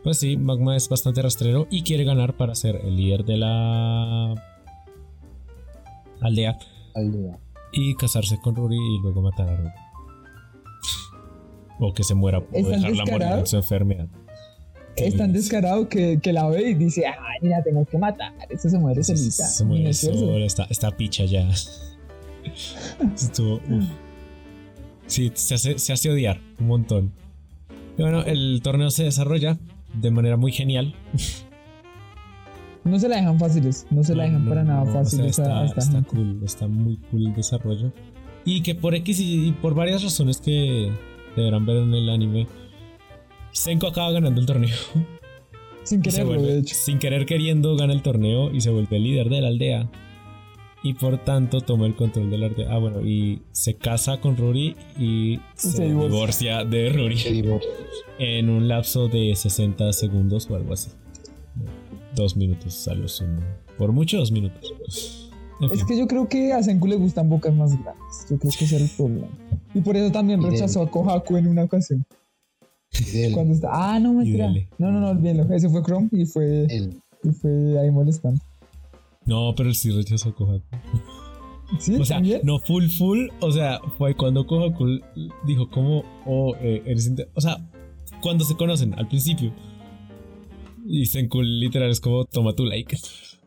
Pues 0.04 0.18
sí, 0.18 0.36
Magma 0.36 0.76
es 0.76 0.88
bastante 0.88 1.22
rastrero 1.22 1.66
y 1.70 1.82
quiere 1.82 2.04
ganar 2.04 2.34
para 2.36 2.54
ser 2.54 2.76
el 2.84 2.94
líder 2.96 3.24
de 3.24 3.38
la 3.38 4.34
aldea 6.20 6.58
Aldea. 6.94 7.38
y 7.72 7.94
casarse 7.96 8.38
con 8.38 8.54
Ruri 8.54 8.76
y 8.76 9.00
luego 9.02 9.22
matar 9.22 9.48
a 9.48 9.56
Ruri. 9.56 9.70
O 11.80 11.92
que 11.94 12.04
se 12.04 12.14
muera 12.14 12.38
o 12.38 12.44
¿Es 12.52 12.70
tan 12.70 12.82
dejarla 12.82 13.04
morir 13.10 13.28
en 13.38 13.46
su 13.46 13.56
enfermedad. 13.56 14.06
Es 14.96 15.16
tan 15.16 15.32
descarado 15.32 15.88
que, 15.88 16.20
que 16.22 16.32
la 16.32 16.46
ve 16.48 16.70
y 16.70 16.74
dice, 16.74 17.04
ay, 17.06 17.38
mira, 17.42 17.62
tengo 17.64 17.84
que 17.84 17.98
matar. 17.98 18.32
Eso 18.48 18.68
se 18.68 18.78
muere 18.78 19.02
Se, 19.02 19.16
solita. 19.16 19.44
se 19.48 19.64
muere 19.64 19.88
esfuerzo". 19.90 20.20
sola, 20.20 20.44
está, 20.44 20.64
está 20.70 20.90
picha 20.92 21.24
ya. 21.24 21.48
Estuvo, 23.14 23.54
uf. 23.56 23.84
Sí, 25.06 25.32
se 25.34 25.54
hace, 25.54 25.78
se 25.78 25.92
hace 25.92 26.10
odiar 26.10 26.40
un 26.60 26.66
montón. 26.68 27.12
Y 27.98 28.02
bueno, 28.02 28.22
el 28.22 28.60
torneo 28.62 28.90
se 28.90 29.04
desarrolla 29.04 29.58
de 30.00 30.10
manera 30.10 30.36
muy 30.36 30.52
genial. 30.52 30.94
No 32.84 32.98
se 32.98 33.08
la 33.08 33.16
dejan 33.16 33.38
fáciles, 33.38 33.86
no 33.90 34.04
se 34.04 34.14
la 34.14 34.24
dejan 34.24 34.44
No, 34.44 34.50
para 34.50 34.62
nada 34.64 34.84
no, 34.84 34.90
o 34.90 34.92
fácil 34.92 35.20
sea, 35.20 35.26
esa- 35.28 35.42
está, 35.42 35.64
esta 35.64 35.80
está 35.80 35.92
gente. 35.92 36.08
cool, 36.10 36.40
está 36.44 36.66
muy 36.68 36.96
cool 37.10 37.26
el 37.28 37.34
desarrollo. 37.34 37.92
Y 38.44 38.60
que 38.62 38.74
por 38.74 38.94
X 38.94 39.20
y, 39.20 39.48
y 39.48 39.52
por 39.52 39.74
varias 39.74 40.02
razones 40.02 40.38
que 40.38 40.90
deberán 41.34 41.64
ver 41.64 41.78
en 41.78 41.94
el 41.94 42.08
anime, 42.10 42.46
Senko 43.52 43.86
acaba 43.86 44.10
ganando 44.12 44.38
el 44.40 44.46
torneo. 44.46 44.74
Sin 45.84 46.02
quererlo, 46.02 46.32
vuelve- 46.34 46.52
de 46.52 46.58
hecho. 46.60 46.74
sin 46.74 46.98
querer 46.98 47.24
queriendo 47.26 47.74
gana 47.76 47.92
el 47.94 48.02
torneo 48.02 48.50
y 48.52 48.60
se 48.60 48.70
vuelve 48.70 48.96
el 48.96 49.04
líder 49.04 49.28
de 49.30 49.40
la 49.40 49.48
aldea. 49.48 49.90
Y 50.84 50.92
por 50.94 51.16
tanto 51.24 51.62
toma 51.62 51.86
el 51.86 51.96
control 51.96 52.30
de 52.30 52.36
la 52.36 52.46
aldea. 52.46 52.70
Ah, 52.70 52.78
bueno, 52.78 53.00
y 53.00 53.40
se 53.52 53.74
casa 53.74 54.20
con 54.20 54.36
Ruri 54.36 54.76
y 54.98 55.40
se, 55.54 55.70
se 55.72 55.84
divorcia. 55.84 56.10
divorcia 56.10 56.64
de 56.64 56.90
Ruri 56.90 57.18
Se 57.18 57.32
divorcia. 57.32 57.70
en 58.18 58.50
un 58.50 58.68
lapso 58.68 59.08
de 59.08 59.34
60 59.34 59.92
segundos 59.94 60.48
o 60.50 60.56
algo 60.56 60.74
así. 60.74 60.90
Dos 62.14 62.36
minutos 62.36 62.86
a 62.86 62.94
lo 62.94 63.08
sumo. 63.08 63.40
Por 63.78 63.92
mucho, 63.92 64.18
dos 64.18 64.30
minutos. 64.30 65.30
En 65.60 65.70
fin. 65.70 65.78
Es 65.78 65.84
que 65.86 65.98
yo 65.98 66.06
creo 66.06 66.28
que 66.28 66.52
a 66.52 66.62
Senku 66.62 66.86
le 66.86 66.96
gustan 66.96 67.30
bocas 67.30 67.54
más 67.54 67.72
grandes. 67.72 68.26
Yo 68.28 68.38
creo 68.38 68.52
que 68.56 68.64
ese 68.66 68.76
era 68.76 68.84
el 68.84 68.90
problema. 68.90 69.28
Y 69.74 69.80
por 69.80 69.96
eso 69.96 70.12
también 70.12 70.42
rechazó 70.42 70.82
a 70.82 70.90
Kohaku 70.90 71.38
en 71.38 71.48
una 71.48 71.64
ocasión. 71.64 72.04
Cuando 73.32 73.54
está. 73.54 73.70
Ah, 73.72 73.98
no, 73.98 74.12
mentira. 74.12 74.52
No, 74.78 74.92
no, 74.92 75.00
no, 75.00 75.08
olvídenlo. 75.10 75.52
Ese 75.52 75.68
fue 75.70 75.82
Chrome 75.82 76.08
y 76.12 76.26
fue, 76.26 76.66
y 77.24 77.30
fue 77.30 77.80
ahí 77.80 77.90
molestando. 77.90 78.40
No, 79.26 79.54
pero 79.56 79.68
él 79.68 79.74
sí 79.74 79.90
rechazó 79.90 80.30
a 80.30 80.34
Kohaku. 80.34 80.64
¿Sí? 81.78 81.96
O 81.96 82.04
sea, 82.04 82.16
¿También? 82.16 82.40
no 82.44 82.58
full 82.58 82.86
full. 82.88 83.28
O 83.40 83.50
sea, 83.50 83.80
fue 83.98 84.14
cuando 84.14 84.46
Kohaku 84.46 85.00
dijo 85.46 85.70
como, 85.70 86.04
oh, 86.26 86.54
eh, 86.60 86.82
eres 86.86 87.06
inte-". 87.06 87.28
O 87.34 87.40
sea, 87.40 87.56
cuando 88.20 88.44
se 88.44 88.54
conocen 88.54 88.94
al 88.94 89.08
principio. 89.08 89.52
Y 90.86 91.06
Senku 91.06 91.40
literal 91.40 91.90
es 91.90 92.00
como, 92.00 92.24
toma 92.26 92.54
tu 92.54 92.64
like. 92.64 92.96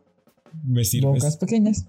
Me 0.64 0.84
sirves. 0.84 1.22
Bocas 1.24 1.38
pequeñas. 1.38 1.88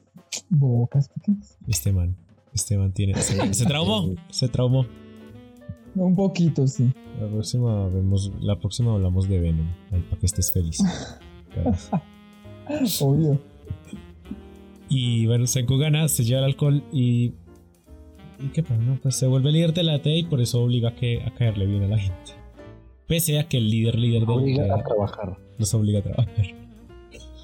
Bocas 0.51 1.09
pequeñas. 1.09 1.57
Este 1.67 1.93
man. 1.93 2.17
Este 2.53 2.77
man 2.77 2.93
tiene. 2.93 3.15
Se, 3.23 3.55
se 3.55 3.65
traumó. 3.65 4.15
Se 4.31 4.49
traumó. 4.49 4.87
Un 5.95 6.15
poquito, 6.15 6.67
sí. 6.67 6.93
La 7.21 7.29
próxima 7.29 7.89
vemos. 7.89 8.31
La 8.41 8.59
próxima 8.59 8.93
hablamos 8.95 9.29
de 9.29 9.41
Venom. 9.41 9.67
Para 9.91 10.21
que 10.21 10.27
estés 10.27 10.53
feliz. 10.53 10.79
Obvio. 13.01 13.41
Y 14.89 15.27
bueno, 15.27 15.47
Senku 15.47 15.77
gana, 15.79 16.09
se 16.09 16.25
lleva 16.25 16.41
el 16.41 16.45
alcohol 16.47 16.83
y. 16.93 17.33
¿Y 18.41 18.49
qué 18.53 18.63
pasa? 18.63 18.77
No, 18.77 18.99
pues 19.03 19.17
se 19.17 19.27
vuelve 19.27 19.51
líder 19.51 19.75
de 19.75 19.83
la 19.83 20.01
T 20.01 20.17
y 20.17 20.23
por 20.25 20.41
eso 20.41 20.63
obliga 20.63 20.91
a, 20.91 20.95
que, 20.95 21.23
a 21.23 21.31
caerle 21.35 21.67
bien 21.67 21.83
a 21.83 21.89
la 21.89 21.99
gente. 21.99 22.33
Pese 23.09 23.39
a 23.39 23.49
que 23.49 23.57
el 23.59 23.69
líder 23.69 23.97
líder 23.99 24.27
de 24.27 24.33
Obliga 24.33 24.75
a 24.75 24.85
trabajar. 24.85 25.37
los 25.59 25.75
obliga 25.75 25.99
a 25.99 26.03
trabajar. 26.03 26.47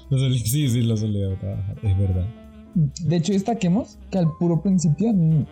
Los 0.09 0.21
obliga- 0.21 0.45
sí, 0.45 0.69
sí, 0.69 0.81
los 0.83 1.03
obliga 1.03 1.33
a 1.33 1.39
trabajar, 1.39 1.75
es 1.83 1.97
verdad. 1.97 2.25
De 2.75 3.15
hecho, 3.17 3.33
destaquemos 3.33 3.97
que 4.09 4.19
al 4.19 4.27
puro 4.39 4.61
principio, 4.61 5.11
mm, 5.13 5.43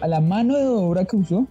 a 0.00 0.08
la 0.08 0.20
mano 0.20 0.56
de 0.56 0.66
obra 0.66 1.04
que 1.04 1.16
usó, 1.16 1.46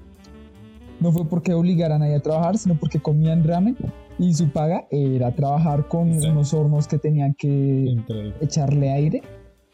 no 1.00 1.12
fue 1.14 1.26
porque 1.30 1.54
obligaran 1.54 2.02
a 2.02 2.06
nadie 2.06 2.16
a 2.18 2.20
trabajar, 2.22 2.58
sino 2.58 2.76
porque 2.76 3.00
comían 3.00 3.44
ramen 3.46 3.78
y 4.18 4.34
su 4.34 4.50
paga 4.50 4.86
era 4.92 5.34
trabajar 5.34 5.88
con 5.88 6.10
Exacto. 6.10 6.32
unos 6.32 6.54
hornos 6.54 6.88
que 6.88 6.98
tenían 6.98 7.36
que 7.36 7.86
Entre- 7.92 8.34
echarle 8.42 8.92
aire. 8.92 9.22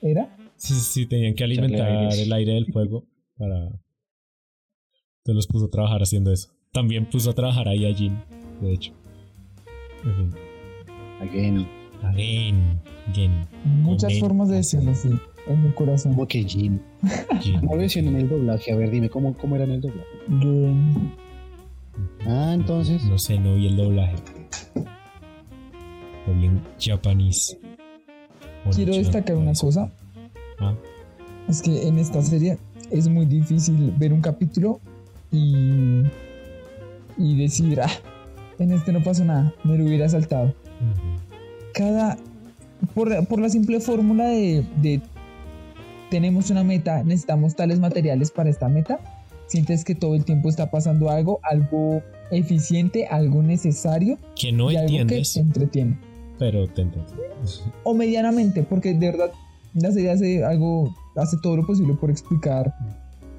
¿Era? 0.08 0.38
Sí, 0.56 0.74
sí, 0.76 0.80
sí, 0.82 1.06
tenían 1.08 1.34
que 1.34 1.44
alimentar 1.44 2.14
el 2.14 2.32
aire 2.32 2.54
del 2.54 2.68
fuego 2.72 3.06
para. 3.38 3.72
Se 5.26 5.34
los 5.34 5.48
puso 5.48 5.66
a 5.66 5.70
trabajar 5.72 6.02
haciendo 6.04 6.32
eso. 6.32 6.50
También 6.72 7.10
puso 7.10 7.32
a 7.32 7.34
trabajar 7.34 7.68
ahí 7.68 7.92
a 7.92 7.96
Jin, 7.96 8.16
de 8.62 8.74
hecho. 8.74 8.94
En 10.04 10.16
fin. 10.16 10.30
Again. 11.22 11.68
Again. 12.04 12.82
Again. 13.10 13.48
Muchas 13.82 14.20
formas 14.20 14.50
de 14.50 14.60
así. 14.60 14.78
decirlo, 14.78 14.94
sí, 14.96 15.10
en 15.48 15.64
mi 15.64 15.72
corazón. 15.74 16.14
Como 16.14 16.28
que 16.28 16.44
Jin. 16.44 16.80
¿Cómo 17.62 17.78
decían 17.78 18.06
en 18.08 18.18
el 18.18 18.30
doblaje? 18.30 18.72
A 18.74 18.76
ver, 18.76 18.92
dime, 18.92 19.10
¿cómo, 19.10 19.36
cómo 19.36 19.56
era 19.56 19.66
en 19.66 19.72
el 19.72 19.82
doblaje? 19.82 20.08
Gen- 20.40 21.14
Ah, 22.28 22.52
entonces. 22.54 23.04
No 23.06 23.18
sé, 23.18 23.40
no 23.40 23.56
vi 23.56 23.68
el 23.68 23.78
doblaje. 23.78 24.16
Lo 26.28 26.34
vi 26.36 26.46
en 26.46 26.62
japonés. 26.80 27.58
Quiero 28.74 28.94
destacar 28.96 29.36
una 29.36 29.54
cosa, 29.54 29.92
Ah, 30.60 30.74
es 31.50 31.62
que 31.62 31.88
en 31.88 32.00
esta 32.00 32.22
serie 32.22 32.58
es 32.92 33.08
muy 33.08 33.26
difícil 33.26 33.94
ver 33.98 34.14
un 34.14 34.22
capítulo 34.22 34.80
y, 35.32 36.04
y 37.18 37.38
decir, 37.38 37.82
ah, 37.82 37.90
en 38.60 38.72
este 38.72 38.92
no 38.94 39.04
pasó 39.04 39.26
nada, 39.26 39.54
me 39.64 39.78
lo 39.78 39.86
hubiera 39.86 40.08
saltado. 40.08 40.54
cada 41.74 42.18
por, 42.94 43.26
por 43.28 43.40
la 43.40 43.50
simple 43.50 43.80
fórmula 43.80 44.28
de, 44.28 44.66
de 44.82 45.02
tenemos 46.10 46.50
una 46.50 46.64
meta, 46.64 47.04
necesitamos 47.04 47.56
tales 47.56 47.80
materiales 47.80 48.32
para 48.32 48.50
esta 48.50 48.70
meta, 48.70 49.00
sientes 49.48 49.84
que 49.84 49.96
todo 49.96 50.16
el 50.16 50.24
tiempo 50.24 50.50
está 50.50 50.72
pasando 50.72 51.10
algo, 51.10 51.40
algo 51.44 52.02
eficiente, 52.32 53.08
algo 53.08 53.44
necesario 53.44 54.18
Que 54.36 54.52
no 54.52 54.72
y 54.72 54.78
algo 54.78 54.88
que 54.90 55.02
entiendes, 55.02 55.38
entretiene. 55.38 55.98
Pero 56.40 56.68
te. 56.68 56.86
O 57.84 57.94
medianamente, 57.94 58.64
porque 58.64 58.94
de 58.94 59.12
verdad 59.12 59.32
la 59.74 59.92
serie 59.92 60.12
hace 60.12 60.44
algo, 60.44 60.94
hace 61.16 61.38
todo 61.42 61.58
lo 61.58 61.66
posible 61.66 61.94
por 61.94 62.10
explicar 62.10 62.74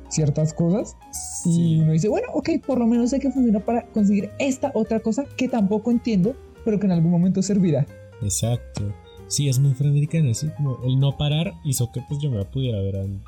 ciertas 0.09 0.55
cosas 0.55 0.97
y 1.45 1.53
Sí. 1.55 1.81
uno 1.81 1.93
dice, 1.93 2.09
bueno, 2.09 2.29
ok, 2.35 2.51
por 2.67 2.79
lo 2.79 2.87
menos 2.87 3.11
sé 3.11 3.19
que 3.19 3.31
funciona 3.31 3.61
para 3.61 3.83
conseguir 3.87 4.31
esta 4.39 4.71
otra 4.75 5.01
cosa 5.01 5.25
que 5.37 5.49
tampoco 5.49 5.91
entiendo, 5.91 6.35
pero 6.65 6.79
que 6.79 6.87
en 6.87 6.93
algún 6.93 7.11
momento 7.11 7.43
servirá. 7.43 7.87
Exacto. 8.23 8.83
Sí, 9.29 9.49
es 9.49 9.59
muy 9.59 9.73
afroamericano. 9.73 10.31
Así 10.31 10.49
como 10.57 10.79
el 10.85 11.01
no 11.01 11.17
parar 11.17 11.55
hizo 11.65 11.91
que 11.91 12.01
pues 12.09 12.21
yo 12.23 12.31
me 12.31 12.39
la 12.39 12.45
pudiera 12.49 12.81
ver 12.81 12.95
en 12.97 13.23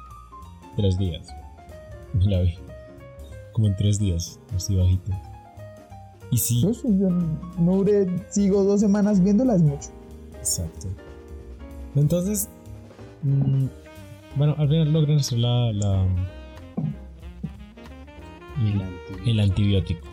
tres 0.76 0.96
días. 0.98 1.28
Me 2.14 2.24
la 2.26 2.40
vi. 2.42 2.54
Como 3.52 3.66
en 3.66 3.76
tres 3.76 3.98
días, 3.98 4.38
así 4.54 4.76
bajito. 4.76 5.10
Y 6.30 6.38
sí, 6.38 6.60
Yo, 6.60 6.70
no 7.58 7.76
duré, 7.76 8.06
sigo 8.28 8.62
dos 8.64 8.80
semanas 8.80 9.22
viéndola, 9.22 9.54
es 9.56 9.62
mucho. 9.62 9.88
exacto. 10.38 10.88
Entonces, 11.94 12.48
mm, 13.22 13.64
bueno, 14.36 14.54
al 14.58 14.68
final 14.68 14.92
logran 14.92 15.18
hacer 15.18 15.38
la, 15.38 15.72
la 15.72 16.06
el, 18.58 18.82
el 19.30 19.40
antibiótico. 19.40 20.06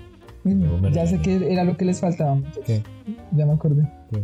Me 0.43 0.91
ya 0.91 1.07
sé 1.07 1.19
que 1.21 1.51
era 1.51 1.63
lo 1.63 1.75
que 1.75 1.85
les 1.85 1.99
faltaba. 1.99 2.39
¿Qué? 2.65 2.83
Ya 3.31 3.45
me 3.45 3.53
acordé. 3.53 3.87
¿Qué? 4.11 4.23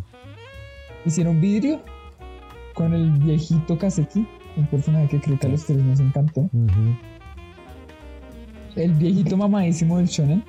Hicieron 1.06 1.42
vidrio 1.42 1.82
con 2.76 2.94
el 2.94 3.10
viejito 3.12 3.78
Kaseki, 3.78 4.26
un 4.56 4.68
personaje 4.68 5.08
que 5.10 5.20
creo 5.20 5.40
que 5.40 5.48
a 5.48 5.50
los 5.50 5.66
tres 5.66 5.80
nos 5.84 6.00
encantó. 6.00 6.48
El 8.76 8.94
viejito 8.94 9.36
mamadísimo 9.36 9.98
del 9.98 10.08
shonen. 10.08 10.44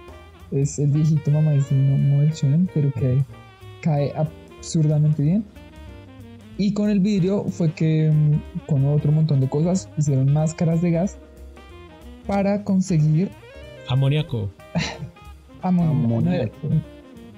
Es 0.53 0.79
el 0.79 0.91
viejito 0.91 1.31
mamadísimo 1.31 2.21
del 2.21 2.33
shonen, 2.33 2.69
pero 2.75 2.93
que 2.93 3.23
cae 3.81 4.13
absurdamente 4.15 5.23
bien. 5.23 5.45
Y 6.59 6.75
con 6.75 6.91
el 6.91 7.01
vidrio 7.01 7.45
fue 7.45 7.73
que 7.73 8.11
mm, 8.11 8.67
con 8.67 8.85
otro 8.87 9.11
montón 9.11 9.41
de 9.41 9.49
cosas 9.49 9.89
hicieron 9.97 10.33
máscaras 10.33 10.83
de 10.83 10.91
gas 10.91 11.19
para 12.27 12.63
conseguir 12.65 13.31
Amoníaco. 13.89 14.51
Amoníaco. 15.63 16.69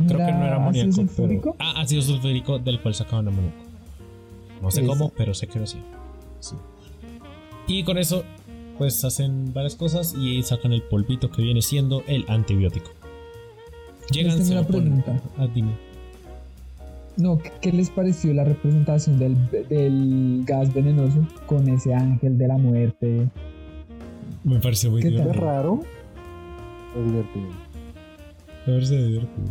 Creo 0.07 0.27
que 0.27 0.33
no 0.33 0.45
era 0.45 0.57
amoníaco. 0.57 0.91
ácido 0.91 1.09
pero-. 1.17 1.57
Ah, 1.59 1.75
ácido 1.77 2.03
sulfúrico 2.03 2.59
del 2.59 2.81
cual 2.81 2.95
sacaban 2.95 3.29
amoníaco. 3.29 3.57
No 4.61 4.71
sé 4.71 4.85
cómo, 4.85 5.11
pero 5.11 5.35
sé 5.35 5.47
que 5.47 5.59
lo 5.59 5.65
hacían. 5.65 5.85
Sí. 6.41 6.57
Y 7.67 7.85
con 7.85 7.99
eso, 7.99 8.25
pues 8.79 9.05
hacen 9.05 9.53
varias 9.53 9.77
cosas 9.77 10.15
y 10.15 10.43
sacan 10.43 10.73
el 10.73 10.83
polvito 10.83 11.31
que 11.31 11.43
viene 11.43 11.63
siendo 11.63 12.03
el 12.07 12.25
antibiótico. 12.29 12.91
Llegan, 14.11 14.39
tengo 14.39 14.53
una 14.53 14.67
pregunta. 14.67 15.21
Ah, 15.39 15.47
dime. 15.55 15.73
No, 17.17 17.39
¿qué- 17.39 17.53
¿qué 17.61 17.73
les 17.73 17.91
pareció 17.91 18.35
la 18.35 18.45
representación 18.45 19.19
del, 19.19 19.37
del 19.69 20.43
gas 20.47 20.73
venenoso 20.75 21.27
con 21.47 21.69
ese 21.69 21.95
ángel 21.95 22.37
de 22.39 22.49
la 22.49 22.59
muerte? 22.59 23.29
Me 24.43 24.59
pareció 24.59 24.91
muy 24.91 25.01
¿Qué 25.01 25.11
tal? 25.11 25.15
Es 25.19 25.23
divertido. 25.23 25.47
raro. 25.47 25.81
Es 26.97 27.05
divertido. 27.05 27.47
Me 28.67 28.73
pareció 28.75 29.07
divertido. 29.07 29.47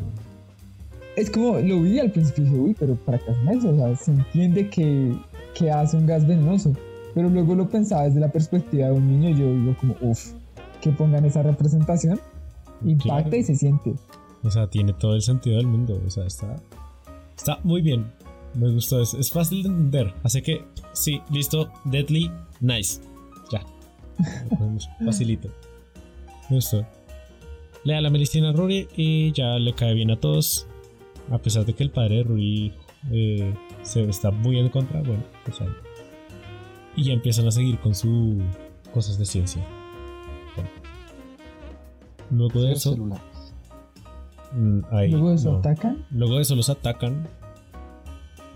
Es 1.15 1.29
como, 1.29 1.59
lo 1.59 1.81
vi 1.81 1.99
al 1.99 2.11
principio 2.11 2.43
y 2.43 2.47
dije, 2.47 2.59
uy, 2.59 2.75
pero 2.77 2.95
¿para 2.95 3.17
qué 3.19 3.31
hacen 3.31 3.47
eso? 3.49 3.69
O 3.69 3.75
sea, 3.75 3.95
se 3.95 4.11
entiende 4.11 4.69
que, 4.69 5.13
que 5.55 5.71
hace 5.71 5.95
un 5.97 6.05
gas 6.07 6.27
venenoso. 6.27 6.73
Pero 7.13 7.29
luego 7.29 7.53
lo 7.55 7.69
pensaba 7.69 8.03
desde 8.05 8.19
la 8.19 8.29
perspectiva 8.31 8.87
de 8.87 8.93
un 8.93 9.07
niño 9.07 9.29
y 9.29 9.39
yo 9.39 9.53
digo 9.53 9.75
como, 9.79 9.95
uff, 10.01 10.33
que 10.81 10.89
pongan 10.91 11.23
esa 11.25 11.43
representación, 11.43 12.19
impacta 12.83 13.21
Claro. 13.29 13.37
y 13.37 13.43
se 13.43 13.55
siente. 13.55 13.93
O 14.43 14.51
sea, 14.51 14.67
tiene 14.67 14.93
todo 14.93 15.15
el 15.15 15.21
sentido 15.21 15.57
del 15.57 15.67
mundo. 15.67 16.01
O 16.05 16.09
sea, 16.09 16.25
está, 16.25 16.55
está 17.35 17.59
muy 17.63 17.81
bien. 17.81 18.11
Me 18.53 18.69
gustó. 18.69 19.01
Es, 19.01 19.13
es 19.13 19.31
fácil 19.31 19.63
de 19.63 19.69
entender. 19.69 20.13
Así 20.23 20.41
que, 20.41 20.65
sí, 20.93 21.21
listo. 21.31 21.71
Deadly, 21.85 22.31
nice. 22.59 23.01
Ya. 23.51 23.65
Facilito. 25.05 25.49
Me 26.49 26.57
gustó. 26.57 26.85
Le 27.83 27.93
da 27.93 28.01
la 28.01 28.09
medicina 28.09 28.49
a 28.49 28.53
Rory 28.53 28.87
y 28.95 29.31
ya 29.33 29.57
le 29.59 29.73
cae 29.73 29.93
bien 29.93 30.11
a 30.11 30.19
todos. 30.19 30.67
A 31.31 31.37
pesar 31.37 31.65
de 31.65 31.73
que 31.73 31.83
el 31.83 31.91
padre 31.91 32.17
de 32.17 32.23
Rory 32.23 32.73
eh, 33.11 33.53
se 33.81 34.03
está 34.03 34.31
muy 34.31 34.59
en 34.59 34.69
contra. 34.69 35.01
Bueno, 35.01 35.23
pues 35.45 35.59
ahí. 35.61 35.69
Y 36.95 37.05
ya 37.05 37.13
empiezan 37.13 37.47
a 37.47 37.51
seguir 37.51 37.79
con 37.79 37.95
su 37.95 38.41
cosas 38.93 39.17
de 39.17 39.25
ciencia. 39.25 39.65
Bueno. 40.55 40.69
Luego 42.29 42.61
de 42.61 42.73
eso. 42.73 42.91
celular. 42.91 43.32
Mm, 44.53 44.81
ahí, 44.91 45.11
luego 45.11 45.29
de 45.29 45.35
eso 45.35 45.51
no. 45.51 45.57
atacan. 45.59 46.05
Luego 46.11 46.35
de 46.35 46.41
eso 46.41 46.55
los 46.55 46.69
atacan. 46.69 47.27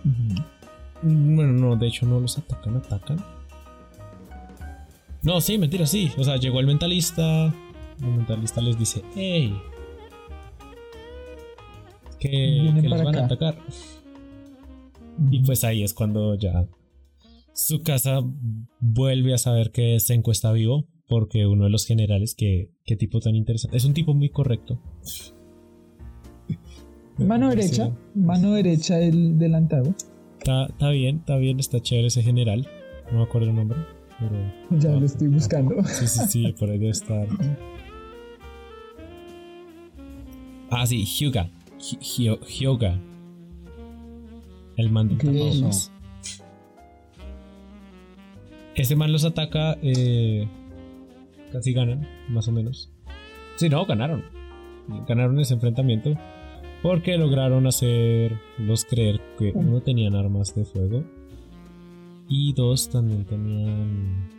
Mm, 0.03 1.35
Bueno, 1.35 1.53
no, 1.53 1.75
de 1.75 1.87
hecho 1.87 2.05
no 2.05 2.19
los 2.19 2.37
atacan, 2.37 2.77
atacan. 2.77 3.23
No, 5.23 5.41
sí, 5.41 5.57
mentira, 5.57 5.85
sí. 5.85 6.11
O 6.17 6.23
sea, 6.23 6.37
llegó 6.37 6.59
el 6.59 6.67
mentalista. 6.67 7.53
El 8.01 8.07
mentalista 8.15 8.61
les 8.61 8.77
dice, 8.77 9.01
hey. 9.15 9.53
Que, 12.19 12.73
que 12.81 12.89
los 12.89 13.03
van 13.03 13.15
a 13.15 13.25
atacar. 13.25 13.57
Y 15.31 15.41
pues 15.43 15.63
ahí 15.63 15.83
es 15.83 15.93
cuando 15.93 16.35
ya 16.35 16.67
su 17.53 17.81
casa 17.81 18.21
vuelve 18.79 19.33
a 19.33 19.37
saber 19.37 19.71
que 19.71 19.99
Senko 19.99 20.31
está 20.31 20.51
vivo. 20.51 20.87
Porque 21.07 21.45
uno 21.45 21.63
de 21.63 21.69
los 21.69 21.85
generales, 21.85 22.35
que 22.35 22.69
qué 22.83 22.97
tipo 22.97 23.21
tan 23.21 23.33
interesante. 23.35 23.77
Es 23.77 23.85
un 23.85 23.93
tipo 23.93 24.13
muy 24.13 24.29
correcto. 24.29 24.77
Mano 27.17 27.49
derecha, 27.49 27.91
mano 28.15 28.53
derecha 28.53 28.95
del 28.97 29.37
delantado. 29.39 29.93
Está, 30.39 30.65
está 30.67 30.89
bien, 30.89 31.17
está 31.17 31.37
bien, 31.37 31.59
está 31.59 31.79
chévere 31.79 32.07
ese 32.07 32.21
general. 32.23 32.67
No 33.11 33.19
me 33.19 33.23
acuerdo 33.23 33.49
el 33.49 33.55
nombre, 33.55 33.77
pero. 34.19 34.35
Ya 34.81 34.91
lo 34.91 35.05
estoy 35.05 35.27
buscando. 35.29 35.83
Sí, 35.85 36.07
sí, 36.07 36.19
sí, 36.27 36.53
por 36.59 36.69
ahí 36.69 36.77
debe 36.77 36.91
estar. 36.91 37.27
Ah, 40.69 40.85
sí, 40.85 41.05
Hyuga. 41.05 41.49
Hy- 41.79 41.99
Hyo- 41.99 42.39
Hyoga. 42.45 42.99
El 44.75 44.89
man 44.91 45.07
del 45.07 45.17
tapabocas. 45.17 45.91
Ese 48.75 48.95
man 48.97 49.11
los 49.13 49.23
ataca. 49.23 49.77
eh, 49.81 50.45
casi 51.53 51.71
ganan, 51.71 52.05
más 52.27 52.47
o 52.49 52.51
menos. 52.51 52.91
Sí, 53.55 53.69
no, 53.69 53.85
ganaron. 53.85 54.23
Ganaron 55.07 55.39
ese 55.39 55.53
enfrentamiento. 55.53 56.15
Porque 56.83 57.17
lograron 57.17 57.65
hacerlos 57.67 58.85
creer 58.85 59.19
que 59.37 59.51
no 59.53 59.81
tenían 59.81 60.15
armas 60.15 60.53
de 60.55 60.63
fuego. 60.65 61.03
Y 62.29 62.53
dos 62.53 62.89
también 62.89 63.25
tenían. 63.25 64.29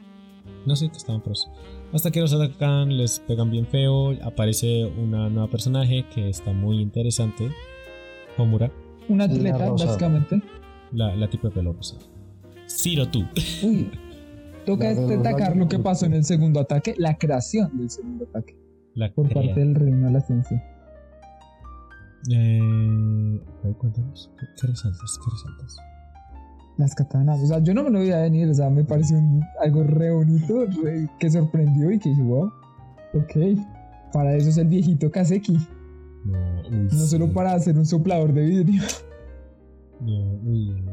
No 0.66 0.76
sé 0.76 0.88
qué 0.88 0.96
estaban 0.96 1.22
pros. 1.22 1.48
Hasta 1.92 2.10
que 2.10 2.20
los 2.20 2.32
atacan, 2.32 2.96
les 2.96 3.20
pegan 3.20 3.50
bien 3.50 3.66
feo. 3.66 4.10
Aparece 4.22 4.84
una 4.84 5.28
nueva 5.30 5.48
personaje 5.50 6.04
que 6.14 6.28
está 6.28 6.52
muy 6.52 6.80
interesante. 6.80 7.50
Homura, 8.36 8.70
Un 9.08 9.18
La 9.18 9.24
atleta, 9.24 9.70
básicamente. 9.70 10.42
la, 10.92 11.14
la 11.16 11.28
tipo 11.28 11.48
de 11.48 11.54
pelo 11.54 11.72
rosado. 11.72 12.02
Ciro 12.68 13.06
tú. 13.08 13.24
Uy. 13.62 13.90
Toca 14.66 14.92
destacar 14.94 15.40
rayos 15.52 15.56
lo 15.56 15.68
que 15.68 15.78
pasó 15.78 16.04
en 16.04 16.12
el 16.12 16.24
segundo 16.24 16.60
ataque, 16.60 16.94
la 16.98 17.16
creación 17.16 17.70
del 17.78 17.88
segundo 17.88 18.26
ataque 18.28 18.54
La 18.94 19.10
por 19.14 19.26
crea. 19.28 19.42
parte 19.42 19.60
del 19.60 19.74
reino 19.74 20.06
de 20.08 20.12
la 20.12 20.20
ciencia. 20.20 20.62
Eh, 22.30 23.40
cuéntanos. 23.78 24.30
¿Qué, 24.38 24.46
qué 24.60 24.66
resaltas? 24.66 25.18
¿Qué 25.24 25.30
resaltas? 25.30 25.76
Las 26.76 26.94
katanas, 26.94 27.40
o 27.40 27.46
sea, 27.46 27.58
yo 27.60 27.74
no 27.74 27.82
me 27.82 27.90
lo 27.90 27.98
veía 28.00 28.20
venir, 28.20 28.48
o 28.48 28.54
sea, 28.54 28.70
me 28.70 28.84
pareció 28.84 29.18
un- 29.18 29.42
algo 29.60 29.82
re 29.82 30.12
bonito, 30.12 30.64
re- 30.82 31.08
que 31.18 31.28
sorprendió 31.30 31.90
y 31.90 31.98
que 31.98 32.08
dije, 32.10 32.22
wow, 32.22 32.52
ok, 33.14 33.58
para 34.12 34.36
eso 34.36 34.48
es 34.50 34.58
el 34.58 34.68
viejito 34.68 35.10
Kaseki, 35.10 35.58
No, 36.24 36.38
uy, 36.70 36.88
no 36.92 37.06
solo 37.06 37.26
sí. 37.26 37.32
para 37.32 37.52
hacer 37.54 37.76
un 37.76 37.84
soplador 37.86 38.32
de 38.32 38.44
vidrio. 38.44 38.82
No, 40.00 40.34
uy. 40.44 40.84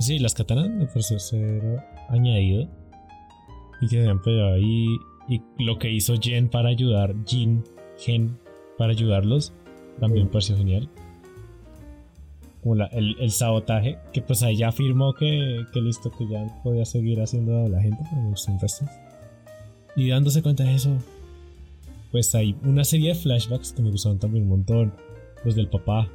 Sí, 0.00 0.18
las 0.18 0.34
katanas 0.34 0.68
me 0.70 0.86
pareció 0.86 1.18
ser 1.20 1.62
añadido. 2.08 2.68
Y 3.80 3.86
que 3.88 4.00
habían 4.00 4.20
pegado 4.22 4.54
ahí. 4.54 4.86
Y 5.28 5.40
lo 5.60 5.78
que 5.78 5.90
hizo 5.92 6.14
Jen 6.20 6.48
para 6.48 6.70
ayudar, 6.70 7.14
Jin, 7.26 7.62
Gen, 7.98 8.36
para 8.78 8.90
ayudarlos, 8.92 9.52
también 10.00 10.26
me 10.26 10.32
pareció 10.32 10.56
genial. 10.56 10.88
Como 12.62 12.76
la- 12.76 12.86
el, 12.86 13.16
el 13.20 13.30
sabotaje, 13.30 13.98
que 14.12 14.22
pues 14.22 14.42
ahí 14.42 14.56
ya 14.56 14.68
afirmó 14.68 15.14
que, 15.14 15.64
que 15.72 15.80
listo, 15.80 16.10
que 16.12 16.28
ya 16.28 16.46
podía 16.62 16.84
seguir 16.84 17.20
haciendo 17.20 17.64
a 17.64 17.68
la 17.68 17.80
gente, 17.80 17.98
pero 18.08 18.22
me 18.22 18.30
gustó. 18.30 18.52
Y 19.96 20.08
dándose 20.08 20.42
cuenta 20.42 20.64
de 20.64 20.74
eso, 20.74 20.90
pues 22.12 22.34
hay 22.34 22.56
una 22.64 22.84
serie 22.84 23.10
de 23.10 23.14
flashbacks 23.16 23.72
que 23.72 23.82
me 23.82 23.90
gustaron 23.90 24.18
también 24.18 24.44
un 24.44 24.50
montón. 24.50 24.92
Los 25.44 25.56
del 25.56 25.68
papá. 25.68 26.08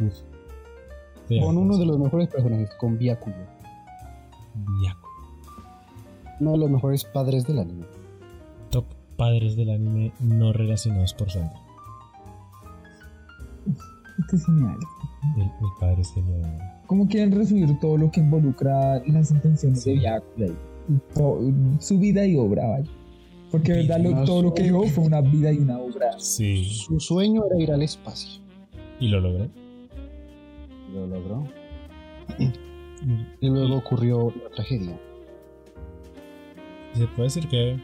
Uf. 0.00 0.14
Con 1.40 1.56
uno 1.56 1.78
de 1.78 1.86
los 1.86 1.98
mejores 1.98 2.28
personajes, 2.28 2.70
con 2.80 2.98
Byakuya. 2.98 3.48
Byaku. 4.54 5.08
Uno 6.40 6.52
de 6.52 6.58
los 6.58 6.70
mejores 6.70 7.04
padres 7.04 7.46
del 7.46 7.60
anime. 7.60 7.86
Top 8.70 8.84
padres 9.16 9.54
del 9.56 9.70
anime 9.70 10.12
no 10.18 10.52
relacionados 10.52 11.14
por 11.14 11.30
sangre. 11.30 11.56
Qué 14.30 14.38
genial. 14.38 14.76
El, 15.36 15.42
el 15.42 15.50
padre 15.80 16.00
es 16.02 16.12
genial. 16.12 16.58
¿Cómo 16.86 17.06
quieren 17.08 17.32
resumir 17.32 17.78
todo 17.80 17.96
lo 17.96 18.10
que 18.10 18.20
involucra 18.20 19.02
las 19.06 19.30
intenciones 19.30 19.84
de 19.84 20.54
to- 21.14 21.40
su 21.78 21.98
vida 21.98 22.26
y 22.26 22.36
obra, 22.36 22.66
vaya? 22.66 22.90
Porque 23.50 23.72
verdad 23.72 24.00
lo- 24.00 24.08
Vida. 24.10 24.24
todo 24.24 24.42
lo 24.42 24.54
que 24.54 24.62
dijo 24.64 24.82
fue 24.84 25.04
una 25.04 25.20
vida 25.20 25.52
y 25.52 25.58
una 25.58 25.78
obra. 25.78 26.18
Sí. 26.18 26.64
Su 26.64 26.98
sueño 27.00 27.42
era 27.46 27.62
ir 27.62 27.70
al 27.72 27.82
espacio. 27.82 28.40
Y 29.00 29.08
lo 29.08 29.20
logró. 29.20 29.48
Lo 30.92 31.06
logró. 31.06 31.44
Y 33.40 33.48
luego 33.48 33.76
ocurrió 33.76 34.32
la 34.42 34.50
tragedia. 34.54 34.98
Se 36.94 37.06
puede 37.08 37.24
decir 37.24 37.48
que 37.48 37.76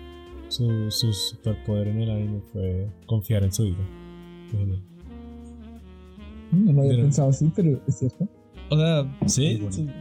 su, 0.48 0.90
su 0.90 1.12
superpoder 1.12 1.88
en 1.88 2.00
el 2.02 2.10
anime 2.10 2.40
fue 2.52 2.88
confiar 3.06 3.42
en 3.44 3.52
su 3.52 3.64
hijo. 3.64 3.80
No 6.52 6.72
lo 6.72 6.80
había 6.80 6.92
Pero- 6.92 7.02
pensado 7.04 7.28
así, 7.30 7.50
pero 7.54 7.80
es 7.86 7.98
cierto. 7.98 8.28
O 8.70 8.76
sea, 8.76 9.16
sí. 9.26 9.56
Bueno. 9.62 9.92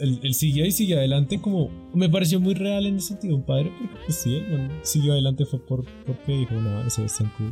él 0.00 0.34
siguió 0.34 0.66
y 0.66 0.72
siguió 0.72 0.98
adelante 0.98 1.40
como... 1.40 1.70
Me 1.94 2.08
pareció 2.08 2.38
muy 2.40 2.54
real 2.54 2.84
en 2.86 2.96
ese 2.96 3.08
sentido, 3.08 3.36
un 3.36 3.42
padre, 3.44 3.72
porque 3.80 3.94
pues 4.04 4.16
sí, 4.16 4.36
el 4.36 4.50
man 4.52 4.68
siguió 4.82 5.12
adelante 5.12 5.46
fue 5.46 5.58
por, 5.58 5.84
porque 6.06 6.32
dijo, 6.36 6.54
no, 6.54 6.82
ese 6.82 7.08
Senku, 7.08 7.44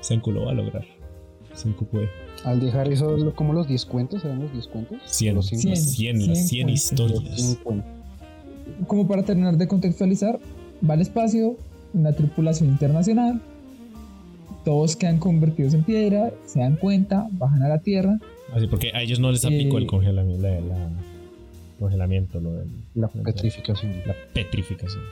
Senku 0.00 0.32
lo 0.32 0.46
va 0.46 0.52
a 0.52 0.54
lograr. 0.54 0.84
Senku 1.54 1.84
puede. 1.84 2.08
Al 2.44 2.58
dejar 2.60 2.90
eso, 2.90 3.34
como 3.34 3.52
los 3.52 3.68
10 3.68 3.84
cuentos, 3.84 4.24
¿eran 4.24 4.40
los 4.40 4.52
10 4.52 4.66
cuentos? 4.68 4.98
100, 5.04 5.34
Los 5.34 5.46
100, 5.48 5.60
100, 5.60 5.76
100, 5.76 6.18
las 6.28 6.38
100 6.38 6.48
100 6.48 6.66
Los 6.68 6.74
historias. 6.84 7.36
100 7.40 7.54
cuentos. 7.62 7.90
Como 8.86 9.06
para 9.06 9.22
terminar 9.22 9.58
de 9.58 9.68
contextualizar, 9.68 10.40
va 10.88 10.94
al 10.94 11.02
espacio, 11.02 11.58
una 11.92 12.12
tripulación 12.14 12.70
internacional, 12.70 13.42
todos 14.64 14.96
quedan 14.96 15.18
convertidos 15.18 15.74
en 15.74 15.82
piedra, 15.84 16.32
se 16.46 16.60
dan 16.60 16.76
cuenta, 16.76 17.28
bajan 17.32 17.62
a 17.62 17.68
la 17.68 17.78
Tierra, 17.78 18.18
Así, 18.54 18.66
porque 18.66 18.90
a 18.94 19.00
ellos 19.02 19.18
no 19.18 19.32
les 19.32 19.44
aplicó 19.46 19.78
Eh, 19.78 19.82
el 19.82 19.86
congelamiento, 19.86 20.42
la, 20.46 20.60
la- 20.60 20.90
congelamiento, 21.78 22.38
lo 22.40 22.52
del, 22.52 22.68
La 22.94 23.08
petrificación. 23.08 23.92
la 24.06 24.14
petrificación. 24.34 25.02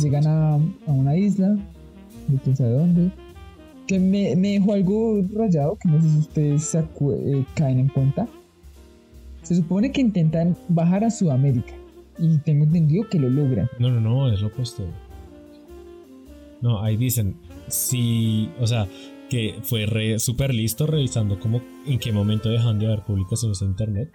llegan 0.00 0.26
a, 0.26 0.54
a 0.54 0.90
una 0.90 1.16
isla, 1.16 1.56
de 2.28 2.38
quién 2.42 2.56
sabe 2.56 2.70
dónde, 2.72 3.10
que 3.86 3.98
me, 3.98 4.34
me 4.36 4.52
dejó 4.54 4.72
algo 4.74 5.22
rayado, 5.34 5.76
que 5.76 5.88
no 5.88 6.02
sé 6.02 6.08
si 6.08 6.18
ustedes 6.18 6.62
se 6.64 6.80
acu- 6.80 7.14
eh, 7.16 7.44
caen 7.54 7.78
en 7.78 7.88
cuenta. 7.88 8.26
Se 9.42 9.54
supone 9.56 9.90
que 9.92 10.00
intentan 10.00 10.56
bajar 10.68 11.04
a 11.04 11.10
Sudamérica 11.10 11.72
y 12.18 12.38
tengo 12.38 12.64
entendido 12.64 13.08
que 13.08 13.18
lo 13.18 13.28
logran. 13.30 13.68
No, 13.78 13.90
no, 13.90 14.00
no, 14.00 14.32
es 14.32 14.40
lo 14.40 14.48
opuesto. 14.48 14.84
No, 16.60 16.80
ahí 16.82 16.96
dicen, 16.96 17.34
sí, 17.72 18.48
o 18.60 18.66
sea, 18.66 18.86
que 19.30 19.54
fue 19.62 20.18
súper 20.18 20.54
listo 20.54 20.86
revisando 20.86 21.40
como 21.40 21.62
en 21.86 21.98
qué 21.98 22.12
momento 22.12 22.48
dejan 22.50 22.78
de 22.78 22.86
haber 22.86 23.02
publicaciones 23.04 23.60
en 23.62 23.68
internet. 23.68 24.10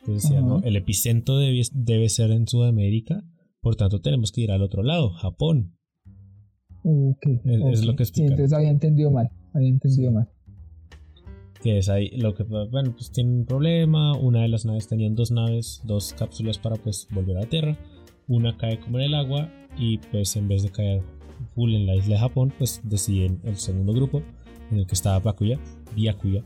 Entonces 0.00 0.22
decía, 0.30 0.40
no, 0.42 0.60
el 0.62 0.76
epicentro 0.76 1.38
debe, 1.38 1.62
debe 1.72 2.08
ser 2.08 2.30
en 2.30 2.46
Sudamérica, 2.48 3.22
por 3.60 3.76
tanto 3.76 4.00
tenemos 4.00 4.32
que 4.32 4.42
ir 4.42 4.50
al 4.52 4.62
otro 4.62 4.82
lado, 4.82 5.10
Japón. 5.10 5.76
Ok, 6.82 7.26
Es- 7.44 7.84
lo 7.84 7.96
que 7.96 8.04
Sí, 8.04 8.10
explican. 8.10 8.32
entonces 8.32 8.52
había 8.52 8.70
entendido 8.70 9.10
mal, 9.10 9.30
había 9.54 9.68
entendido 9.70 10.12
mal. 10.12 10.28
Que 11.62 11.78
es 11.78 11.88
ahí 11.88 12.10
lo 12.18 12.34
que, 12.34 12.42
bueno, 12.42 12.92
pues 12.92 13.10
tienen 13.10 13.36
un 13.40 13.46
problema. 13.46 14.14
Una 14.18 14.42
de 14.42 14.48
las 14.48 14.66
naves 14.66 14.86
tenían 14.86 15.14
dos 15.14 15.30
naves, 15.30 15.80
dos 15.84 16.12
cápsulas 16.12 16.58
para 16.58 16.76
pues 16.76 17.08
volver 17.10 17.38
a 17.38 17.40
la 17.40 17.46
Tierra. 17.46 17.78
Una 18.28 18.58
cae 18.58 18.78
como 18.80 18.98
en 18.98 19.04
el 19.04 19.14
agua 19.14 19.50
y 19.78 19.96
pues 19.96 20.36
en 20.36 20.46
vez 20.46 20.62
de 20.62 20.68
caer 20.70 21.02
full 21.54 21.74
en 21.74 21.86
la 21.86 21.94
isla 21.94 22.14
de 22.14 22.20
Japón, 22.20 22.52
pues 22.58 22.80
deciden 22.84 23.40
el 23.44 23.56
segundo 23.56 23.92
grupo 23.92 24.22
en 24.70 24.78
el 24.78 24.86
que 24.86 24.94
estaba 24.94 25.18
Bakuya, 25.20 25.58
Byakuya, 25.94 26.42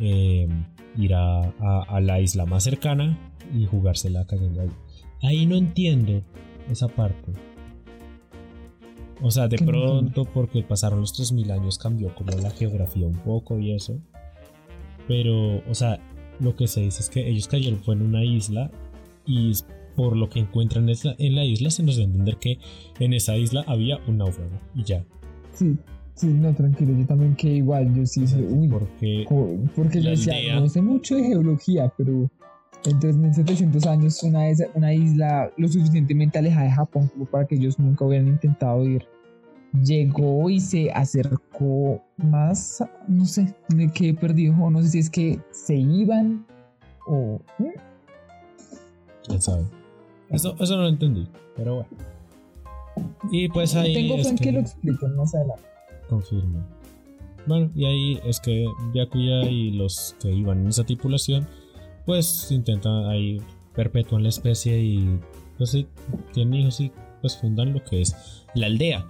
eh, 0.00 0.48
ir 0.96 1.14
a, 1.14 1.40
a- 1.60 1.84
a 1.88 2.00
la 2.00 2.20
isla 2.20 2.46
más 2.46 2.64
cercana 2.64 3.18
y 3.54 3.66
jugársela 3.66 4.26
cayendo 4.26 4.62
ahí. 4.62 4.70
Ahí 5.22 5.46
no 5.46 5.56
entiendo 5.56 6.22
esa 6.70 6.88
parte. 6.88 7.32
O 9.22 9.30
sea, 9.30 9.48
de 9.48 9.56
¿Qué 9.56 9.64
no 9.64 9.70
pronto, 9.70 10.24
porque 10.26 10.62
pasaron 10.62 11.00
los 11.00 11.12
3000 11.14 11.50
años, 11.50 11.78
cambió 11.78 12.14
como 12.14 12.32
la 12.32 12.50
geografía 12.50 13.06
un 13.06 13.14
poco 13.14 13.58
y 13.58 13.72
eso. 13.72 13.98
Pero, 15.08 15.62
o 15.70 15.74
sea, 15.74 15.98
lo 16.38 16.54
que 16.54 16.66
se 16.66 16.82
dice 16.82 17.00
es 17.02 17.08
que 17.08 17.26
ellos 17.28 17.48
cayeron 17.48 17.82
fue 17.82 17.94
en 17.94 18.02
una 18.02 18.24
isla 18.24 18.70
y 19.24 19.52
por 19.96 20.16
lo 20.16 20.28
que 20.28 20.38
encuentran 20.40 20.88
en 20.88 21.34
la 21.34 21.44
isla 21.44 21.70
se 21.70 21.82
nos 21.82 21.96
da 21.96 22.02
a 22.02 22.06
entender 22.06 22.36
que 22.36 22.58
en 23.00 23.12
esa 23.14 23.36
isla 23.36 23.64
había 23.66 23.98
un 24.06 24.18
náufrago 24.18 24.52
y 24.74 24.84
ya. 24.84 25.04
Sí, 25.54 25.76
sí, 26.14 26.26
no, 26.28 26.54
tranquilo, 26.54 26.92
yo 26.96 27.06
también 27.06 27.34
que 27.34 27.48
igual, 27.54 27.92
yo 27.94 28.06
sí, 28.06 28.26
sí, 28.26 28.36
uy, 28.36 28.68
Porque 28.68 29.24
porque 29.74 30.02
yo 30.02 30.10
decía, 30.10 30.34
aldea- 30.34 30.60
no 30.60 30.68
sé 30.68 30.82
mucho 30.82 31.16
de 31.16 31.24
geología, 31.24 31.92
pero 31.96 32.30
en 32.84 33.00
3700 33.00 33.86
años 33.86 34.22
una, 34.22 34.40
una 34.74 34.94
isla 34.94 35.50
lo 35.56 35.66
suficientemente 35.66 36.38
alejada 36.38 36.66
de 36.66 36.72
Japón 36.72 37.08
como 37.12 37.24
para 37.24 37.46
que 37.46 37.56
ellos 37.56 37.78
nunca 37.78 38.04
hubieran 38.04 38.28
intentado 38.28 38.84
ir, 38.86 39.04
llegó 39.82 40.48
y 40.50 40.60
se 40.60 40.90
acercó 40.92 42.00
más, 42.18 42.84
no 43.08 43.24
sé, 43.24 43.54
de 43.70 43.88
qué 43.88 44.14
perdido, 44.14 44.54
o 44.62 44.70
no 44.70 44.82
sé 44.82 44.88
si 44.90 44.98
es 45.00 45.10
que 45.10 45.40
se 45.50 45.74
iban 45.76 46.46
o... 47.08 47.40
¿eh? 47.60 47.74
quién 49.26 49.40
sabe. 49.42 49.64
Eso, 50.30 50.56
eso 50.58 50.76
no 50.76 50.82
lo 50.82 50.88
entendí, 50.88 51.26
pero 51.56 51.76
bueno. 51.76 51.88
Y 53.30 53.48
pues 53.48 53.74
ahí 53.74 53.94
Tengo 53.94 54.14
fe 54.16 54.20
es 54.22 54.26
en 54.28 54.36
que 54.38 54.52
lo 54.52 54.60
expliquen 54.60 55.16
más 55.16 55.34
adelante. 55.34 55.62
confirmo. 56.08 56.66
Bueno, 57.46 57.70
y 57.74 57.84
ahí 57.84 58.20
es 58.24 58.40
que 58.40 58.66
Byakuya 58.92 59.42
y 59.42 59.70
los 59.72 60.16
que 60.20 60.32
iban 60.32 60.62
en 60.62 60.68
esa 60.68 60.84
tripulación, 60.84 61.46
pues 62.04 62.50
intentan 62.50 63.06
ahí 63.06 63.40
perpetúan 63.74 64.22
la 64.22 64.30
especie 64.30 64.78
y 64.82 65.20
pues 65.58 65.70
sí, 65.70 65.86
tienen 66.32 66.54
hijos 66.54 66.80
y 66.80 66.90
pues 67.20 67.36
fundan 67.36 67.72
lo 67.72 67.84
que 67.84 68.00
es 68.00 68.44
la 68.54 68.66
aldea. 68.66 69.06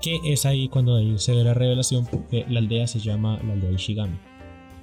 Que 0.00 0.20
es 0.24 0.46
ahí 0.46 0.68
cuando 0.68 0.96
ahí 0.96 1.18
se 1.18 1.34
ve 1.34 1.42
la 1.42 1.54
revelación 1.54 2.06
porque 2.06 2.44
la 2.48 2.60
aldea 2.60 2.86
se 2.86 3.00
llama 3.00 3.40
la 3.44 3.54
aldea 3.54 3.72
Ishigami, 3.72 4.18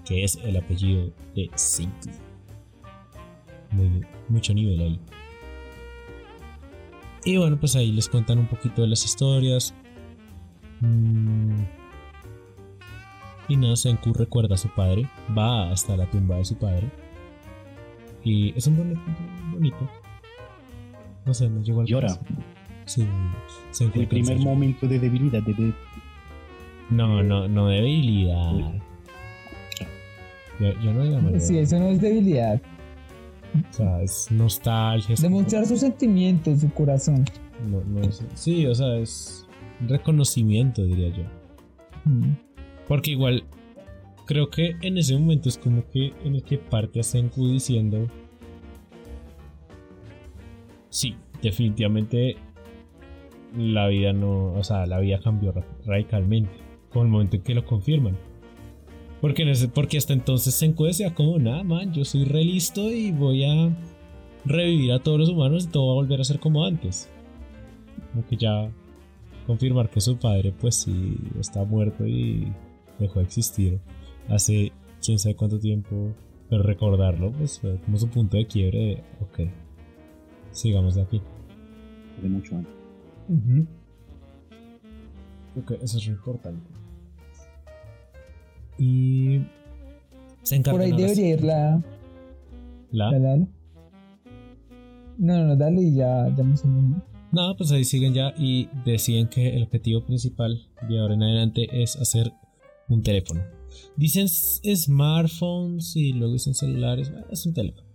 que 0.05 0.23
es 0.23 0.37
el 0.43 0.57
apellido 0.57 1.11
de 1.35 1.49
Senku. 1.55 2.09
Muy, 3.71 4.01
mucho 4.27 4.53
nivel 4.53 4.81
ahí. 4.81 4.99
Y 7.25 7.37
bueno, 7.37 7.57
pues 7.57 7.75
ahí 7.75 7.91
les 7.91 8.09
cuentan 8.09 8.39
un 8.39 8.47
poquito 8.47 8.81
de 8.81 8.87
las 8.89 9.05
historias. 9.05 9.73
Mm. 10.81 11.61
Y 13.47 13.57
nada, 13.57 13.75
Senku 13.75 14.13
recuerda 14.13 14.55
a 14.55 14.57
su 14.57 14.69
padre, 14.69 15.07
va 15.37 15.71
hasta 15.71 15.95
la 15.97 16.09
tumba 16.09 16.37
de 16.37 16.45
su 16.45 16.55
padre. 16.55 16.89
Y 18.23 18.57
es 18.57 18.67
un 18.67 18.77
bonito, 18.77 19.01
bonito. 19.51 19.89
No 21.25 21.33
sé, 21.33 21.49
no 21.49 21.61
llegó 21.61 21.81
al 21.81 21.87
Llora. 21.87 22.19
Sí, 22.85 23.05
se 23.71 23.85
El 23.85 24.07
primer 24.07 24.39
momento 24.39 24.87
de 24.87 24.99
debilidad 24.99 25.41
de, 25.41 25.53
de- 25.53 25.73
No, 26.89 27.23
no, 27.23 27.47
no 27.47 27.67
debilidad. 27.67 28.51
Yo, 30.59 30.71
yo 30.81 30.93
no 30.93 31.05
llamaría. 31.05 31.39
Sí, 31.39 31.57
eso 31.57 31.79
no 31.79 31.87
es 31.87 32.01
debilidad. 32.01 32.61
O 33.69 33.73
sea, 33.73 34.01
es 34.01 34.27
nostalgia. 34.31 35.13
es 35.13 35.21
Demostrar 35.21 35.65
sus 35.65 35.79
sentimientos, 35.79 36.61
su 36.61 36.71
corazón. 36.73 37.25
como- 37.63 37.81
no, 37.81 38.01
no 38.01 38.07
es- 38.07 38.23
sí, 38.33 38.65
o 38.65 38.73
sea, 38.75 38.97
es 38.97 39.47
reconocimiento, 39.87 40.83
diría 40.83 41.09
yo. 41.09 41.23
Mm. 42.05 42.35
Porque 42.87 43.11
igual, 43.11 43.43
creo 44.25 44.49
que 44.49 44.75
en 44.81 44.97
ese 44.97 45.17
momento 45.17 45.49
es 45.49 45.57
como 45.57 45.83
que 45.89 46.13
en 46.23 46.35
el 46.35 46.43
que 46.43 46.57
parte 46.57 46.99
a 46.99 47.03
Senku 47.03 47.47
diciendo. 47.47 48.07
Sí, 50.89 51.15
definitivamente 51.41 52.35
la 53.57 53.87
vida 53.87 54.13
no. 54.13 54.53
O 54.53 54.63
sea, 54.63 54.85
la 54.85 54.99
vida 54.99 55.19
cambió 55.23 55.51
ra- 55.51 55.65
radicalmente. 55.85 56.51
Con 56.91 57.07
el 57.07 57.11
momento 57.11 57.37
en 57.37 57.43
que 57.43 57.53
lo 57.55 57.65
confirman. 57.65 58.17
Porque, 59.23 59.43
en 59.43 59.47
ese- 59.49 59.69
porque 59.69 59.97
hasta 59.97 60.11
entonces 60.11 60.53
Senku 60.53 60.83
decía 60.83 61.15
como, 61.15 61.39
nada, 61.39 61.63
man, 61.63 61.93
yo 61.93 62.03
soy 62.03 62.25
re 62.25 62.43
listo 62.43 62.91
y 62.91 63.11
voy 63.13 63.45
a 63.45 63.73
revivir 64.43 64.91
a 64.91 64.99
todos 64.99 65.17
los 65.17 65.29
humanos 65.29 65.63
y 65.63 65.67
todo 65.69 65.87
va 65.87 65.91
a 65.93 65.95
volver 65.95 66.19
a 66.19 66.25
ser 66.25 66.39
como 66.41 66.65
antes. 66.65 67.09
Como 68.11 68.25
que 68.27 68.35
ya 68.35 68.69
confirmar 69.47 69.89
que 69.89 70.01
su 70.01 70.17
padre 70.17 70.51
pues 70.59 70.75
sí 70.75 71.17
está 71.39 71.63
muerto 71.63 72.05
y 72.05 72.51
dejó 72.99 73.19
de 73.19 73.25
existir 73.25 73.79
hace 74.27 74.73
quién 75.01 75.17
sabe 75.17 75.35
cuánto 75.35 75.57
tiempo, 75.57 76.13
pero 76.49 76.61
recordarlo 76.63 77.31
pues 77.31 77.59
fue 77.61 77.77
como 77.85 77.97
su 77.97 78.09
punto 78.09 78.35
de 78.35 78.45
quiebre 78.45 78.77
de, 78.79 79.03
ok, 79.21 79.49
sigamos 80.51 80.95
de 80.95 81.01
aquí. 81.03 81.21
de 82.21 82.27
mucho 82.29 82.57
antes. 82.57 82.73
Ok, 85.57 85.71
eso 85.81 85.97
es 85.97 86.07
muy 86.07 86.15
importante. 86.17 86.67
Y 88.77 89.41
se 90.41 90.55
encargan 90.55 90.79
Por 90.79 90.81
ahí 90.81 91.01
debería 91.01 91.29
ir 91.29 91.43
la. 91.43 91.81
la 92.91 93.05
Dale, 93.05 93.19
dale. 93.19 93.47
No, 95.17 95.37
no, 95.37 95.47
no, 95.47 95.55
dale 95.55 95.81
y 95.81 95.95
ya, 95.95 96.33
ya 96.35 96.43
me 96.43 96.57
sonó. 96.57 97.01
Nada, 97.31 97.55
pues 97.57 97.71
ahí 97.71 97.83
siguen 97.83 98.13
ya 98.13 98.33
y 98.37 98.69
deciden 98.85 99.27
que 99.27 99.55
el 99.55 99.63
objetivo 99.63 100.05
principal 100.05 100.67
de 100.87 100.99
ahora 100.99 101.15
en 101.15 101.23
adelante 101.23 101.67
es 101.71 101.95
hacer 101.95 102.31
un 102.89 103.01
teléfono. 103.01 103.41
Dicen 103.95 104.27
smartphones 104.27 105.95
y 105.95 106.13
luego 106.13 106.33
dicen 106.33 106.53
celulares. 106.53 107.11
bueno, 107.11 107.25
Es 107.31 107.45
un 107.45 107.53
teléfono. 107.53 107.87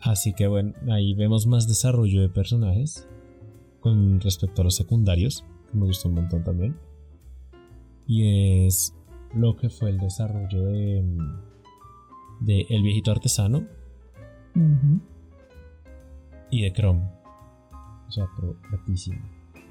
Así 0.00 0.32
que 0.32 0.48
bueno, 0.48 0.74
ahí 0.90 1.14
vemos 1.14 1.46
más 1.46 1.68
desarrollo 1.68 2.20
de 2.20 2.28
personajes 2.28 3.08
con 3.80 4.20
respecto 4.20 4.62
a 4.62 4.64
los 4.64 4.74
secundarios, 4.74 5.44
que 5.70 5.78
me 5.78 5.86
gustó 5.86 6.08
un 6.08 6.16
montón 6.16 6.44
también. 6.44 6.76
Y 8.06 8.66
es 8.66 8.94
lo 9.34 9.56
que 9.56 9.68
fue 9.68 9.90
el 9.90 9.98
desarrollo 9.98 10.64
de, 10.64 11.04
de 12.40 12.66
El 12.68 12.82
viejito 12.82 13.10
artesano 13.10 13.66
y 16.50 16.62
de 16.62 16.72
Chrome. 16.72 17.02
O 18.08 18.12
sea, 18.12 18.26
pero 18.36 18.56
ratísimo. 18.70 19.18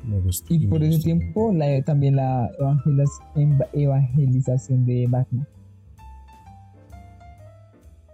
Me 0.04 0.20
gustó. 0.20 0.54
Y 0.54 0.66
por 0.68 0.82
ese 0.82 0.94
gustó. 0.94 1.04
tiempo 1.06 1.54
la, 1.54 1.82
también 1.84 2.16
la 2.16 2.50
evangelización 3.74 4.86
de. 4.86 5.04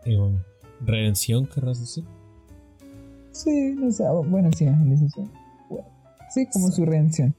Evan, 0.06 0.44
¿Redención 0.86 1.46
querrás 1.48 1.80
decir? 1.80 2.04
Sí, 3.32 3.76
no 3.78 3.92
sé, 3.92 4.04
bueno, 4.30 4.50
sí, 4.56 4.66
evangelización. 4.66 5.32
Bueno, 5.70 5.88
sí, 6.30 6.48
como 6.52 6.70
su 6.70 6.86
redención. 6.86 7.34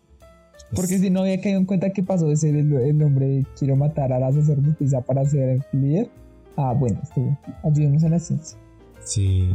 Porque 0.74 0.98
si 0.98 1.10
no 1.10 1.20
había 1.20 1.40
caído 1.40 1.58
en 1.58 1.64
cuenta 1.64 1.90
que 1.90 2.02
pasó 2.02 2.28
de 2.28 2.36
ser 2.36 2.54
el, 2.54 2.72
el 2.72 3.02
hombre 3.02 3.44
quiero 3.58 3.76
matar 3.76 4.12
a 4.12 4.18
la 4.18 4.32
sacerdotisa 4.32 5.00
para 5.00 5.24
ser 5.24 5.64
líder. 5.72 6.10
Ah, 6.56 6.74
bueno, 6.78 7.00
estuvo. 7.02 7.38
Ayudemos 7.64 8.04
a 8.04 8.08
la 8.08 8.18
ciencia. 8.18 8.58
Sí. 9.00 9.48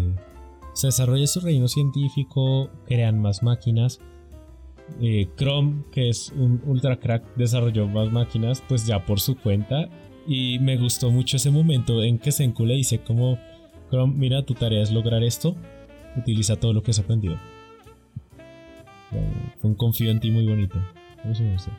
Se 0.74 0.88
desarrolla 0.88 1.28
su 1.28 1.40
reino 1.42 1.68
científico, 1.68 2.70
crean 2.88 3.20
más 3.20 3.44
máquinas. 3.44 4.00
Eh, 5.02 5.28
Chrome, 5.38 5.84
que 5.92 6.10
es 6.10 6.32
un 6.32 6.62
ultra 6.66 7.00
crack, 7.00 7.24
desarrolló 7.36 7.88
más 7.88 8.12
máquinas, 8.12 8.64
pues 8.68 8.86
ya 8.88 9.06
por 9.06 9.20
su 9.20 9.38
cuenta. 9.38 9.90
Y 10.26 10.60
me 10.60 10.78
gustó 10.78 11.12
mucho 11.12 11.38
ese 11.38 11.52
momento 11.52 12.02
en 12.04 12.18
que 12.18 12.32
Senku 12.32 12.66
le 12.66 12.76
dice 12.76 13.00
como, 13.00 13.38
Chrome, 13.90 14.14
mira, 14.16 14.46
tu 14.46 14.54
tarea 14.54 14.82
es 14.82 14.92
lograr 14.92 15.24
esto, 15.24 15.56
utiliza 16.18 16.56
todo 16.56 16.74
lo 16.74 16.82
que 16.82 16.92
has 16.92 17.00
aprendido. 17.00 17.36
Eh, 19.12 19.52
Fue 19.60 19.70
un 19.70 19.76
confío 19.76 20.10
en 20.10 20.20
ti 20.20 20.32
muy 20.32 20.48
bonito. 20.48 20.80
Eso. 21.30 21.72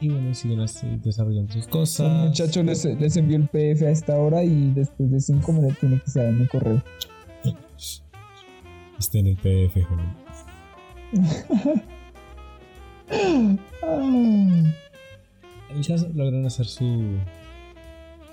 Y 0.00 0.08
bueno, 0.08 0.34
siguen 0.34 0.60
así 0.60 0.86
desarrollando 1.02 1.52
sus 1.52 1.66
cosas. 1.68 2.10
Un 2.10 2.28
muchacho 2.28 2.62
les, 2.62 2.84
les 2.84 3.16
envió 3.16 3.36
el 3.36 3.48
PDF 3.48 3.82
a 3.82 3.90
esta 3.90 4.16
hora 4.16 4.42
y 4.42 4.72
después 4.72 5.10
de 5.10 5.20
cinco 5.20 5.52
minutos 5.52 5.78
tiene 5.78 6.00
que 6.00 6.20
en 6.20 6.40
el 6.40 6.48
correo. 6.48 6.82
Esté 8.98 9.18
en 9.20 9.26
el 9.28 9.36
PDF, 9.36 9.84
joven. 9.86 10.24
El 15.74 15.84
caso 15.86 16.08
logran 16.14 16.46
hacer 16.46 16.66
su 16.66 17.18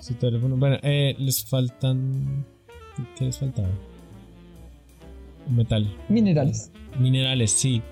su 0.02 0.14
teléfono. 0.14 0.56
Bueno, 0.56 0.78
eh, 0.82 1.14
les 1.18 1.44
faltan. 1.44 2.44
¿Qué 3.16 3.24
les 3.26 3.38
faltaba? 3.38 3.68
Metal. 5.48 5.88
Minerales. 6.08 6.70
Minerales, 6.98 7.52
sí. 7.52 7.82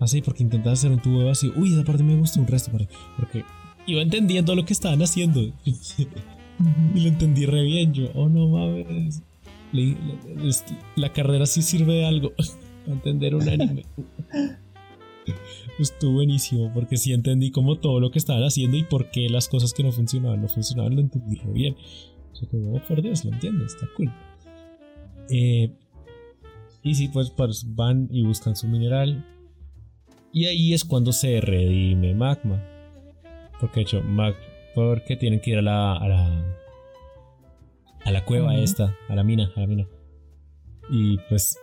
Así, 0.00 0.20
porque 0.20 0.42
intentan 0.42 0.74
hacer 0.74 0.90
un 0.90 1.00
tubo 1.00 1.24
vacío. 1.24 1.52
Uy, 1.56 1.72
esa 1.72 1.84
parte 1.84 2.02
me 2.02 2.16
gustó 2.16 2.40
un 2.40 2.46
resto. 2.46 2.70
Porque, 3.16 3.44
iba 3.86 4.02
entendiendo 4.02 4.54
lo 4.54 4.64
que 4.64 4.72
estaban 4.72 5.00
haciendo. 5.02 5.40
y 6.94 7.00
lo 7.00 7.08
entendí 7.08 7.46
re 7.46 7.62
bien. 7.62 7.94
Yo, 7.94 8.10
oh 8.14 8.28
no 8.28 8.48
mames. 8.48 9.22
La 10.96 11.12
carrera 11.12 11.46
sí 11.46 11.62
sirve 11.62 11.94
de 11.94 12.06
algo. 12.06 12.32
Entender 12.86 13.34
un 13.34 13.48
anime. 13.48 13.84
Estuvo 15.78 16.12
buenísimo. 16.12 16.70
Porque 16.74 16.98
sí 16.98 17.12
entendí 17.12 17.50
como 17.50 17.78
todo 17.78 17.98
lo 17.98 18.10
que 18.10 18.18
estaban 18.18 18.42
haciendo 18.42 18.76
y 18.76 18.84
por 18.84 19.10
qué 19.10 19.28
las 19.28 19.48
cosas 19.48 19.72
que 19.72 19.82
no 19.82 19.92
funcionaban 19.92 20.42
no 20.42 20.48
funcionaban. 20.48 20.94
Lo 20.94 21.00
entendí 21.00 21.36
re 21.36 21.52
bien. 21.52 21.76
Oh, 22.52 22.80
por 22.86 23.00
Dios, 23.00 23.24
lo 23.24 23.32
entiendo. 23.32 23.64
Está 23.64 23.86
cool. 23.96 24.12
Eh, 25.30 25.70
y 26.82 26.94
sí, 26.94 27.08
pues, 27.08 27.30
pues 27.30 27.74
van 27.74 28.08
y 28.12 28.22
buscan 28.22 28.54
su 28.54 28.68
mineral. 28.68 29.24
Y 30.36 30.44
ahí 30.44 30.74
es 30.74 30.84
cuando 30.84 31.12
se 31.12 31.40
redime 31.40 32.14
Magma. 32.14 32.62
Porque 33.58 33.76
de 33.76 33.82
hecho, 33.84 34.02
Mag, 34.02 34.34
porque 34.74 35.16
tienen 35.16 35.40
que 35.40 35.52
ir 35.52 35.58
a 35.60 35.62
la, 35.62 35.96
a 35.96 36.06
la, 36.06 36.56
a 38.04 38.10
la 38.10 38.22
cueva 38.22 38.54
esta, 38.54 38.94
a 39.08 39.14
la 39.14 39.24
mina, 39.24 39.50
a 39.56 39.60
la 39.60 39.66
mina. 39.66 39.88
Y 40.90 41.16
pues, 41.30 41.58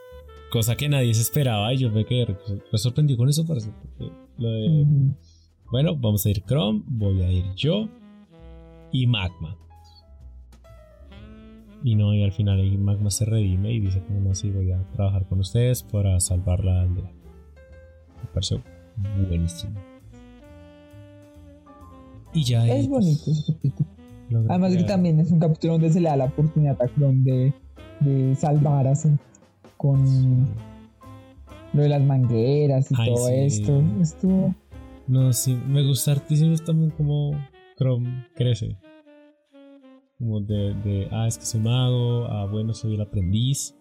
cosa 0.52 0.76
que 0.76 0.90
nadie 0.90 1.14
se 1.14 1.22
esperaba. 1.22 1.72
Y 1.72 1.78
yo 1.78 1.92
me 1.92 2.04
quedé 2.04 2.26
re- 2.26 2.38
re 2.72 2.78
sorprendido 2.80 3.20
con 3.20 3.30
eso, 3.30 3.46
parece. 3.46 3.70
Lo 4.40 4.50
de, 4.50 4.88
bueno, 5.72 5.96
vamos 5.96 6.26
a 6.26 6.32
ir 6.32 6.42
Chrome, 6.44 6.82
voy 6.88 7.22
a 7.22 7.32
ir 7.32 7.46
yo 7.56 7.88
y 8.92 9.06
Magma. 9.06 9.56
Y 11.84 11.94
no, 11.94 12.16
y 12.16 12.24
al 12.24 12.32
final 12.32 12.60
ahí 12.60 12.76
Magma 12.76 13.12
se 13.12 13.26
redime 13.26 13.72
y 13.72 13.82
dice 13.82 14.02
como 14.02 14.20
no, 14.20 14.34
sí, 14.34 14.50
voy 14.50 14.72
a 14.72 14.82
trabajar 14.94 15.28
con 15.28 15.42
ustedes 15.42 15.84
para 15.84 16.20
salvar 16.20 16.66
la 16.66 16.82
aldea. 16.82 17.12
Me 18.24 18.30
pareció 18.34 18.62
buenísimo. 19.28 19.80
Y 22.34 22.44
ya 22.44 22.62
ahí, 22.62 22.72
Es 22.72 22.88
pues, 22.88 22.90
bonito 22.90 23.32
ese 23.32 23.54
capítulo. 23.54 23.90
Además 24.50 24.76
que 24.76 24.84
también 24.84 25.20
es 25.20 25.32
un 25.32 25.40
capítulo 25.40 25.74
donde 25.74 25.92
se 25.92 26.00
le 26.00 26.10
da 26.10 26.16
la 26.16 26.26
oportunidad 26.26 26.82
a 26.82 26.88
Chrome 26.88 27.22
de, 27.24 27.54
de 28.00 28.36
salvar 28.36 28.88
así 28.88 29.10
con 29.78 30.48
lo 31.74 31.82
de 31.82 31.90
las 31.90 32.02
mangueras 32.02 32.92
y 32.92 32.96
Ay, 32.98 33.14
todo 33.14 33.28
sí. 33.28 33.34
esto. 33.36 33.84
Estuvo 34.02 34.56
No, 35.08 35.34
sí, 35.34 35.60
me 35.68 35.86
gusta 35.86 36.14
hartísimo 36.14 36.56
también 36.58 36.92
como 36.92 37.32
Chrome 37.78 38.26
crece. 38.36 38.78
Como 40.18 40.40
de, 40.42 40.74
de, 40.84 41.08
ah, 41.12 41.28
es 41.28 41.38
que 41.38 41.46
soy 41.46 41.60
mago, 41.62 42.26
ah, 42.26 42.48
bueno, 42.50 42.74
soy 42.74 42.96
el 42.96 43.02
aprendiz. 43.02 43.76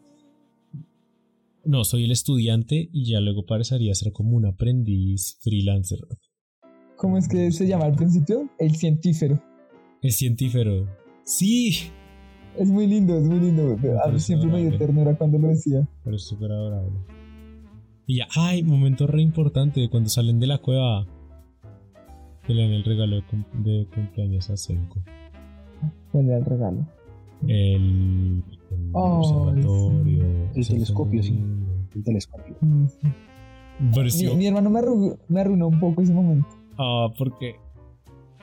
No, 1.65 1.85
soy 1.85 2.05
el 2.05 2.11
estudiante 2.11 2.89
y 2.93 3.11
ya 3.11 3.21
luego 3.21 3.47
pasaría 3.47 3.93
a 3.93 3.95
ser 3.95 4.13
como 4.13 4.37
un 4.37 4.47
aprendiz 4.47 5.39
freelancer. 5.43 6.01
¿Cómo 6.97 7.19
es 7.19 7.29
que 7.29 7.51
se 7.53 7.67
llama 7.67 7.85
al 7.87 7.95
principio? 7.95 8.49
El 8.59 8.75
científero. 8.77 9.41
El 10.03 10.13
científero. 10.13 10.89
Sí, 11.25 11.77
Es 12.59 12.69
muy 12.69 12.87
lindo, 12.87 13.17
es 13.17 13.25
muy 13.25 13.41
lindo. 13.41 13.77
Parece 14.05 14.27
siempre 14.27 14.51
me 14.51 14.61
dio 14.69 14.77
ternura 14.77 15.17
cuando 15.17 15.39
lo 15.39 15.49
decía. 15.49 15.89
pero 16.05 16.17
es 16.17 16.23
súper 16.25 16.51
adorable. 16.53 16.99
Y 18.07 18.17
ya, 18.19 18.27
ay, 18.37 18.63
momento 18.65 19.07
re 19.07 19.23
importante, 19.23 19.89
cuando 19.89 20.11
salen 20.11 20.39
de 20.41 20.49
la 20.49 20.59
cueva. 20.59 21.07
Que 22.47 22.53
le 22.55 22.63
dan 22.63 22.73
el 22.73 22.83
regalo 22.85 23.17
de, 23.17 23.23
cum- 23.23 23.45
de 23.63 23.87
cumpleaños 23.95 24.51
a 24.51 24.57
Senko. 24.57 25.01
¿Cuál 26.11 26.27
era 26.27 26.39
el 26.39 26.45
regalo? 26.45 26.87
El, 27.49 27.51
el 27.51 28.43
Ay, 28.71 28.93
observatorio. 28.95 30.25
El 30.55 30.69
telescopio, 30.69 31.23
sí. 31.23 31.41
El 31.95 32.05
telescopio. 32.05 32.57
Mm, 32.61 32.87
sí. 32.87 34.29
Mi, 34.29 34.37
mi 34.37 34.47
hermano 34.47 34.71
me 34.71 34.79
arruinó, 34.79 35.17
me 35.29 35.41
arruinó 35.41 35.69
un 35.69 35.81
poco 35.81 36.03
ese 36.03 36.13
momento. 36.13 36.49
Ah, 36.79 37.09
porque. 37.19 37.57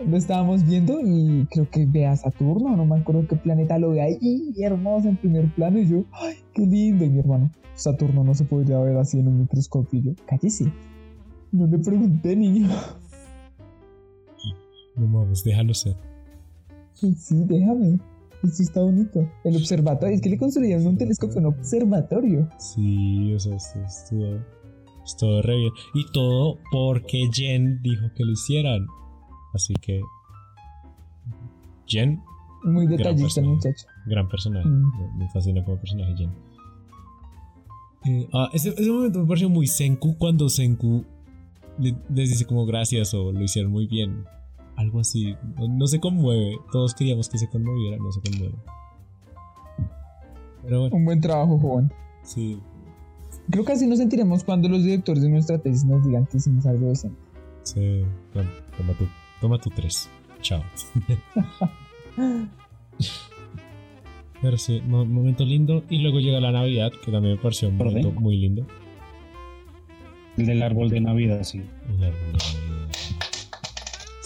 Lo 0.05 0.15
estábamos 0.15 0.63
viendo 0.63 0.97
y 1.03 1.45
creo 1.51 1.69
que 1.69 1.85
ve 1.85 2.05
a 2.07 2.15
Saturno, 2.15 2.73
no 2.77 2.85
me 2.85 2.95
acuerdo 2.95 3.27
qué 3.27 3.35
planeta 3.35 3.77
lo 3.77 3.89
ve 3.89 4.01
ahí, 4.01 4.53
hermoso 4.57 5.09
en 5.09 5.17
primer 5.17 5.53
plano. 5.53 5.77
Y 5.77 5.89
yo, 5.89 6.05
¡ay, 6.13 6.35
qué 6.53 6.65
lindo! 6.65 7.03
Y 7.03 7.09
mi 7.09 7.19
hermano, 7.19 7.51
Saturno 7.73 8.23
no 8.23 8.33
se 8.33 8.45
podría 8.45 8.79
ver 8.79 8.95
así 8.95 9.19
en 9.19 9.27
un 9.27 9.41
microscopio. 9.41 9.99
Y 9.99 10.03
yo, 10.03 10.11
cállese. 10.25 10.71
No 11.51 11.67
le 11.67 11.79
pregunté, 11.79 12.35
niño. 12.35 12.69
No 14.95 15.07
mames, 15.07 15.45
déjalo 15.45 15.73
ser. 15.73 15.95
Sí, 16.93 17.15
déjame. 17.45 17.99
Esto 18.43 18.63
está 18.63 18.81
bonito. 18.81 19.27
El 19.43 19.55
observatorio, 19.57 20.15
es 20.15 20.21
que 20.21 20.29
le 20.29 20.37
construyeron 20.37 20.85
un 20.87 20.97
telescopio, 20.97 21.37
un 21.39 21.47
observatorio. 21.47 22.47
Sí, 22.57 23.33
o 23.33 23.39
sea, 23.39 23.55
esto 23.55 23.79
estuvo. 23.85 24.39
Estuvo 25.05 25.41
re 25.41 25.55
bien. 25.57 25.71
Y 25.95 26.05
todo 26.11 26.57
porque 26.71 27.29
Jen 27.33 27.81
dijo 27.81 28.05
que 28.15 28.23
lo 28.23 28.31
hicieran. 28.31 28.85
Así 29.53 29.73
que. 29.81 29.99
Jen, 31.87 32.21
Muy 32.63 32.85
detallista 32.87 33.41
muchacho. 33.41 33.85
gran 34.05 34.27
personaje. 34.29 34.67
Mm. 34.67 34.91
Me, 35.17 35.25
me 35.25 35.29
fascina 35.31 35.63
como 35.63 35.77
personaje 35.79 36.15
Jen. 36.15 36.31
Eh, 38.05 38.29
ah, 38.33 38.49
ese, 38.53 38.69
ese 38.69 38.89
momento 38.91 39.19
me 39.19 39.25
pareció 39.27 39.49
muy 39.49 39.67
Senku 39.67 40.17
cuando 40.17 40.47
Senku 40.49 41.03
le- 41.79 41.97
les 42.13 42.29
dice 42.29 42.45
como 42.45 42.65
gracias 42.65 43.13
o 43.13 43.31
lo 43.31 43.41
hicieron 43.43 43.71
muy 43.71 43.87
bien. 43.87 44.23
Algo 44.79 44.99
así. 45.01 45.35
No, 45.57 45.67
no 45.67 45.87
se 45.87 45.99
conmueve. 45.99 46.57
Todos 46.71 46.93
queríamos 46.95 47.27
que 47.27 47.37
se 47.37 47.49
conmoviera, 47.49 47.97
no 47.97 48.11
se 48.11 48.21
conmueve. 48.21 48.55
Pero 50.63 50.79
bueno, 50.81 50.95
Un 50.95 51.05
buen 51.05 51.19
trabajo, 51.21 51.59
joven. 51.59 51.91
sí. 52.23 52.59
Creo 53.51 53.65
que 53.65 53.71
así 53.73 53.87
nos 53.87 53.97
sentiremos 53.99 54.43
cuando 54.43 54.69
los 54.69 54.83
directores 54.83 55.23
de 55.23 55.29
nuestra 55.29 55.57
tesis 55.57 55.83
nos 55.83 56.05
digan 56.05 56.25
que 56.27 56.37
hicimos 56.37 56.65
algo 56.67 56.89
decente. 56.89 57.19
Sí. 57.63 58.03
Bueno, 58.33 58.49
toma 58.77 58.93
tu, 58.93 59.07
toma 59.41 59.57
tu 59.59 59.69
tres. 59.71 60.07
Chao. 60.41 60.61
Pero 64.41 64.57
sí, 64.57 64.81
mo- 64.87 65.05
momento 65.05 65.43
lindo. 65.45 65.83
Y 65.89 65.99
luego 65.99 66.19
llega 66.19 66.39
la 66.39 66.51
Navidad, 66.51 66.91
que 67.03 67.11
también 67.11 67.35
me 67.35 67.41
pareció 67.41 67.69
un 67.69 67.77
¿Por 67.77 67.87
momento 67.87 68.11
muy 68.19 68.37
lindo. 68.37 68.65
El 70.37 70.45
del 70.45 70.61
árbol 70.63 70.89
de 70.89 71.01
Navidad, 71.01 71.43
sí. 71.43 71.61
El 71.89 72.03
árbol 72.03 72.19
de 72.31 72.37
Navidad. 72.37 72.89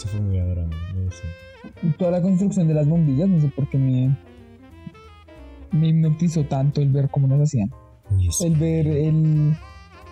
Fue 0.08 0.20
muy 0.20 0.38
gustó. 1.04 1.96
toda 1.98 2.10
la 2.12 2.22
construcción 2.22 2.68
de 2.68 2.74
las 2.74 2.86
bombillas, 2.88 3.28
no 3.28 3.40
sé 3.40 3.48
por 3.48 3.68
qué 3.70 3.78
me, 3.78 4.16
me 5.72 5.88
hipnotizó 5.88 6.44
tanto 6.44 6.80
el 6.80 6.90
ver 6.90 7.08
cómo 7.10 7.26
las 7.28 7.40
hacían. 7.40 7.70
Sí. 8.30 8.46
El 8.46 8.56
ver 8.56 8.86
el, 8.86 9.54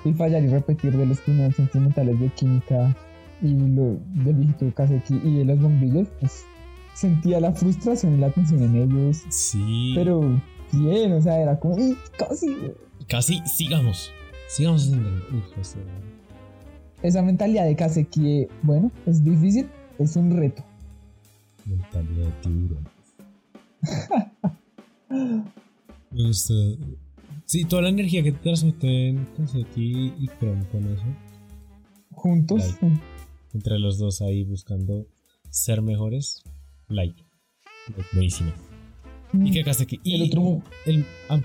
el 0.04 0.14
fallar 0.14 0.42
y 0.42 0.48
repetir 0.48 0.96
de 0.96 1.06
los 1.06 1.20
primeros 1.20 1.58
instrumentales 1.58 2.18
de 2.18 2.28
química 2.30 2.96
y 3.42 3.54
lo 3.54 3.98
del 4.24 4.34
viejito 4.36 4.72
Kaseki 4.74 5.20
y 5.24 5.38
de 5.38 5.44
las 5.44 5.60
bombillas, 5.60 6.08
pues 6.20 6.44
sentía 6.94 7.40
la 7.40 7.52
frustración 7.52 8.14
y 8.14 8.18
la 8.18 8.30
tensión 8.30 8.62
en 8.62 8.76
ellos, 8.76 9.22
Sí. 9.28 9.92
pero 9.94 10.40
bien, 10.72 11.12
o 11.12 11.20
sea, 11.20 11.40
era 11.40 11.58
como, 11.58 11.74
"Uy, 11.76 11.96
casi. 12.18 12.56
Casi, 13.08 13.40
sigamos. 13.46 14.12
Sigamos 14.48 14.84
esto- 14.86 15.78
Esa 17.02 17.22
mentalidad 17.22 17.64
de 17.64 17.74
Kaseki, 17.74 18.22
de, 18.22 18.48
bueno, 18.62 18.90
es 19.06 19.24
difícil, 19.24 19.66
es 19.98 20.16
un 20.16 20.36
reto. 20.36 20.62
Mentalidad 21.66 22.26
de 22.26 22.32
tiburón. 22.42 22.88
Me 26.10 26.26
gusta. 26.26 26.54
Sí, 27.44 27.64
toda 27.64 27.82
la 27.82 27.88
energía 27.90 28.22
que 28.22 28.32
transmiten 28.32 29.26
Kaseki 29.36 30.14
y 30.18 30.28
Chrome 30.38 30.64
con 30.70 30.84
eso. 30.92 31.04
Juntos, 32.12 32.76
Entre 33.52 33.78
los 33.78 33.98
dos 33.98 34.22
ahí 34.22 34.44
buscando 34.44 35.06
ser 35.50 35.82
mejores. 35.82 36.42
Like. 36.88 37.22
Buenísimo. 38.12 38.52
Y 39.34 39.50
que 39.50 39.64
Kaseki. 39.64 40.00
El 40.04 40.22
otro 40.22 40.62
el- 40.86 41.04
ah. 41.28 41.40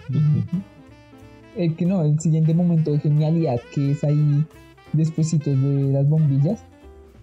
El 1.56 1.76
que 1.76 1.86
no, 1.86 2.04
el 2.04 2.20
siguiente 2.20 2.54
momento 2.54 2.92
de 2.92 3.00
genialidad 3.00 3.60
que 3.74 3.92
es 3.92 4.04
ahí 4.04 4.46
despuesitos 4.94 5.60
de 5.60 5.92
las 5.92 6.08
bombillas, 6.08 6.64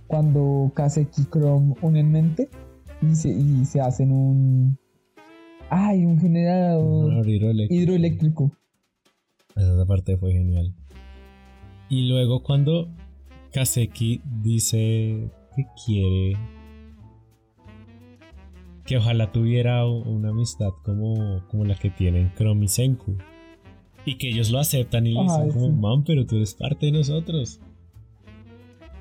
cuando 0.07 0.73
Kaseki 0.75 1.23
y 1.23 1.25
Chrome 1.27 1.75
unen 1.83 2.13
mente 2.13 2.49
y 3.03 3.15
se, 3.15 3.31
y 3.31 3.65
se 3.65 3.81
hacen 3.81 4.13
un... 4.13 4.79
¡Ay! 5.71 6.05
Un 6.05 6.19
generador 6.21 7.29
hidroeléctrico. 7.29 7.83
hidroeléctrico. 7.83 8.53
Esa 9.57 9.87
parte 9.87 10.17
fue 10.17 10.33
genial. 10.33 10.75
Y 11.89 12.09
luego 12.09 12.43
cuando 12.43 12.89
Kaseki 13.53 14.23
dice 14.43 15.31
que 15.55 15.65
quiere 15.85 16.37
que 18.85 18.99
ojalá 18.99 19.33
tuviera 19.33 19.87
una 19.87 20.31
amistad 20.31 20.71
como, 20.83 21.43
como 21.49 21.65
la 21.65 21.75
que 21.75 21.91
tienen 21.91 22.33
Chrome 22.37 22.67
y 22.67 22.69
Senku. 22.69 23.17
Y 24.05 24.19
que 24.19 24.29
ellos 24.29 24.51
lo 24.51 24.59
aceptan 24.59 25.07
y 25.07 25.15
le 25.15 25.23
dicen 25.23 25.51
como, 25.51 25.67
sí. 25.67 25.73
man, 25.73 26.05
pero 26.05 26.27
tú 26.27 26.37
eres 26.37 26.55
parte 26.55 26.87
de 26.87 26.93
nosotros. 26.93 27.61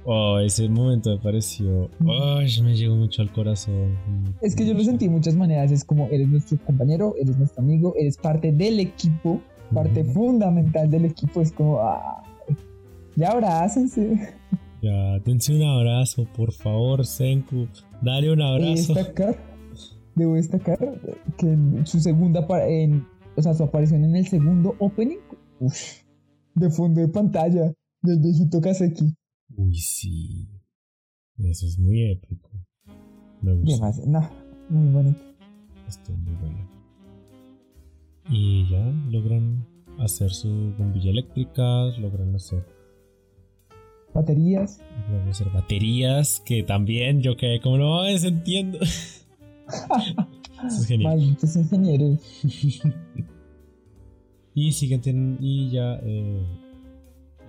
Oh, 0.05 0.37
ese 0.39 0.67
momento 0.67 1.11
me 1.11 1.17
pareció... 1.17 1.89
Ay, 2.01 2.61
me 2.61 2.75
llegó 2.75 2.95
mucho 2.95 3.21
al 3.21 3.31
corazón. 3.31 3.97
Es 4.41 4.55
que 4.55 4.65
yo 4.65 4.73
lo 4.73 4.83
sentí 4.83 5.05
de 5.05 5.11
muchas 5.11 5.35
maneras. 5.35 5.71
Es 5.71 5.85
como, 5.85 6.07
eres 6.07 6.27
nuestro 6.27 6.57
compañero, 6.65 7.15
eres 7.19 7.37
nuestro 7.37 7.63
amigo, 7.63 7.93
eres 7.97 8.17
parte 8.17 8.51
del 8.51 8.79
equipo, 8.81 9.41
parte 9.73 10.03
fundamental 10.03 10.89
del 10.89 11.05
equipo. 11.05 11.41
Es 11.41 11.53
como, 11.53 11.79
ah, 11.79 12.21
ya 13.15 13.31
abrácense. 13.31 14.35
Ya, 14.81 15.19
dense 15.19 15.55
un 15.55 15.63
abrazo, 15.63 16.27
por 16.35 16.51
favor, 16.51 17.05
Senku. 17.05 17.67
Dale 18.01 18.29
un 18.31 18.39
Debo 18.39 18.49
abrazo. 18.49 18.93
destacar, 18.93 19.37
debo 20.15 20.33
destacar 20.35 20.99
que 21.37 21.47
en 21.47 21.87
su 21.87 22.01
segunda 22.01 22.45
en, 22.67 23.07
o 23.37 23.41
sea, 23.41 23.53
su 23.53 23.63
aparición 23.63 24.03
en 24.03 24.17
el 24.17 24.27
segundo 24.27 24.75
opening, 24.79 25.19
uf, 25.61 26.01
de 26.55 26.69
fondo 26.69 26.99
de 26.99 27.07
pantalla 27.07 27.71
del 28.01 28.19
viejito 28.19 28.59
Kaseki. 28.59 29.15
Uy, 29.55 29.75
sí. 29.75 30.47
Eso 31.37 31.65
es 31.65 31.77
muy 31.79 32.11
épico. 32.11 32.49
Me 33.41 33.53
gusta. 33.55 33.91
No, 34.05 34.29
muy 34.69 34.91
bonito. 34.91 35.21
Esto 35.87 36.11
es 36.13 36.19
muy 36.19 36.33
bueno. 36.35 36.69
Y 38.29 38.67
ya 38.69 38.85
logran 39.09 39.65
hacer 39.99 40.31
su 40.31 40.49
bombilla 40.77 41.11
eléctrica, 41.11 41.85
logran 41.99 42.33
hacer, 42.35 42.65
Baterías. 44.13 44.79
logran 45.09 45.29
hacer 45.29 45.49
baterías, 45.49 46.41
que 46.45 46.63
también 46.63 47.21
yo 47.21 47.35
quedé 47.35 47.59
como 47.59 47.77
no 47.77 47.95
mames, 47.95 48.23
entiendo. 48.23 48.79
Eso 50.67 50.81
es 50.81 50.87
genial. 50.87 51.17
Malditos 51.17 51.55
ingenieros. 51.55 52.19
Y 54.55 54.71
siguen 54.73 55.01
teniendo, 55.01 55.39
y 55.41 55.71
ya 55.71 55.99
eh, 56.03 56.45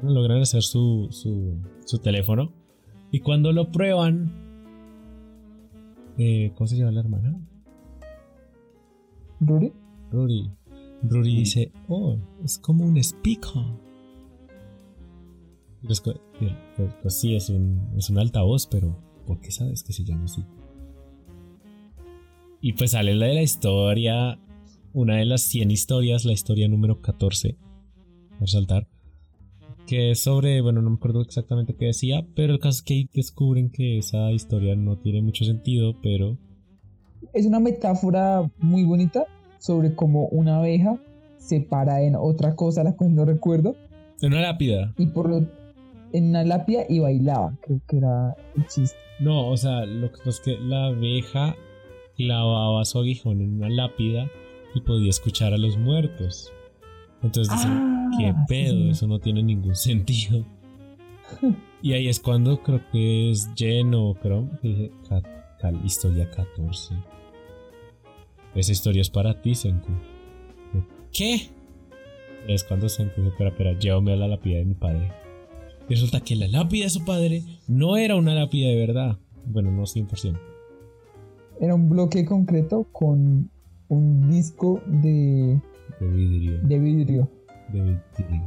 logran 0.02 0.40
hacer 0.42 0.62
su, 0.62 1.08
su, 1.10 1.56
su 1.84 1.98
teléfono. 1.98 2.52
Y 3.10 3.20
cuando 3.20 3.52
lo 3.52 3.70
prueban, 3.70 4.32
eh, 6.18 6.52
¿cómo 6.54 6.66
se 6.66 6.76
llama 6.76 6.92
la 6.92 7.00
hermana? 7.00 7.40
¿Rory? 9.40 9.72
Rory. 10.10 10.50
Rory 11.02 11.36
dice, 11.36 11.72
oh, 11.88 12.16
es 12.42 12.58
como 12.58 12.84
un 12.84 12.96
speaker. 12.98 13.62
Y 15.82 15.86
pues, 15.86 16.00
pues, 16.00 16.18
pues, 16.76 16.94
pues 17.02 17.14
sí, 17.14 17.36
es 17.36 17.50
un, 17.50 17.90
es 17.96 18.08
un 18.08 18.18
altavoz, 18.18 18.66
pero 18.66 18.96
¿por 19.26 19.40
qué 19.40 19.50
sabes 19.50 19.82
que 19.82 19.92
se 19.92 20.04
llama 20.04 20.24
así? 20.24 20.42
Y 22.60 22.72
pues 22.72 22.92
sale 22.92 23.14
la 23.14 23.26
de 23.26 23.34
la 23.34 23.42
historia, 23.42 24.40
una 24.94 25.16
de 25.16 25.26
las 25.26 25.42
100 25.42 25.70
historias, 25.70 26.24
la 26.24 26.32
historia 26.32 26.66
número 26.68 27.02
14, 27.02 27.58
resaltar, 28.40 28.88
que 29.86 30.10
es 30.12 30.22
sobre, 30.22 30.60
bueno, 30.60 30.82
no 30.82 30.90
me 30.90 30.96
acuerdo 30.96 31.22
exactamente 31.22 31.74
qué 31.74 31.86
decía, 31.86 32.26
pero 32.34 32.52
el 32.52 32.58
caso 32.58 32.78
es 32.78 32.82
que 32.82 32.94
ahí 32.94 33.08
descubren 33.12 33.70
que 33.70 33.98
esa 33.98 34.32
historia 34.32 34.74
no 34.76 34.96
tiene 34.98 35.22
mucho 35.22 35.44
sentido, 35.44 35.94
pero 36.02 36.38
Es 37.32 37.46
una 37.46 37.60
metáfora 37.60 38.50
muy 38.58 38.84
bonita 38.84 39.26
sobre 39.58 39.94
cómo 39.94 40.28
una 40.28 40.58
abeja 40.58 40.98
se 41.38 41.60
para 41.60 42.02
en 42.02 42.16
otra 42.16 42.54
cosa, 42.54 42.84
la 42.84 42.96
cual 42.96 43.14
no 43.14 43.24
recuerdo, 43.24 43.76
en 44.22 44.32
una 44.32 44.42
lápida. 44.42 44.94
y 44.96 45.06
por 45.06 45.28
lo, 45.28 45.46
en 46.12 46.28
una 46.30 46.44
lápida 46.44 46.84
y 46.88 47.00
bailaba, 47.00 47.54
creo 47.60 47.80
que 47.86 47.98
era 47.98 48.34
el 48.56 48.66
chiste. 48.66 48.96
No, 49.20 49.48
o 49.48 49.56
sea, 49.56 49.84
lo 49.84 50.10
que 50.10 50.18
pasa 50.18 50.30
es 50.30 50.40
que 50.40 50.58
la 50.58 50.86
abeja 50.86 51.54
clavaba 52.16 52.84
su 52.84 52.98
aguijón 52.98 53.40
en 53.40 53.54
una 53.54 53.68
lápida 53.68 54.30
y 54.74 54.80
podía 54.80 55.10
escuchar 55.10 55.52
a 55.52 55.58
los 55.58 55.76
muertos. 55.76 56.53
Entonces 57.24 57.52
dicen, 57.52 57.70
Ah, 57.72 58.10
¿qué 58.18 58.34
pedo? 58.46 58.74
sí. 58.84 58.90
Eso 58.90 59.06
no 59.08 59.18
tiene 59.18 59.42
ningún 59.42 59.74
sentido. 59.76 60.44
y 61.82 61.92
ahí 61.94 62.06
es 62.08 62.20
cuando 62.20 62.62
creo 62.62 62.80
que 62.92 63.30
es 63.30 63.50
Jen 63.56 63.94
o 63.94 64.14
Chrome 64.22 64.50
que 64.62 64.68
dice 64.68 64.90
"Ca- 65.08 65.56
cal- 65.58 65.80
historia 65.84 66.30
14. 66.30 66.94
esa 68.54 68.72
historia 68.72 69.02
es 69.02 69.10
para 69.10 69.40
ti, 69.42 69.54
Senku. 69.56 69.90
¿Qué? 71.12 71.48
Es 72.46 72.62
cuando 72.64 72.88
Senku 72.88 73.14
dice, 73.16 73.28
espera, 73.30 73.50
espera, 73.50 73.78
llévame 73.78 74.12
a 74.12 74.16
la 74.16 74.28
lápida 74.28 74.58
de 74.58 74.64
mi 74.66 74.74
padre. 74.74 75.10
Y 75.88 75.94
resulta 75.94 76.20
que 76.20 76.36
la 76.36 76.46
lápida 76.48 76.84
de 76.84 76.90
su 76.90 77.04
padre 77.04 77.42
no 77.66 77.96
era 77.96 78.16
una 78.16 78.34
lápida 78.34 78.68
de 78.68 78.76
verdad. 78.76 79.18
Bueno, 79.46 79.70
no 79.70 79.82
100%. 79.82 80.38
Era 81.60 81.74
un 81.74 81.88
bloque 81.88 82.24
concreto 82.24 82.86
con 82.92 83.50
un 83.88 84.30
disco 84.30 84.80
de, 84.86 85.60
De 86.00 86.06
vidrio. 86.08 86.60
de 86.62 86.78
vidrio. 86.78 87.30
De 87.72 87.80
vidrio. 87.82 88.46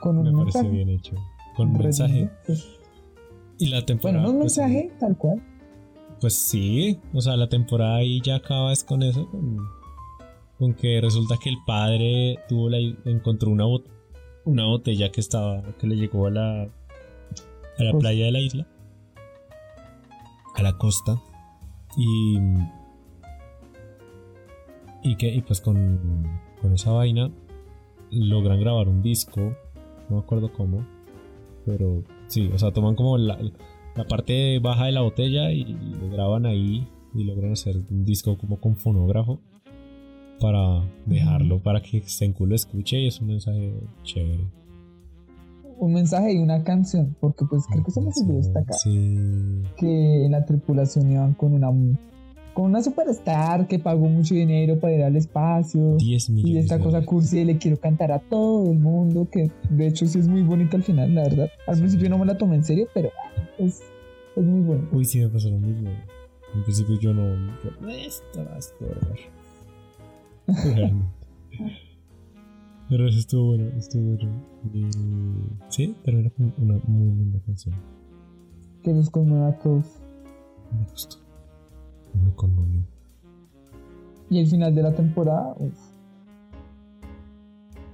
Con 0.00 0.22
Me 0.22 0.30
un 0.30 0.38
parece 0.38 0.58
mensaje. 0.62 0.68
bien 0.76 0.88
hecho. 0.90 1.14
Con 1.56 1.68
un 1.70 1.78
mensaje. 1.78 2.30
pues. 2.46 2.68
Y 3.58 3.66
la 3.66 3.84
temporada. 3.84 4.18
Bueno, 4.22 4.28
no 4.32 4.34
un 4.38 4.40
pues, 4.44 4.56
mensaje, 4.58 4.92
tal 5.00 5.16
cual. 5.16 5.42
Pues 6.20 6.34
sí, 6.34 7.00
o 7.12 7.20
sea, 7.20 7.36
la 7.36 7.48
temporada 7.48 7.96
ahí 7.96 8.20
ya 8.20 8.36
acaba 8.36 8.72
es 8.72 8.82
con 8.84 9.02
eso, 9.02 9.28
con, 9.30 9.56
con 10.58 10.74
que 10.74 11.00
resulta 11.00 11.36
que 11.42 11.48
el 11.48 11.56
padre 11.66 12.38
tuvo 12.48 12.68
la, 12.70 12.78
encontró 13.04 13.50
una, 13.50 13.64
bot- 13.64 13.86
una 14.44 14.64
botella 14.66 15.10
que 15.12 15.20
estaba, 15.20 15.62
que 15.78 15.86
le 15.86 15.96
llegó 15.96 16.26
a 16.26 16.30
la, 16.30 16.62
a 16.62 17.82
la 17.84 17.92
playa 17.98 18.24
de 18.26 18.32
la 18.32 18.40
isla, 18.40 18.66
a 20.56 20.62
la 20.62 20.76
costa, 20.76 21.20
y, 21.96 22.36
y 25.02 25.16
que, 25.16 25.32
y 25.34 25.42
pues 25.42 25.60
con, 25.60 26.24
con 26.60 26.72
esa 26.74 26.92
vaina 26.92 27.30
logran 28.10 28.60
grabar 28.60 28.88
un 28.88 29.02
disco, 29.02 29.40
no 30.08 30.16
me 30.16 30.18
acuerdo 30.18 30.52
cómo, 30.52 30.84
pero 31.66 32.02
sí, 32.26 32.50
o 32.52 32.58
sea, 32.58 32.72
toman 32.72 32.94
como 32.94 33.18
la, 33.18 33.38
la 33.96 34.04
parte 34.06 34.58
baja 34.60 34.86
de 34.86 34.92
la 34.92 35.02
botella 35.02 35.50
y 35.52 35.64
lo 35.64 36.08
graban 36.10 36.46
ahí 36.46 36.88
y 37.14 37.24
logran 37.24 37.52
hacer 37.52 37.76
un 37.90 38.04
disco 38.04 38.36
como 38.38 38.58
con 38.60 38.76
fonógrafo 38.76 39.40
para 40.40 40.84
dejarlo 41.06 41.60
para 41.60 41.80
que 41.82 42.00
Senku 42.02 42.46
lo 42.46 42.54
escuche 42.54 43.00
y 43.00 43.08
es 43.08 43.20
un 43.20 43.28
mensaje 43.28 43.72
chévere. 44.04 44.44
Un 45.80 45.92
mensaje 45.94 46.32
y 46.34 46.38
una 46.38 46.64
canción, 46.64 47.16
porque 47.20 47.44
pues 47.48 47.64
creo 47.70 47.84
que 47.84 47.90
se 47.92 48.00
me 48.00 48.08
olvidó 48.08 48.36
destacar 48.38 48.74
Sí. 48.74 49.62
que 49.76 50.24
en 50.26 50.32
la 50.32 50.44
tripulación 50.44 51.10
iban 51.12 51.34
con 51.34 51.54
una 51.54 51.70
con 52.58 52.70
una 52.70 52.82
superstar 52.82 53.68
que 53.68 53.78
pagó 53.78 54.08
mucho 54.08 54.34
dinero 54.34 54.80
para 54.80 54.92
ir 54.94 55.02
al 55.04 55.14
espacio 55.14 55.94
10 55.96 56.30
millones. 56.30 56.54
y 56.54 56.58
esta 56.58 56.80
cosa 56.80 57.04
cursi 57.04 57.38
de 57.38 57.44
le 57.44 57.58
quiero 57.58 57.76
cantar 57.78 58.10
a 58.10 58.18
todo 58.18 58.72
el 58.72 58.80
mundo 58.80 59.28
que 59.30 59.48
de 59.70 59.86
hecho 59.86 60.06
sí 60.06 60.18
es 60.18 60.26
muy 60.26 60.42
bonita 60.42 60.76
al 60.76 60.82
final 60.82 61.14
la 61.14 61.22
verdad 61.22 61.48
al 61.68 61.76
Sí. 61.76 61.80
principio 61.82 62.10
no 62.10 62.18
me 62.18 62.26
la 62.26 62.36
tomé 62.36 62.56
en 62.56 62.64
serio 62.64 62.88
pero 62.92 63.10
es, 63.58 63.80
es 64.34 64.44
muy 64.44 64.60
bueno 64.62 64.88
Uy, 64.90 65.04
sí 65.04 65.20
me 65.20 65.28
pasó 65.28 65.50
lo 65.50 65.58
mismo. 65.60 65.88
En 66.52 66.64
principio 66.64 66.98
yo 66.98 67.14
no. 67.14 67.22
yo, 67.62 67.88
Esto 67.90 68.44
va 68.44 68.56
a. 68.56 68.58
Pero 72.88 73.06
eso 73.06 73.18
estuvo 73.18 73.46
bueno, 73.48 73.64
estuvo 73.76 74.16
bueno. 74.16 74.32
Y, 74.74 74.86
sí, 75.68 75.94
termina 76.04 76.30
con 76.30 76.52
una 76.58 76.80
muy 76.88 77.10
linda 77.18 77.38
canción. 77.46 77.74
que 78.82 78.92
nos 78.92 79.10
conmueva 79.10 79.48
a 79.48 79.58
todos 79.58 79.84
Me 80.72 80.90
gustó. 80.90 81.18
Conmovió. 82.36 82.82
y 84.30 84.38
el 84.38 84.46
final 84.46 84.74
de 84.74 84.82
la 84.82 84.94
temporada 84.94 85.54
uf. 85.58 85.78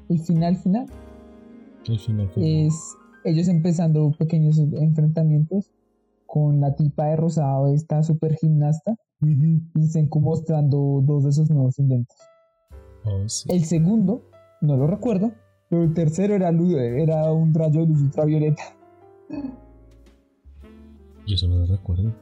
el 0.08 0.18
final 0.18 0.56
final 0.56 0.86
El 1.86 1.98
final 1.98 2.28
fue. 2.30 2.66
es 2.66 2.74
ellos 3.24 3.48
empezando 3.48 4.10
pequeños 4.18 4.58
enfrentamientos 4.58 5.70
con 6.26 6.60
la 6.60 6.74
tipa 6.74 7.06
de 7.06 7.16
rosado 7.16 7.68
esta 7.68 8.02
super 8.02 8.34
gimnasta 8.36 8.96
y 9.22 9.86
Senku 9.86 10.20
mostrando 10.20 11.00
dos 11.02 11.24
de 11.24 11.32
sus 11.32 11.48
nuevos 11.48 11.78
inventos. 11.78 12.16
Oh, 13.04 13.26
sí. 13.28 13.48
El 13.50 13.64
segundo, 13.64 14.22
no 14.60 14.76
lo 14.76 14.86
recuerdo, 14.86 15.32
pero 15.70 15.82
el 15.84 15.94
tercero 15.94 16.34
era, 16.34 16.50
era 16.50 17.32
un 17.32 17.54
rayo 17.54 17.80
de 17.80 17.86
luz 17.86 18.02
ultravioleta. 18.02 18.62
Yo 21.26 21.34
eso 21.34 21.48
no 21.48 21.56
lo 21.56 21.66
recuerdo. 21.66 22.12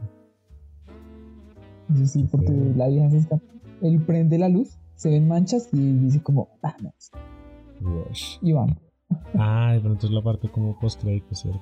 Yo 1.88 2.06
sí, 2.06 2.26
porque 2.30 2.52
la 2.76 2.88
vieja 2.88 3.10
se 3.10 3.18
escapa. 3.18 3.42
Él 3.82 4.00
prende 4.02 4.38
la 4.38 4.48
luz, 4.48 4.78
se 4.94 5.10
ven 5.10 5.28
manchas 5.28 5.68
y 5.72 5.78
dice 5.98 6.22
como, 6.22 6.48
vamos, 6.62 7.10
Rush. 7.80 8.38
y 8.40 8.52
van. 8.52 8.78
Ah, 9.38 9.72
de 9.74 9.80
pronto 9.80 10.06
es 10.06 10.12
la 10.12 10.22
parte 10.22 10.48
como 10.48 10.78
post-crédito, 10.78 11.34
¿cierto? 11.34 11.60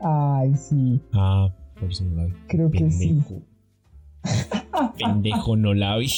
Ay, 0.00 0.54
sí, 0.54 1.00
Ah, 1.12 1.52
por 1.78 1.90
eso 1.90 2.04
no 2.04 2.16
la 2.16 2.26
vi. 2.26 2.32
creo 2.46 2.70
que 2.70 2.90
sí. 2.90 3.22
Pendejo. 4.98 5.56
No 5.56 5.74
la 5.74 5.96
vi. 5.96 6.08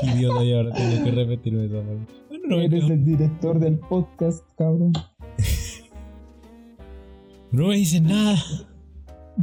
Qué 0.00 0.06
idiota, 0.06 0.44
y 0.44 0.52
ahora 0.54 0.72
tengo 0.72 1.04
que 1.04 1.10
repetirme 1.10 1.66
esa 1.66 1.76
parte. 1.82 2.12
Bueno, 2.28 2.44
no 2.48 2.60
Eres 2.60 2.88
el 2.90 3.04
director 3.04 3.58
del 3.58 3.78
podcast, 3.78 4.44
cabrón. 4.56 4.92
no 7.52 7.68
me 7.68 7.76
dicen 7.76 8.04
nada. 8.04 8.36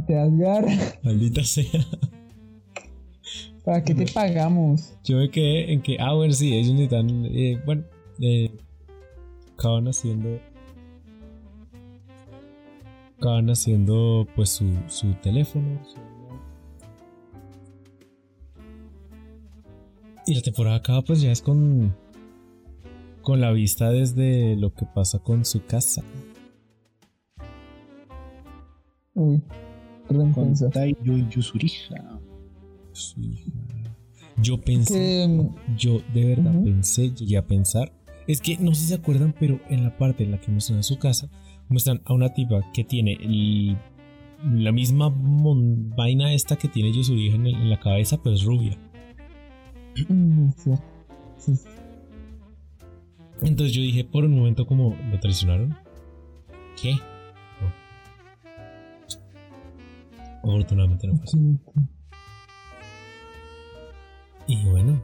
Te 0.06 0.14
das 0.14 0.36
garra. 0.36 0.72
Maldita 1.02 1.44
sea. 1.44 1.86
¿Para 3.64 3.84
qué 3.84 3.94
te 3.94 4.06
pagamos? 4.12 4.94
Yo 5.04 5.18
me 5.18 5.30
quedé 5.30 5.72
en 5.72 5.82
que, 5.82 5.96
ah, 6.00 6.14
bueno, 6.14 6.32
sí, 6.32 6.52
ellos 6.54 6.72
necesitan, 6.72 7.24
eh, 7.26 7.60
bueno, 7.64 7.84
eh, 8.20 8.50
acaban 9.56 9.86
haciendo, 9.86 10.40
acaban 13.18 13.48
haciendo, 13.50 14.26
pues, 14.34 14.48
su, 14.50 14.66
su 14.88 15.12
teléfono. 15.22 15.78
su- 15.86 16.00
Y 20.26 20.34
la 20.34 20.40
temporada 20.42 20.76
acaba, 20.76 21.02
pues, 21.02 21.20
ya 21.20 21.30
es 21.32 21.42
con, 21.42 21.94
con 23.22 23.40
la 23.40 23.52
vista 23.52 23.90
desde 23.90 24.56
lo 24.56 24.72
que 24.74 24.86
pasa 24.86 25.18
con 25.20 25.44
su 25.44 25.64
casa. 25.64 26.02
Uy, 29.14 29.42
Con. 30.32 30.54
Taiyo 30.70 31.16
y 31.18 31.28
Yusuriha. 31.28 32.20
Su 32.92 33.20
hija. 33.20 33.50
Yo 34.42 34.58
pensé, 34.60 34.94
Que, 34.94 35.28
mm, 35.28 35.76
yo 35.76 36.00
de 36.14 36.24
verdad 36.24 36.62
pensé, 36.64 37.10
llegué 37.10 37.36
a 37.36 37.46
pensar, 37.46 37.92
es 38.26 38.40
que 38.40 38.56
no 38.58 38.74
sé 38.74 38.82
si 38.82 38.86
se 38.88 38.94
acuerdan, 38.94 39.34
pero 39.38 39.60
en 39.68 39.84
la 39.84 39.96
parte 39.96 40.24
en 40.24 40.30
la 40.30 40.40
que 40.40 40.50
muestran 40.50 40.78
a 40.78 40.82
su 40.82 40.98
casa, 40.98 41.28
muestran 41.68 42.00
a 42.04 42.12
una 42.14 42.32
tipa 42.32 42.60
que 42.72 42.84
tiene 42.84 43.12
el- 43.20 43.76
la 44.44 44.72
misma 44.72 45.10
mon- 45.10 45.90
vaina 45.96 46.32
esta 46.32 46.56
que 46.56 46.68
tiene 46.68 46.92
Yusuriha 46.92 47.34
en, 47.34 47.46
el- 47.46 47.54
en 47.54 47.70
la 47.70 47.78
cabeza, 47.80 48.20
pero 48.22 48.34
es 48.34 48.42
rubia. 48.44 48.76
mm. 50.08 50.48
Sí, 50.56 50.70
sí. 51.56 51.68
Entonces 53.42 53.74
yo 53.74 53.82
dije 53.82 54.04
por 54.04 54.24
un 54.24 54.36
momento 54.36 54.66
como, 54.66 54.96
¿lo 55.10 55.18
traicionaron? 55.20 55.76
¿Qué? 56.80 56.94
Afortunadamente 60.42 61.06
no 61.06 61.14
fue 61.16 61.24
así. 61.24 61.38
Sí, 61.38 61.58
sí. 61.74 61.80
Y 64.48 64.64
bueno, 64.70 65.00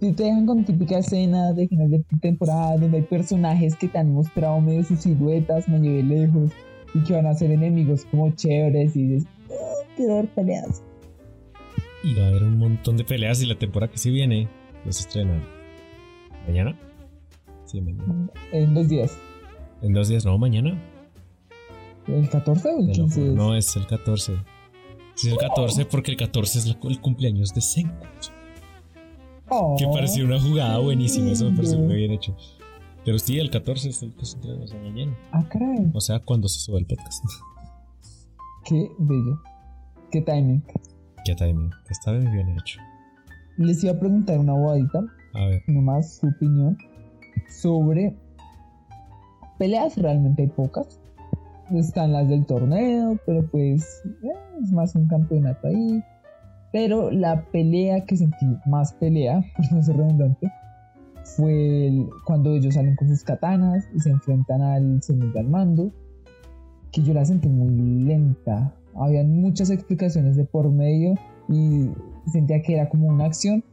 Si 0.00 0.12
te 0.12 0.24
dejan 0.24 0.46
con 0.46 0.64
típica 0.64 0.98
escena 0.98 1.52
de 1.52 1.66
final 1.68 1.90
de 1.90 2.04
temporada 2.20 2.76
donde 2.76 2.98
hay 2.98 3.02
personajes 3.02 3.74
que 3.76 3.88
te 3.88 3.98
han 3.98 4.12
mostrado 4.12 4.60
medio 4.60 4.84
sus 4.84 5.00
siluetas, 5.00 5.68
medio 5.68 5.92
de 5.96 6.02
lejos 6.02 6.52
y 6.94 7.02
que 7.02 7.14
van 7.14 7.26
a 7.26 7.34
ser 7.34 7.50
enemigos 7.50 8.04
como 8.10 8.30
chéveres 8.34 8.94
y 8.94 9.02
dices, 9.06 9.28
"Oh, 9.50 9.84
quiero 9.96 10.16
ver 10.16 10.28
peleas. 10.28 10.82
y 12.04 12.14
va 12.14 12.24
a 12.24 12.28
haber 12.28 12.44
un 12.44 12.58
montón 12.58 12.96
de 12.96 13.02
peleas 13.04 13.42
y 13.42 13.46
la 13.46 13.58
temporada 13.58 13.90
que 13.90 13.98
se 13.98 14.10
viene, 14.10 14.48
pues 14.84 14.96
se 14.96 15.02
estrena 15.08 15.42
mañana. 16.46 16.78
Sí, 17.64 17.80
mañana. 17.80 18.30
En 18.52 18.74
dos 18.74 18.88
días. 18.88 19.18
En 19.82 19.92
dos 19.92 20.08
días, 20.08 20.24
no, 20.24 20.38
mañana. 20.38 20.80
¿El 22.08 22.28
14 22.30 22.68
o 22.68 22.78
el 22.80 22.92
Te 22.92 22.98
lo 22.98 23.04
15? 23.04 23.20
juro. 23.20 23.30
es? 23.32 23.36
No, 23.36 23.54
es 23.56 23.76
el 23.76 23.86
14. 23.86 24.32
Sí, 25.14 25.26
es 25.28 25.32
el 25.32 25.38
14 25.38 25.84
porque 25.86 26.10
el 26.12 26.16
14 26.16 26.58
es 26.58 26.66
la- 26.66 26.78
el 26.90 27.00
cumpleaños 27.00 27.52
de 27.54 27.60
Senku. 27.60 27.94
Oh, 29.48 29.76
Que 29.78 29.86
pareció 29.86 30.24
una 30.24 30.40
jugada 30.40 30.78
buenísima, 30.78 31.30
eso 31.30 31.48
me 31.50 31.56
pareció 31.56 31.78
muy 31.78 31.94
bien 31.96 32.10
hecho. 32.12 32.36
Pero 33.04 33.18
sí, 33.20 33.38
el 33.38 33.50
14 33.50 33.88
es 33.90 34.02
el 34.02 34.12
que 34.14 34.24
se 34.26 34.36
estrena 34.36 34.64
o 34.64 34.66
sea, 34.66 34.80
mañana. 34.80 35.16
Ah, 35.30 35.44
caray. 35.48 35.90
O 35.94 36.00
sea, 36.00 36.18
cuando 36.18 36.48
se 36.48 36.58
sube 36.58 36.78
el 36.78 36.86
podcast. 36.86 37.24
Qué 38.64 38.90
bello. 38.98 39.40
Qué 40.10 40.20
timing. 40.22 40.62
Ya 41.24 41.36
también, 41.36 41.70
está 41.88 42.12
muy 42.12 42.26
bien 42.32 42.48
hecho. 42.58 42.80
Les 43.58 43.82
iba 43.84 43.92
a 43.92 43.98
preguntar 43.98 44.38
una 44.38 44.52
bobadita, 44.52 45.00
A 45.34 45.46
ver, 45.46 45.62
nomás 45.68 46.16
su 46.18 46.26
opinión, 46.28 46.76
sobre 47.48 48.16
peleas. 49.58 49.96
Realmente 49.96 50.42
hay 50.42 50.48
pocas. 50.48 51.00
Están 51.74 52.12
las 52.12 52.28
del 52.28 52.46
torneo, 52.46 53.18
pero 53.26 53.46
pues 53.50 54.02
eh, 54.22 54.28
es 54.62 54.72
más 54.72 54.94
un 54.94 55.08
campeonato 55.08 55.66
ahí. 55.68 56.02
Pero 56.72 57.10
la 57.10 57.42
pelea 57.50 58.04
que 58.04 58.16
sentí 58.16 58.46
más 58.66 58.92
pelea, 58.94 59.42
por 59.56 59.72
no 59.72 59.82
ser 59.82 59.96
redundante, 59.96 60.52
fue 61.24 62.06
cuando 62.24 62.54
ellos 62.54 62.74
salen 62.74 62.94
con 62.96 63.08
sus 63.08 63.24
katanas 63.24 63.88
y 63.94 64.00
se 64.00 64.10
enfrentan 64.10 64.62
al 64.62 65.02
segundo 65.02 65.38
al 65.38 65.48
mando, 65.48 65.92
que 66.92 67.02
yo 67.02 67.12
la 67.14 67.24
sentí 67.24 67.48
muy 67.48 68.04
lenta. 68.04 68.72
Habían 68.94 69.40
muchas 69.40 69.70
explicaciones 69.70 70.36
de 70.36 70.44
por 70.44 70.70
medio 70.70 71.14
y 71.48 71.90
sentía 72.30 72.62
que 72.62 72.74
era 72.74 72.88
como 72.88 73.08
una 73.08 73.24
acción, 73.24 73.64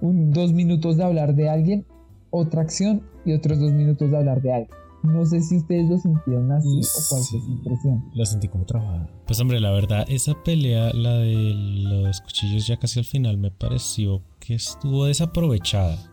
dos 0.00 0.52
minutos 0.52 0.96
de 0.96 1.04
hablar 1.04 1.34
de 1.34 1.48
alguien, 1.48 1.86
otra 2.30 2.62
acción 2.62 3.02
y 3.24 3.32
otros 3.32 3.60
dos 3.60 3.72
minutos 3.72 4.10
de 4.10 4.16
hablar 4.16 4.42
de 4.42 4.52
alguien. 4.52 4.80
No 5.02 5.24
sé 5.24 5.40
si 5.40 5.56
ustedes 5.56 5.88
lo 5.88 5.96
sintieron 5.98 6.52
así 6.52 6.68
o 6.68 7.08
cuál 7.08 7.22
fue 7.22 7.40
su 7.40 7.50
impresión. 7.50 8.04
La 8.14 8.24
sentí 8.26 8.48
como 8.48 8.64
trabajada. 8.66 9.08
Pues 9.26 9.40
hombre, 9.40 9.58
la 9.60 9.70
verdad, 9.70 10.04
esa 10.08 10.34
pelea, 10.42 10.92
la 10.92 11.14
de 11.18 11.54
los 11.54 12.20
cuchillos 12.20 12.66
ya 12.66 12.76
casi 12.76 12.98
al 12.98 13.04
final, 13.06 13.38
me 13.38 13.50
pareció 13.50 14.22
que 14.40 14.54
estuvo 14.54 15.06
desaprovechada. 15.06 16.12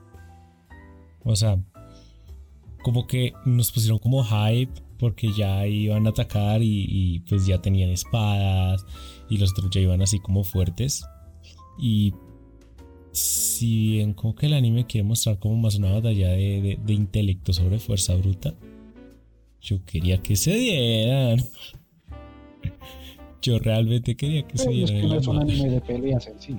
O 1.24 1.36
sea, 1.36 1.60
como 2.84 3.08
que 3.08 3.34
nos 3.46 3.72
pusieron 3.74 4.00
como 4.00 4.24
hype 4.24 4.72
porque 4.98 5.32
ya 5.34 5.68
iban 5.68 6.08
a 6.08 6.12
atacar 6.12 6.62
y, 6.64 6.86
y 6.88 7.20
pues 7.22 7.46
ya 7.46 7.62
tenían 7.62 7.90
espadas 7.90 8.86
y 9.30 9.38
los 9.38 9.52
otros 9.52 9.70
ya 9.72 9.82
iban 9.82 10.02
así 10.02 10.20
como 10.20 10.44
fuertes. 10.46 11.04
Y 11.78 12.14
si 13.12 13.90
bien 13.92 14.14
como 14.14 14.34
que 14.36 14.46
el 14.46 14.54
anime 14.54 14.86
quiere 14.86 15.06
mostrar 15.08 15.40
como 15.40 15.58
más 15.58 15.76
una 15.76 15.92
batalla 15.92 16.30
de, 16.30 16.62
de- 16.62 16.80
de 16.84 16.94
intelecto 16.94 17.52
sobre 17.52 17.80
fuerza 17.80 18.16
bruta, 18.16 18.54
yo 19.68 19.84
quería 19.86 20.18
que 20.22 20.36
se 20.38 20.51
dieran. 20.53 21.39
Yo 23.41 23.59
realmente 23.59 24.15
quería 24.15 24.47
que 24.47 24.57
se 24.57 24.65
Pero 24.65 24.78
es 24.84 24.89
dieran. 24.91 25.01
que 25.01 25.13
no 25.13 25.20
es 25.20 25.28
un 25.28 25.38
anime 25.41 25.70
de 25.70 25.82
peleas 25.82 26.28
en 26.28 26.39
sí. 26.39 26.55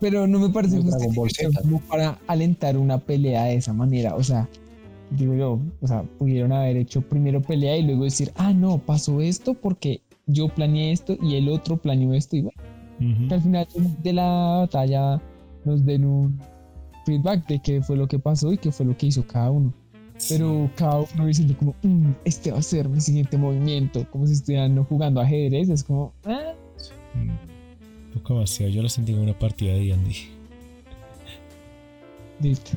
Pero 0.00 0.28
no 0.28 0.38
me 0.38 0.48
parece 0.50 0.80
Z. 0.80 1.60
como 1.60 1.80
para 1.80 2.18
alentar 2.28 2.76
una 2.76 2.98
pelea 2.98 3.44
de 3.44 3.56
esa 3.56 3.72
manera. 3.72 4.14
O 4.14 4.22
sea, 4.22 4.48
digo 5.10 5.34
yo, 5.34 5.60
o 5.80 5.86
sea, 5.88 6.04
pudieron 6.18 6.52
haber 6.52 6.76
hecho 6.76 7.02
primero 7.02 7.42
pelea 7.42 7.76
y 7.76 7.82
luego 7.82 8.04
decir, 8.04 8.30
ah, 8.36 8.52
no, 8.52 8.78
pasó 8.78 9.20
esto 9.20 9.54
porque 9.54 10.00
yo 10.26 10.48
planeé 10.48 10.92
esto 10.92 11.16
y 11.20 11.34
el 11.34 11.48
otro 11.48 11.78
planeó 11.78 12.14
esto 12.14 12.36
y 12.36 12.42
bueno, 12.42 12.62
que 13.28 13.34
al 13.34 13.42
final 13.42 13.66
de 14.02 14.12
la 14.12 14.24
batalla 14.60 15.20
nos 15.64 15.84
den 15.84 16.04
un 16.04 16.38
feedback 17.04 17.44
de 17.48 17.60
qué 17.60 17.82
fue 17.82 17.96
lo 17.96 18.06
que 18.06 18.20
pasó 18.20 18.52
y 18.52 18.58
qué 18.58 18.70
fue 18.70 18.86
lo 18.86 18.96
que 18.96 19.06
hizo 19.06 19.26
cada 19.26 19.50
uno. 19.50 19.72
Pero 20.28 20.70
cada 20.76 21.00
uno 21.14 21.26
diciendo 21.26 21.56
como, 21.58 21.74
"Mm, 21.82 22.12
este 22.24 22.50
va 22.50 22.58
a 22.58 22.62
ser 22.62 22.88
mi 22.88 23.00
siguiente 23.00 23.36
movimiento, 23.36 24.06
como 24.10 24.26
si 24.26 24.32
estuvieran 24.34 24.82
jugando 24.84 25.20
ajedrez, 25.20 25.68
es 25.68 25.84
como, 25.84 26.12
ah, 26.24 26.54
Mm, 27.14 27.30
Un 28.08 28.14
poco 28.22 28.34
demasiado. 28.34 28.70
Yo 28.72 28.82
lo 28.82 28.88
sentí 28.88 29.12
como 29.12 29.24
una 29.24 29.38
partida 29.38 29.72
de 29.74 29.80
D&D. 29.80 30.14
listo. 32.40 32.70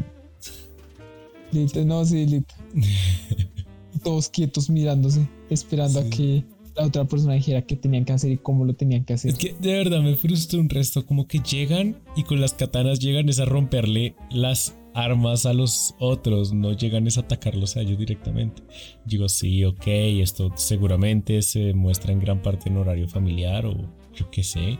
Listo, 1.51 1.83
no, 1.85 2.05
sí, 2.05 2.25
listo. 2.25 2.53
Todos 4.03 4.29
quietos 4.29 4.69
mirándose, 4.69 5.27
esperando 5.49 5.99
a 5.99 6.03
que 6.09 6.43
la 6.75 6.85
otra 6.85 7.03
persona 7.05 7.33
dijera 7.33 7.61
qué 7.61 7.75
tenían 7.75 8.05
que 8.05 8.13
hacer 8.13 8.31
y 8.31 8.37
cómo 8.37 8.65
lo 8.65 8.73
tenían 8.73 9.03
que 9.03 9.13
hacer. 9.13 9.31
Es 9.31 9.37
que 9.37 9.53
de 9.59 9.73
verdad 9.73 10.01
me 10.01 10.15
frustra 10.15 10.59
un 10.59 10.69
resto. 10.69 11.05
Como 11.05 11.27
que 11.27 11.39
llegan 11.39 11.97
y 12.15 12.23
con 12.23 12.39
las 12.41 12.53
katanas 12.53 12.99
llegan 12.99 13.27
es 13.29 13.39
a 13.39 13.45
romperle 13.45 14.15
las 14.31 14.75
armas 14.93 15.45
a 15.45 15.53
los 15.53 15.95
otros. 15.99 16.53
No 16.53 16.73
llegan 16.73 17.07
es 17.07 17.17
a 17.17 17.21
atacarlos 17.21 17.77
a 17.77 17.81
ellos 17.81 17.97
directamente. 17.97 18.63
Digo, 19.05 19.27
sí, 19.29 19.63
ok, 19.65 19.83
esto 19.87 20.51
seguramente 20.55 21.41
se 21.41 21.73
muestra 21.73 22.11
en 22.11 22.19
gran 22.19 22.41
parte 22.41 22.69
en 22.69 22.77
horario 22.77 23.07
familiar 23.07 23.65
o 23.65 23.75
yo 24.13 24.29
qué 24.31 24.43
sé. 24.43 24.77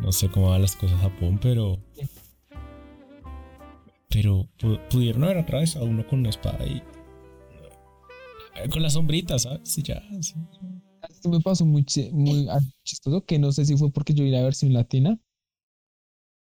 No 0.00 0.12
sé 0.12 0.28
cómo 0.28 0.50
van 0.50 0.62
las 0.62 0.76
cosas 0.76 0.96
en 1.02 1.10
Japón, 1.10 1.38
pero. 1.40 1.78
Pero 4.08 4.48
pu- 4.58 4.80
pudieron 4.88 5.24
haber 5.24 5.38
atravesado 5.38 5.86
uno 5.86 6.06
con 6.06 6.20
una 6.20 6.30
espada 6.30 6.64
y. 6.66 6.82
Con 8.70 8.82
las 8.82 8.92
sombritas, 8.92 9.42
¿sabes? 9.42 9.76
Y 9.78 9.82
ya. 9.82 10.02
sí. 10.20 10.34
Esto 11.08 11.28
me 11.28 11.40
pasó 11.40 11.66
muy 11.66 11.84
ah, 12.50 12.60
chistoso, 12.82 13.24
que 13.26 13.38
no 13.38 13.52
sé 13.52 13.66
si 13.66 13.76
fue 13.76 13.90
porque 13.92 14.14
yo 14.14 14.24
vi 14.24 14.30
la 14.30 14.42
versión 14.42 14.72
latina. 14.72 15.18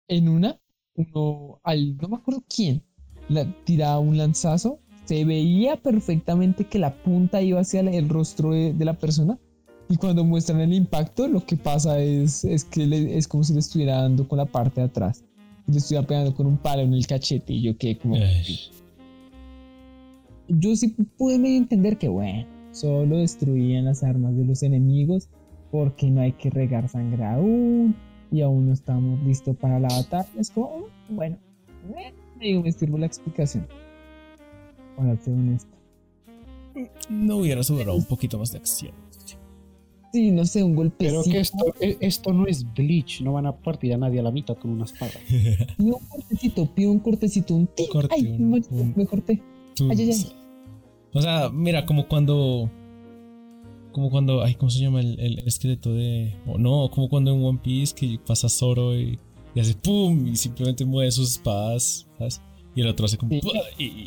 En 0.07 0.27
una, 0.27 0.59
uno, 0.99 1.59
al, 1.63 1.97
no 1.97 2.09
me 2.09 2.17
acuerdo 2.17 2.43
quién, 2.53 2.83
la, 3.29 3.45
tiraba 3.63 3.99
un 3.99 4.17
lanzazo, 4.17 4.79
se 5.05 5.25
veía 5.25 5.77
perfectamente 5.77 6.65
que 6.65 6.77
la 6.79 6.93
punta 7.03 7.41
iba 7.41 7.59
hacia 7.61 7.79
el 7.79 8.09
rostro 8.09 8.51
de, 8.51 8.73
de 8.73 8.85
la 8.85 8.93
persona. 8.93 9.39
Y 9.87 9.95
cuando 9.97 10.23
muestran 10.23 10.59
el 10.61 10.73
impacto, 10.73 11.27
lo 11.27 11.43
que 11.45 11.55
pasa 11.57 11.99
es, 11.99 12.43
es 12.45 12.63
que 12.63 12.85
le- 12.85 13.17
es 13.17 13.27
como 13.27 13.43
si 13.43 13.53
le 13.53 13.59
estuviera 13.59 14.01
dando 14.03 14.27
con 14.27 14.37
la 14.37 14.45
parte 14.45 14.81
de 14.81 14.87
atrás. 14.87 15.23
Le 15.65 15.77
estuviera 15.77 16.05
pegando 16.05 16.35
con 16.35 16.45
un 16.45 16.57
palo 16.57 16.83
en 16.83 16.93
el 16.93 17.07
cachete. 17.07 17.53
Y 17.53 17.61
yo 17.63 17.77
quedé 17.77 17.97
como. 17.97 18.15
Ay. 18.15 18.59
yo 20.47 20.75
sí 20.75 20.95
pude 21.17 21.39
medio 21.39 21.57
entender 21.57 21.97
que, 21.97 22.07
bueno, 22.07 22.45
solo 22.71 23.17
destruían 23.17 23.85
las 23.85 24.03
armas 24.03 24.35
de 24.35 24.45
los 24.45 24.61
enemigos 24.63 25.29
porque 25.71 26.09
no 26.09 26.21
hay 26.21 26.33
que 26.33 26.49
regar 26.49 26.87
sangre 26.89 27.23
aún 27.25 27.95
y 28.31 28.41
aún 28.41 28.67
no 28.67 28.73
estamos 28.73 29.19
listos 29.23 29.55
para 29.57 29.79
la 29.79 29.87
batalla. 29.89 30.27
Es 30.37 30.51
como, 30.51 30.67
oh, 30.67 30.87
bueno, 31.09 31.37
eh, 31.97 32.13
medio 32.39 32.61
me 32.61 32.71
sirve 32.71 32.99
la 32.99 33.05
explicación. 33.05 33.67
Para 34.95 35.15
ser 35.17 35.33
honesto. 35.33 35.69
No 37.09 37.37
hubiera 37.37 37.63
sobrado 37.63 37.95
un 37.95 38.05
poquito 38.05 38.37
más 38.39 38.51
de 38.51 38.59
acción. 38.59 38.93
Sí, 40.11 40.31
no 40.31 40.43
sé, 40.45 40.63
un 40.63 40.75
golpecito. 40.75 41.21
Pero 41.21 41.31
que 41.31 41.39
esto, 41.39 41.65
e- 41.79 41.97
esto 41.99 42.33
no 42.33 42.47
es 42.47 42.65
Bleach, 42.73 43.21
no 43.21 43.33
van 43.33 43.45
a 43.45 43.55
partir 43.55 43.93
a 43.93 43.97
nadie 43.97 44.19
a 44.19 44.23
la 44.23 44.31
mitad 44.31 44.55
con 44.57 44.71
una 44.71 44.85
espada. 44.85 45.11
Pido 45.77 45.97
un 45.97 46.07
cortecito, 46.09 46.65
pido 46.73 46.91
un 46.91 46.99
cortecito, 46.99 47.53
un 47.55 47.67
tic. 47.67 47.89
corte, 47.89 48.15
Ay, 48.17 48.25
un- 48.27 48.49
me, 48.49 48.61
un- 48.71 48.93
me 48.95 49.05
corté. 49.05 49.41
Ay, 49.81 50.01
ay, 50.01 50.11
ay. 50.11 50.31
O 51.13 51.21
sea, 51.21 51.49
mira, 51.49 51.85
como 51.85 52.07
cuando. 52.07 52.69
Como 53.91 54.09
cuando. 54.09 54.43
Ay, 54.43 54.55
¿cómo 54.55 54.69
se 54.69 54.79
llama 54.79 55.01
el, 55.01 55.19
el 55.19 55.39
esqueleto 55.39 55.93
de.? 55.93 56.35
O 56.47 56.57
no, 56.57 56.89
como 56.91 57.09
cuando 57.09 57.33
en 57.33 57.43
One 57.43 57.59
Piece 57.63 57.95
que 57.95 58.19
pasa 58.25 58.47
Zoro 58.49 58.95
y, 58.97 59.17
y 59.55 59.59
hace 59.59 59.73
¡pum! 59.75 60.27
Y 60.27 60.35
simplemente 60.35 60.85
mueve 60.85 61.11
sus 61.11 61.31
espadas, 61.31 62.07
¿sabes? 62.17 62.41
Y 62.75 62.81
el 62.81 62.87
otro 62.87 63.05
hace 63.07 63.17
como. 63.17 63.31
Sí. 63.31 63.41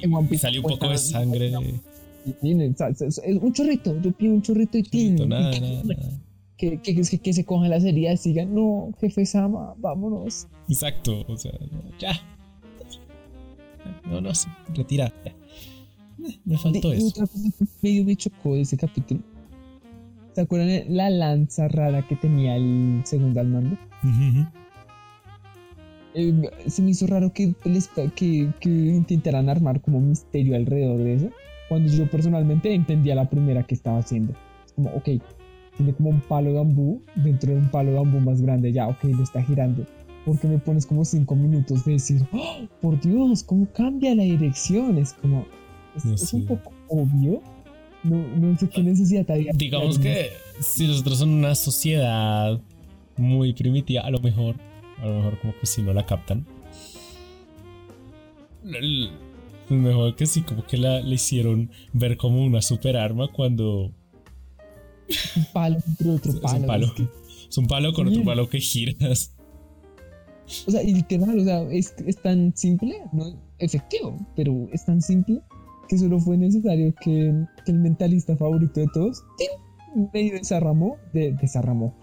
En 0.03 0.15
One 0.15 0.29
y 0.31 0.39
sale 0.39 0.59
un 0.61 0.65
poco 0.67 0.89
de 0.89 0.99
sangre. 0.99 1.51
no. 1.51 1.61
un 1.61 3.53
chorrito, 3.53 4.01
yo 4.01 4.13
pido 4.13 4.35
un 4.35 4.43
chorrito 4.43 4.79
y. 4.79 4.83
Chorrito, 4.85 5.27
nada, 5.27 5.51
y 5.51 5.55
que- 5.55 5.61
nada, 5.61 5.83
nada. 5.85 6.21
que, 6.57 6.81
que, 6.81 6.95
que, 7.03 7.19
que 7.19 7.33
se 7.33 7.45
cojan 7.45 7.71
las 7.71 7.85
heridas 7.85 8.25
y 8.25 8.29
digan, 8.31 8.55
no, 8.55 8.91
jefe 9.01 9.27
Sama, 9.27 9.75
vámonos. 9.79 10.47
Exacto, 10.69 11.25
o 11.27 11.37
sea, 11.37 11.53
ya. 11.99 12.13
No, 14.09 14.21
no, 14.21 14.31
retira. 14.75 15.13
ya. 15.25 15.31
Eh, 16.29 16.39
Me 16.45 16.57
faltó 16.57 16.91
De- 16.91 16.99
eso. 16.99 17.09
otra 17.09 17.27
cosa 17.27 17.49
que 17.59 17.65
medio 17.83 18.05
me 18.05 18.15
chocó 18.15 18.55
de 18.55 18.61
ese 18.61 18.77
capítulo. 18.77 19.21
¿Se 20.35 20.41
acuerdan 20.41 20.69
de 20.69 20.87
la 20.89 21.11
lanza 21.11 21.69
rara 21.69 22.03
que 22.07 22.17
tenía 22.17 22.57
el 22.57 23.03
segundo 23.05 23.41
al 23.41 23.49
mando? 23.49 23.77
Ujú. 24.03 24.47
Eh, 26.15 26.43
se 26.67 26.83
me 26.83 26.91
hizo 26.91 27.07
raro 27.07 27.33
que, 27.33 27.55
les, 27.65 27.89
que, 28.15 28.51
que 28.61 28.69
intentaran 28.69 29.49
armar 29.49 29.81
como 29.81 30.01
misterio 30.01 30.57
alrededor 30.57 30.99
de 30.99 31.15
eso. 31.15 31.31
Cuando 31.69 31.91
yo 31.93 32.09
personalmente 32.11 32.73
entendía 32.75 33.15
la 33.15 33.29
primera 33.29 33.63
que 33.63 33.75
estaba 33.75 33.99
haciendo. 33.99 34.33
Es 34.67 34.73
como, 34.73 34.91
ok, 34.91 35.09
tiene 35.77 35.95
como 35.95 36.11
un 36.11 36.21
palo 36.21 36.51
de 36.51 36.57
bambú 36.57 37.01
dentro 37.17 37.53
de 37.53 37.59
un 37.59 37.69
palo 37.71 37.91
de 37.91 37.97
bambú 37.97 38.21
más 38.21 38.41
grande. 38.43 38.73
Ya, 38.73 38.89
ok, 38.89 39.05
lo 39.05 39.23
está 39.23 39.43
girando. 39.43 39.87
Porque 40.25 40.47
me 40.49 40.59
pones 40.59 40.87
como 40.87 41.05
cinco 41.05 41.35
minutos 41.35 41.85
de 41.85 41.93
decir, 41.93 42.23
"Oh, 42.33 42.67
por 42.81 43.01
Dios, 43.01 43.43
cómo 43.43 43.67
cambia 43.73 44.15
la 44.15 44.23
dirección. 44.23 44.97
Es 44.99 45.15
como, 45.15 45.45
es, 45.97 46.05
No 46.05 46.15
es 46.15 46.21
sé. 46.29 46.37
un 46.37 46.47
poco 46.47 46.73
obvio. 46.89 47.43
No, 48.05 48.17
no 48.37 48.59
sé 48.59 48.69
qué 48.69 48.83
necesidad 48.83 49.31
había. 49.31 49.53
Digamos 49.53 49.99
que 49.99 50.31
si 50.61 50.87
nosotros 50.89 51.19
son 51.19 51.31
una 51.31 51.55
sociedad 51.55 52.61
muy 53.17 53.53
primitiva, 53.53 54.03
a 54.03 54.11
lo 54.11 54.19
mejor, 54.21 54.57
a 55.01 55.07
lo 55.07 55.15
mejor 55.17 55.39
como 55.41 55.55
que 55.61 55.67
si 55.67 55.83
no 55.83 55.93
la 55.93 56.05
captan. 56.05 56.45
Mejor 59.69 60.15
que 60.17 60.27
sí, 60.27 60.43
como 60.43 60.65
que 60.67 60.77
la, 60.77 61.01
la 61.01 61.15
hicieron 61.15 61.71
ver 61.93 62.17
como 62.17 62.45
una 62.45 62.61
super 62.63 62.97
arma 62.97 63.29
cuando 63.33 63.93
un 65.37 65.45
palo 65.53 65.79
entre 65.87 66.11
otro 66.11 66.33
es 66.33 66.39
palo. 66.39 66.59
un 66.61 66.67
palo. 66.67 66.87
es 66.87 66.93
que- 66.93 67.09
Es 67.49 67.59
un 67.59 67.67
palo 67.67 67.93
con 67.93 68.09
otro 68.09 68.25
palo 68.25 68.49
que 68.49 68.61
giras. 68.61 69.35
O 70.67 70.71
sea, 70.71 70.83
y 70.83 70.93
literal, 70.95 71.39
o 71.39 71.45
sea, 71.45 71.63
es, 71.71 71.95
es 72.07 72.17
tan 72.21 72.55
simple, 72.57 72.97
no 73.13 73.39
efectivo, 73.59 74.19
pero 74.37 74.69
es 74.73 74.85
tan 74.85 75.01
simple 75.01 75.41
que 75.89 75.99
solo 75.99 76.19
fue 76.21 76.37
necesario 76.39 76.95
que, 77.01 77.33
que 77.65 77.73
el 77.73 77.79
mentalista 77.79 78.37
favorito 78.37 78.81
de 78.81 78.87
todos 78.95 79.23
medio 80.13 80.35
desarramó, 80.35 80.97
de, 81.13 81.33
desarramó, 81.33 81.95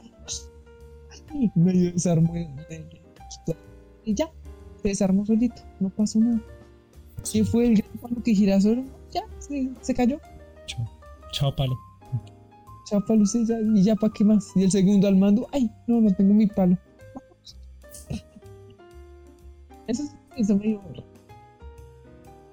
medio 1.56 1.92
desarmó 1.92 2.34
de- 2.34 2.48
de- 2.70 3.00
y 4.06 4.14
ya, 4.14 4.30
se 4.82 4.90
desarmó 4.90 5.26
solito, 5.26 5.62
no 5.80 5.90
pasó 5.90 6.20
nada. 6.20 6.40
¿Qué 7.32 7.44
fue 7.44 7.68
el 7.68 7.76
gran 7.78 7.92
palo 8.02 8.24
que 8.24 8.34
gira 8.34 8.60
solo? 8.62 8.84
Ya, 9.12 9.22
se, 9.40 9.70
se 9.82 9.94
cayó, 9.94 10.20
Chao, 10.68 10.86
chao 11.32 11.56
palo. 11.56 11.76
chapa 12.86 13.14
lucilla, 13.16 13.60
y 13.76 13.84
ya 13.84 13.96
para 13.96 14.14
qué 14.14 14.24
más. 14.24 14.52
Y 14.56 14.64
el 14.64 14.72
segundo 14.72 15.08
al 15.08 15.16
mando, 15.18 15.48
ay, 15.52 15.70
no, 15.88 16.00
no 16.02 16.12
tengo 16.16 16.34
mi 16.34 16.48
palo. 16.48 16.78
Eso, 19.88 20.04
es- 20.04 20.16
eso 20.38 20.56
me 20.58 20.64
dio 20.68 20.82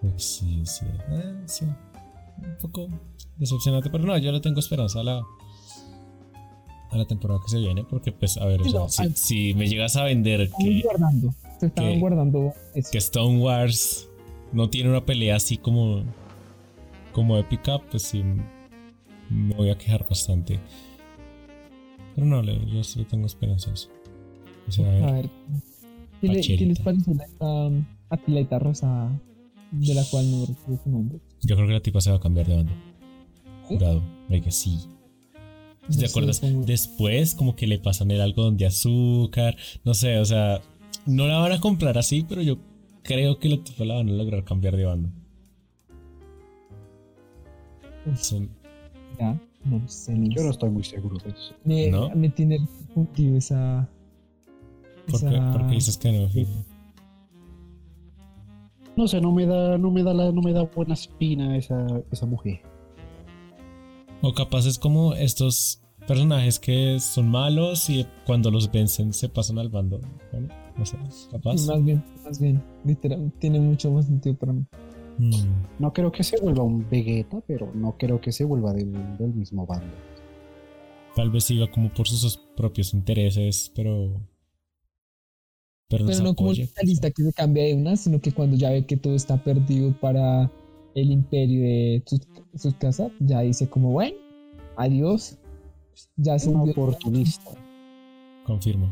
Pues 0.01 0.23
sí, 0.25 0.63
sí. 0.65 0.85
eh, 1.11 1.35
sí. 1.47 1.65
Un 1.65 2.57
poco 2.61 2.89
decepcionante, 3.39 3.91
pero 3.91 4.05
no, 4.05 4.17
yo 4.19 4.31
le 4.33 4.41
tengo 4.41 4.61
esperanza 4.61 5.01
a 5.01 5.05
la, 5.05 5.23
a 6.91 6.97
la 6.97 7.05
temporada 7.07 7.41
que 7.45 7.51
se 7.51 7.59
viene, 7.59 7.85
porque 7.85 8.13
pues, 8.13 8.37
a 8.37 8.45
ver, 8.47 8.61
o 8.63 8.89
sea, 8.89 9.09
si, 9.15 9.55
me 9.55 9.69
llegas 9.69 9.97
a 9.97 10.05
vender 10.05 10.51
que, 10.59 10.83
guardando. 10.83 11.35
Se 11.59 11.67
estaban 11.67 11.93
que- 11.95 11.99
guardando 12.01 12.53
eso. 12.75 12.91
que 12.93 12.99
Stone 12.99 13.39
Wars 13.41 14.09
no 14.53 14.69
tiene 14.71 14.91
una 14.91 15.05
pelea 15.05 15.37
así 15.37 15.57
como, 15.57 16.03
como 17.13 17.37
épica, 17.39 17.79
pues 17.91 18.03
sí 18.03 18.23
me 19.31 19.55
voy 19.55 19.71
a 19.71 19.79
quejar 19.79 20.07
bastante. 20.09 20.61
Pero 22.15 22.27
no, 22.27 22.43
le- 22.43 22.65
yo 22.67 22.85
sí 22.85 23.05
tengo 23.05 23.27
esperanzas. 23.27 23.91
O 24.69 24.73
sea, 24.73 24.87
a 24.89 24.91
ver, 24.93 25.05
A 25.05 25.13
ver. 25.13 25.31
¿Qué, 26.21 26.29
le- 26.29 26.41
qué 26.41 26.67
les 26.67 26.79
pareció 26.81 27.15
la 27.15 27.25
esta 27.25 27.71
atleta 28.11 28.59
rosa 28.59 29.11
de 29.71 29.95
la 29.95 30.05
cual 30.11 30.31
no 30.31 30.47
recuerdo 30.47 30.81
su 30.85 30.91
nombre? 30.91 31.19
yo 31.43 31.55
creo 31.57 31.67
que 31.69 31.75
la 31.75 31.81
tipa 31.81 32.01
se 32.01 32.11
va 32.11 32.17
a 32.17 32.21
cambiar 32.21 32.47
de 32.47 32.57
banda. 32.57 32.73
Jurado, 33.65 34.03
que 34.29 34.51
sí. 34.51 34.79
No 35.83 35.89
¿Te 35.89 35.95
sé 35.95 36.07
acuerdas? 36.07 36.41
Después 36.67 37.35
como 37.35 37.55
que 37.57 37.67
le 37.67 37.79
pasan 37.79 38.11
el 38.11 38.21
algodón 38.21 38.57
de 38.57 38.67
azúcar, 38.67 39.57
no 39.85 39.95
sé, 39.95 40.19
o 40.19 40.25
sea, 40.25 40.61
no 41.05 41.27
la 41.29 41.39
van 41.39 41.53
a 41.53 41.61
comprar 41.61 41.97
así, 41.99 42.25
pero 42.29 42.43
yo 42.43 42.59
creo 43.03 43.39
que 43.39 43.49
la 43.49 43.63
tipa 43.63 43.85
la 43.85 43.95
van 43.97 44.09
a 44.09 44.13
lograr 44.13 44.45
cambiar 44.45 44.77
de 44.77 44.85
banda. 44.85 45.11
Son- 48.17 48.49
ya, 49.19 49.41
no 49.65 49.79
lo 49.79 49.89
sé. 49.89 50.13
no 50.15 50.29
Yo 50.35 50.43
no 50.45 50.51
estoy 50.51 50.71
muy 50.71 50.85
seguro 50.85 51.17
de 51.19 51.31
eso. 51.31 51.55
Me, 51.65 51.91
¿No? 51.91 52.11
me 52.11 52.29
tiene 52.29 52.59
confundido 52.95 53.37
esa. 53.39 53.89
¿Por, 55.09 55.21
qué, 55.21 55.27
esa- 55.27 55.53
por 55.53 55.67
qué 55.69 55.75
dices 55.75 55.97
que 55.99 56.13
no, 56.13 56.29
Phil? 56.29 56.47
No 58.97 59.07
sé, 59.09 59.21
no 59.21 59.31
me 59.33 59.47
da, 59.47 59.77
no 59.79 59.91
me 59.91 60.03
da 60.03 60.15
la, 60.15 60.33
no 60.33 60.41
me 60.41 60.53
da 60.53 60.63
buena 60.63 60.95
espina 60.95 61.57
esa, 61.57 61.87
esa 62.11 62.27
mujer. 62.27 62.61
O 64.23 64.33
capaz 64.33 64.67
es 64.67 64.79
como 64.79 65.15
estos 65.15 65.83
personajes 66.07 66.59
que 66.59 66.99
son 67.01 67.29
malos 67.29 67.91
y 67.91 68.07
cuando 68.25 68.51
los 68.51 68.71
vencen 68.73 69.13
se 69.13 69.29
pasan 69.29 69.59
al 69.59 69.69
bando. 69.69 70.01
Bueno, 70.33 70.49
no 70.77 70.87
sé, 70.87 70.97
capaz. 71.31 71.67
Más 71.67 71.85
bien, 71.85 72.03
más 72.25 72.41
bien. 72.41 72.63
Literal, 72.85 73.33
tiene 73.39 73.61
mucho 73.61 73.91
más 73.91 74.07
sentido 74.07 74.35
para 74.37 74.53
mí. 74.53 74.65
Mm, 75.19 75.33
No 75.79 75.93
creo 75.93 76.11
que 76.13 76.23
se 76.23 76.39
vuelva 76.41 76.63
un 76.63 76.89
Vegeta, 76.89 77.41
pero 77.47 77.71
no 77.75 77.97
creo 77.99 78.21
que 78.21 78.33
se 78.33 78.45
vuelva 78.45 78.73
del, 78.73 78.93
del 79.19 79.33
mismo 79.35 79.67
bando. 79.67 79.87
tal 81.15 81.31
vez 81.31 81.45
siga 81.45 81.71
como 81.71 81.89
por 81.93 82.07
sus 82.09 82.37
propios 82.57 82.95
intereses, 82.95 83.71
pero. 83.75 84.11
Pero, 85.89 86.05
no 86.05 86.35
como 86.35 86.51
el 86.51 86.57
apoye. 86.57 86.65
mentalista 86.65 87.11
que 87.11 87.23
se 87.23 87.33
cambia 87.33 87.65
de 87.65 87.75
una, 87.75 87.97
sino 87.97 88.21
que 88.21 88.33
cuando 88.33 88.57
ya 88.57 88.71
ve 88.71 88.85
que 88.85 88.97
todo 88.97 89.15
está 89.15 89.43
perdido 89.43 89.93
para 90.01 90.51
el 90.95 91.13
imperio 91.13 91.63
de 91.63 92.03
sus, 92.07 92.21
sus 92.57 92.75
casas, 92.75 93.13
ya 93.21 93.41
dice 93.41 93.69
como, 93.69 93.93
bueno, 93.93 94.17
adiós. 94.77 95.39
Ya 96.17 96.39
se 96.39 96.51
Un 96.51 96.71
oportunista. 96.71 97.53
Confirmo. 98.45 98.89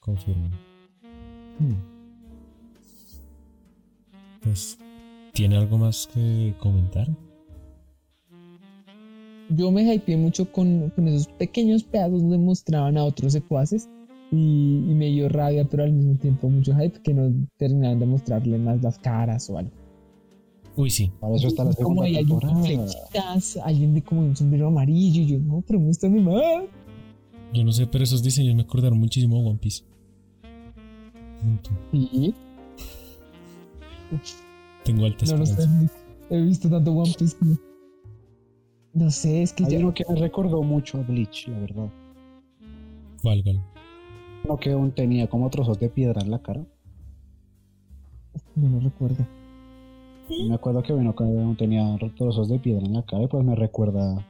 Confirmo. 0.00 0.50
Hmm. 1.58 1.74
Pues, 4.42 4.78
¿tiene 5.32 5.56
algo 5.56 5.78
más 5.78 6.06
que 6.12 6.54
comentar? 6.60 7.08
Yo 9.48 9.70
me 9.70 9.82
hypeé 9.82 10.16
mucho 10.16 10.50
con, 10.52 10.90
con 10.90 11.08
esos 11.08 11.26
pequeños 11.26 11.82
pedazos 11.82 12.20
donde 12.20 12.38
mostraban 12.38 12.96
a 12.96 13.04
otros 13.04 13.32
secuaces 13.32 13.88
y, 14.30 14.84
y 14.90 14.94
me 14.94 15.06
dio 15.06 15.28
rabia, 15.28 15.64
pero 15.64 15.84
al 15.84 15.92
mismo 15.92 16.14
tiempo 16.16 16.48
mucho 16.48 16.74
hype 16.76 17.00
que 17.02 17.14
no 17.14 17.32
terminaban 17.56 17.98
de 18.00 18.06
mostrarle 18.06 18.58
más 18.58 18.82
las 18.82 18.98
caras 18.98 19.48
o 19.50 19.58
algo. 19.58 19.70
Uy, 20.76 20.90
sí. 20.90 21.12
Para 21.20 21.36
eso 21.36 21.46
está 21.48 21.62
la 21.64 21.72
como 21.74 22.02
segunda 22.02 22.04
hay 22.06 22.16
alguien 22.16 22.40
con 22.40 22.48
temporada. 22.48 22.86
flechitas, 22.88 23.56
alguien 23.64 23.94
de 23.94 24.02
como 24.02 24.22
un 24.22 24.34
sombrero 24.36 24.66
amarillo, 24.68 25.22
y 25.22 25.26
yo, 25.26 25.38
no, 25.38 25.62
pero 25.66 25.78
muéstrame 25.78 26.20
más. 26.20 26.64
Yo 27.52 27.62
no 27.62 27.70
sé, 27.70 27.86
pero 27.86 28.02
esos 28.02 28.22
diseños 28.24 28.56
me 28.56 28.62
acordaron 28.62 28.98
muchísimo 28.98 29.36
a 29.36 29.40
One 29.50 29.58
Piece. 29.60 29.84
Sí, 31.92 32.34
Tengo 34.84 35.04
alta 35.06 35.24
no 35.26 35.36
lo 35.38 35.46
sé. 35.46 35.68
He 36.30 36.40
visto 36.40 36.68
tanto 36.68 36.92
One 36.92 37.12
Piece 37.18 37.36
que- 37.38 37.56
No 38.94 39.10
sé, 39.10 39.42
es 39.42 39.52
que 39.52 39.64
Hay 39.64 39.72
ya. 39.72 39.78
uno 39.78 39.92
que 39.94 40.04
me 40.08 40.16
recordó 40.16 40.62
mucho 40.62 40.98
a 40.98 41.02
Bleach, 41.02 41.48
la 41.48 41.58
verdad. 41.60 41.88
¿Cuál, 43.22 43.42
cuál? 43.42 43.62
Uno 44.44 44.56
que 44.58 44.72
aún 44.72 44.92
tenía 44.92 45.26
como 45.28 45.48
trozos 45.50 45.78
de 45.80 45.88
piedra 45.88 46.20
en 46.22 46.30
la 46.30 46.40
cara. 46.40 46.64
No 48.54 48.68
lo 48.68 48.80
recuerdo. 48.80 49.26
Me 50.28 50.54
acuerdo 50.54 50.82
que 50.82 50.92
uno 50.92 51.14
que 51.14 51.24
aún 51.24 51.56
tenía 51.56 51.96
trozos 52.16 52.48
de 52.48 52.58
piedra 52.58 52.84
en 52.86 52.94
la 52.94 53.02
cara, 53.04 53.24
y 53.24 53.26
pues 53.26 53.44
me 53.44 53.54
recuerda 53.54 54.24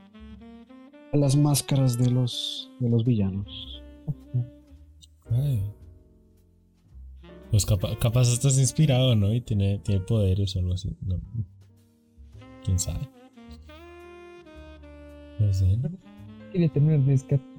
a 1.12 1.16
las 1.16 1.36
máscaras 1.36 1.97
de 1.99 2.11
los, 2.11 2.70
de 2.81 2.89
los 2.89 3.05
villanos. 3.05 3.82
Ay. 5.31 5.62
Pues 7.51 7.65
capa- 7.66 7.97
capaz 8.01 8.32
estás 8.32 8.59
inspirado, 8.59 9.15
¿no? 9.15 9.32
Y 9.32 9.41
tiene, 9.41 9.78
tiene 9.78 10.01
poderes 10.01 10.57
o 10.57 10.59
algo 10.59 10.74
así. 10.74 10.97
No. 11.03 11.20
¿Quién 12.65 12.78
sabe? 12.78 13.09
Pues 15.39 15.62
eh, 15.62 15.78
Quería 16.53 16.69
terminar 16.69 17.01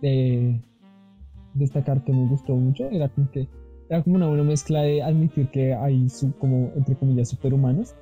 de 0.02 0.60
destacar 1.56 2.03
que 2.03 2.14
me 2.14 2.27
gustó 2.27 2.56
mucho. 2.56 2.88
Era 2.90 3.10
como 3.10 3.32
que 3.32 3.48
era 3.90 4.03
como 4.03 4.15
una 4.15 4.27
buena 4.27 4.44
mezcla 4.44 4.82
de 4.82 5.02
admitir 5.02 5.49
que 5.49 5.73
hay 5.73 6.07
como 6.40 6.72
entre 6.76 6.95
comillas 6.95 7.30
superhumanos 7.30 7.95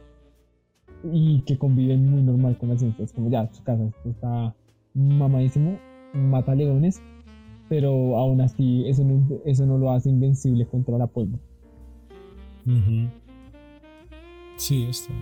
y 1.12 1.42
que 1.42 1.58
conviven 1.58 2.10
muy 2.10 2.22
normal 2.22 2.58
con 2.58 2.70
la 2.70 2.78
ciencia. 2.78 3.04
Es 3.04 3.14
como 3.14 3.30
ya 3.30 3.50
su 3.54 3.64
casa 3.64 3.84
está 4.06 4.56
mamadísimo, 4.94 5.78
mata 6.14 6.56
leones, 6.56 7.02
pero 7.70 8.18
aún 8.18 8.42
así 8.42 8.88
eso 8.88 9.04
no, 9.04 9.28
eso 9.46 9.66
no 9.66 9.78
lo 9.78 9.92
hace 9.92 10.10
invencible 10.10 10.66
contra 10.66 10.98
la 10.98 11.08
polvo. 11.08 11.40
Ujú. 12.66 13.10
Sí, 14.56 14.84
está. 14.90 15.14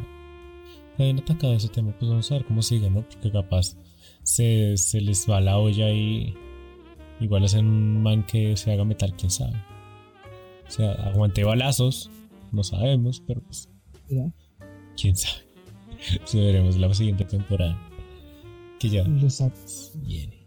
Bien 0.97 1.17
atacado 1.17 1.53
ese 1.53 1.69
tema. 1.69 1.93
Pues 1.97 2.09
vamos 2.09 2.31
a 2.31 2.35
ver 2.35 2.45
cómo 2.45 2.61
sigue, 2.61 2.89
¿no? 2.89 3.01
Porque 3.01 3.31
capaz 3.31 3.75
se, 4.21 4.77
se 4.77 5.01
les 5.01 5.27
va 5.27 5.41
la 5.41 5.57
olla 5.57 5.89
y 5.91 6.35
igual 7.21 7.45
hacen 7.45 7.65
un 7.65 8.03
man 8.03 8.25
que 8.25 8.57
se 8.57 8.73
haga 8.73 8.83
metal, 8.83 9.13
quién 9.17 9.31
sabe. 9.31 9.55
O 10.67 10.71
sea, 10.71 10.91
aguante 10.93 11.43
balazos, 11.43 12.09
no 12.51 12.63
sabemos, 12.63 13.21
pero 13.25 13.41
pues 13.41 13.69
¿ya? 14.09 14.25
quién 14.99 15.15
sabe. 15.15 15.45
Eso 16.25 16.39
veremos 16.39 16.77
la 16.77 16.93
siguiente 16.93 17.23
temporada. 17.25 17.79
Que 18.79 18.89
ya 18.89 19.03
viene. 19.03 20.41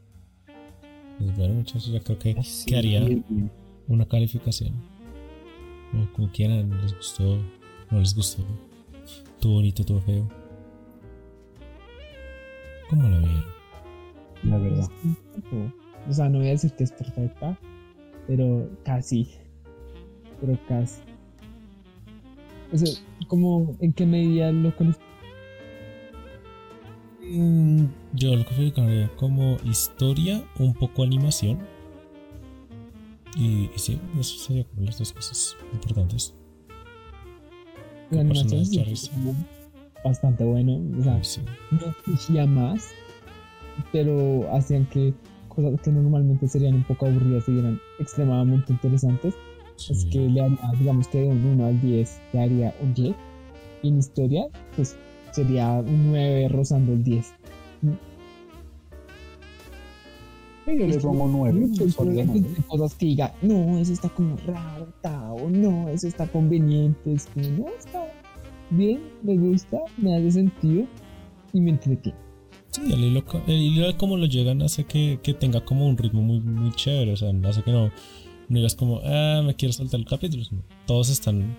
Pues 1.18 1.36
bueno, 1.36 1.54
muchachos, 1.54 1.92
ya 1.92 2.00
creo 2.00 2.18
que 2.18 2.34
Así, 2.36 2.66
quedaría 2.66 3.00
bien, 3.00 3.24
bien. 3.28 3.52
una 3.86 4.06
calificación. 4.06 4.74
O 5.94 6.12
como 6.12 6.28
quieran, 6.32 6.70
les 6.82 6.96
gustó, 6.96 7.38
no 7.90 8.00
les 8.00 8.14
gustó. 8.16 8.42
Tuvo 9.40 9.54
bonito, 9.54 9.84
tuvo 9.84 10.00
feo. 10.00 10.28
¿Cómo 12.90 13.08
la 13.08 13.18
vieron? 13.18 13.44
La 14.42 14.58
verdad. 14.58 14.90
O 16.08 16.12
sea, 16.12 16.28
no 16.28 16.38
voy 16.38 16.48
a 16.48 16.50
decir 16.50 16.72
que 16.72 16.84
es 16.84 16.92
perfecta, 16.92 17.58
pero 18.26 18.68
casi. 18.84 19.30
Pero 20.40 20.58
casi. 20.68 21.00
O 22.72 22.76
sea, 22.76 22.94
como 23.28 23.74
en 23.80 23.92
qué 23.92 24.06
medida 24.06 24.52
lo 24.52 24.74
conoces. 24.76 25.02
Mm, 27.22 27.84
Yo 28.12 28.36
lo 28.36 28.44
calificaría 28.44 29.10
como 29.16 29.56
historia, 29.64 30.44
un 30.58 30.74
poco 30.74 31.02
animación. 31.02 31.58
Y, 33.36 33.70
y 33.74 33.78
sí, 33.78 33.98
eso 34.18 34.38
sería 34.38 34.64
como 34.64 34.86
las 34.86 34.98
dos 34.98 35.12
cosas 35.12 35.56
importantes. 35.72 36.34
La 38.10 38.20
animación 38.20 38.64
sí 38.66 38.80
es 38.80 39.10
bastante 40.04 40.44
bueno. 40.44 40.80
O 40.98 41.02
sea, 41.02 41.24
sí. 41.24 41.40
no 41.70 41.94
exigía 42.06 42.46
más, 42.46 42.90
pero 43.90 44.48
hacían 44.54 44.86
que 44.86 45.14
cosas 45.54 45.80
que 45.80 45.90
normalmente 45.90 46.46
serían 46.48 46.74
un 46.74 46.84
poco 46.84 47.06
aburridas 47.06 47.44
se 47.44 47.52
vieran 47.52 47.80
extremadamente 47.98 48.72
interesantes. 48.72 49.34
Es 49.90 50.02
Sí. 50.02 50.10
que 50.10 50.18
le 50.28 50.40
haría, 50.40 50.58
digamos 50.78 51.08
que 51.08 51.20
de 51.22 51.28
un 51.28 51.44
1 51.44 51.66
al 51.66 51.80
10 51.80 52.20
le 52.32 52.40
haría 52.40 52.74
un 52.82 52.94
10. 52.94 53.16
Y 53.82 53.88
en 53.88 53.98
historia, 53.98 54.46
pues 54.76 54.96
sería 55.32 55.72
un 55.80 56.08
9 56.10 56.48
rozando 56.48 56.92
el 56.92 57.02
10. 57.02 57.34
Yo 60.66 60.86
le 60.86 60.98
pongo 60.98 61.28
nueve. 61.28 61.60
Muchos 61.60 61.94
por 61.94 62.06
lo 62.06 62.12
ejemplos 62.12 62.40
menos. 62.42 62.56
de 62.56 62.62
cosas 62.64 62.94
que 62.94 63.06
diga, 63.06 63.34
no, 63.42 63.76
eso 63.78 63.92
está 63.92 64.08
como 64.08 64.36
raro, 64.46 64.86
Tao, 65.02 65.50
no, 65.50 65.88
eso 65.90 66.08
está 66.08 66.26
conveniente, 66.26 67.12
es 67.12 67.26
como, 67.26 67.46
no, 67.50 67.66
está 67.78 68.06
bien, 68.70 69.02
me 69.22 69.36
gusta, 69.36 69.78
me 69.98 70.16
hace 70.16 70.30
sentido 70.30 70.86
y 71.52 71.60
me 71.60 71.70
entretiene. 71.72 72.23
Sí, 72.74 72.92
el 72.92 73.04
hilo, 73.04 73.22
el 73.46 73.62
hilo 73.62 73.86
de 73.86 73.96
cómo 73.96 74.16
lo 74.16 74.26
llegan 74.26 74.60
hace 74.60 74.82
que, 74.82 75.20
que 75.22 75.32
tenga 75.32 75.64
como 75.64 75.86
un 75.86 75.96
ritmo 75.96 76.22
muy, 76.22 76.40
muy 76.40 76.72
chévere. 76.72 77.12
O 77.12 77.16
sea, 77.16 77.30
hace 77.44 77.62
que 77.62 77.70
no, 77.70 77.84
no 78.48 78.56
digas 78.56 78.74
como, 78.74 79.00
ah, 79.04 79.42
me 79.46 79.54
quiero 79.54 79.72
saltar 79.72 80.00
el 80.00 80.06
capítulo. 80.06 80.42
Todos 80.84 81.08
están. 81.08 81.56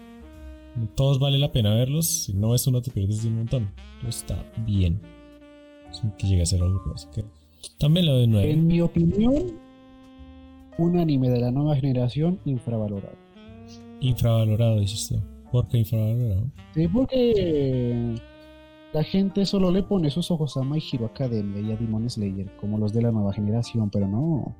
Todos 0.94 1.20
vale 1.20 1.38
la 1.38 1.54
pena 1.54 1.74
verlos. 1.74 2.06
Si 2.06 2.34
no 2.34 2.54
es 2.54 2.68
uno, 2.68 2.82
te 2.82 2.92
pierdes 2.92 3.24
de 3.24 3.30
un 3.30 3.38
montón. 3.38 3.72
Pero 4.00 4.10
está 4.10 4.46
bien. 4.66 5.00
Sin 5.92 6.12
que 6.12 6.28
llegue 6.28 6.42
a 6.42 6.46
ser 6.46 6.62
aburrido. 6.62 6.94
Así 6.94 7.08
que 7.16 7.24
También 7.78 8.08
lo 8.08 8.18
doy 8.18 8.28
9. 8.28 8.52
En 8.52 8.68
mi 8.68 8.82
opinión, 8.82 9.54
un 10.78 11.00
anime 11.00 11.30
de 11.30 11.40
la 11.40 11.50
nueva 11.50 11.78
generación 11.78 12.42
infravalorado. 12.44 13.16
Infravalorado, 14.02 14.82
dices 14.82 15.08
tú. 15.08 15.22
¿Por 15.50 15.66
qué 15.70 15.78
infravalorado? 15.78 16.52
Sí, 16.74 16.90
porque 16.90 18.16
la 18.96 19.04
gente 19.04 19.46
solo 19.46 19.72
le 19.72 19.84
pone 19.84 20.10
sus 20.10 20.32
ojos 20.32 20.56
a 20.56 20.64
My 20.64 20.80
Hero 20.82 21.06
Academia 21.08 21.60
y 21.60 21.70
a 21.74 21.76
Demon 21.76 22.10
Slayer 22.10 22.50
como 22.62 22.78
los 22.78 22.94
de 22.94 23.02
la 23.02 23.12
nueva 23.12 23.34
generación, 23.34 23.90
pero 23.90 24.08
no. 24.08 24.56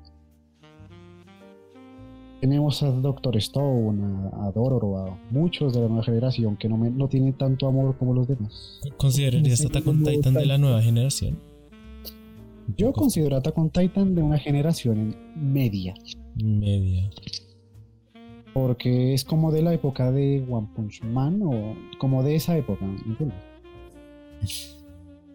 Tenemos 2.42 2.82
a 2.82 2.90
Doctor 2.90 3.34
Stone, 3.38 4.28
a, 4.34 4.44
a 4.44 4.52
Dororo, 4.52 4.98
a 4.98 5.18
muchos 5.30 5.72
de 5.72 5.80
la 5.80 5.88
nueva 5.88 6.04
generación 6.04 6.54
que 6.58 6.68
no, 6.68 6.76
me- 6.76 6.90
no 6.90 7.08
tienen 7.08 7.32
tanto 7.32 7.66
amor 7.66 7.96
como 7.96 8.12
los 8.12 8.28
demás. 8.28 8.80
¿Considerarías 8.98 9.64
Attack 9.64 9.86
on 9.86 10.04
Titan 10.04 10.34
de 10.34 10.44
la 10.44 10.58
nueva 10.58 10.82
generación? 10.82 11.38
Yo 12.76 12.92
considero 12.92 13.36
Attack 13.36 13.56
on 13.56 13.70
Titan 13.70 14.14
de 14.14 14.22
una 14.22 14.38
generación 14.38 15.16
media, 15.34 15.94
Media. 16.34 17.08
porque 18.52 19.14
es 19.14 19.24
como 19.24 19.50
de 19.50 19.62
la 19.62 19.72
época 19.72 20.12
de 20.12 20.44
One 20.48 20.68
Punch 20.76 21.02
Man 21.04 21.40
o 21.42 21.74
como 21.98 22.22
de 22.22 22.34
esa 22.34 22.54
época, 22.58 22.84
¿me 22.84 23.12
entiendes? 23.12 23.38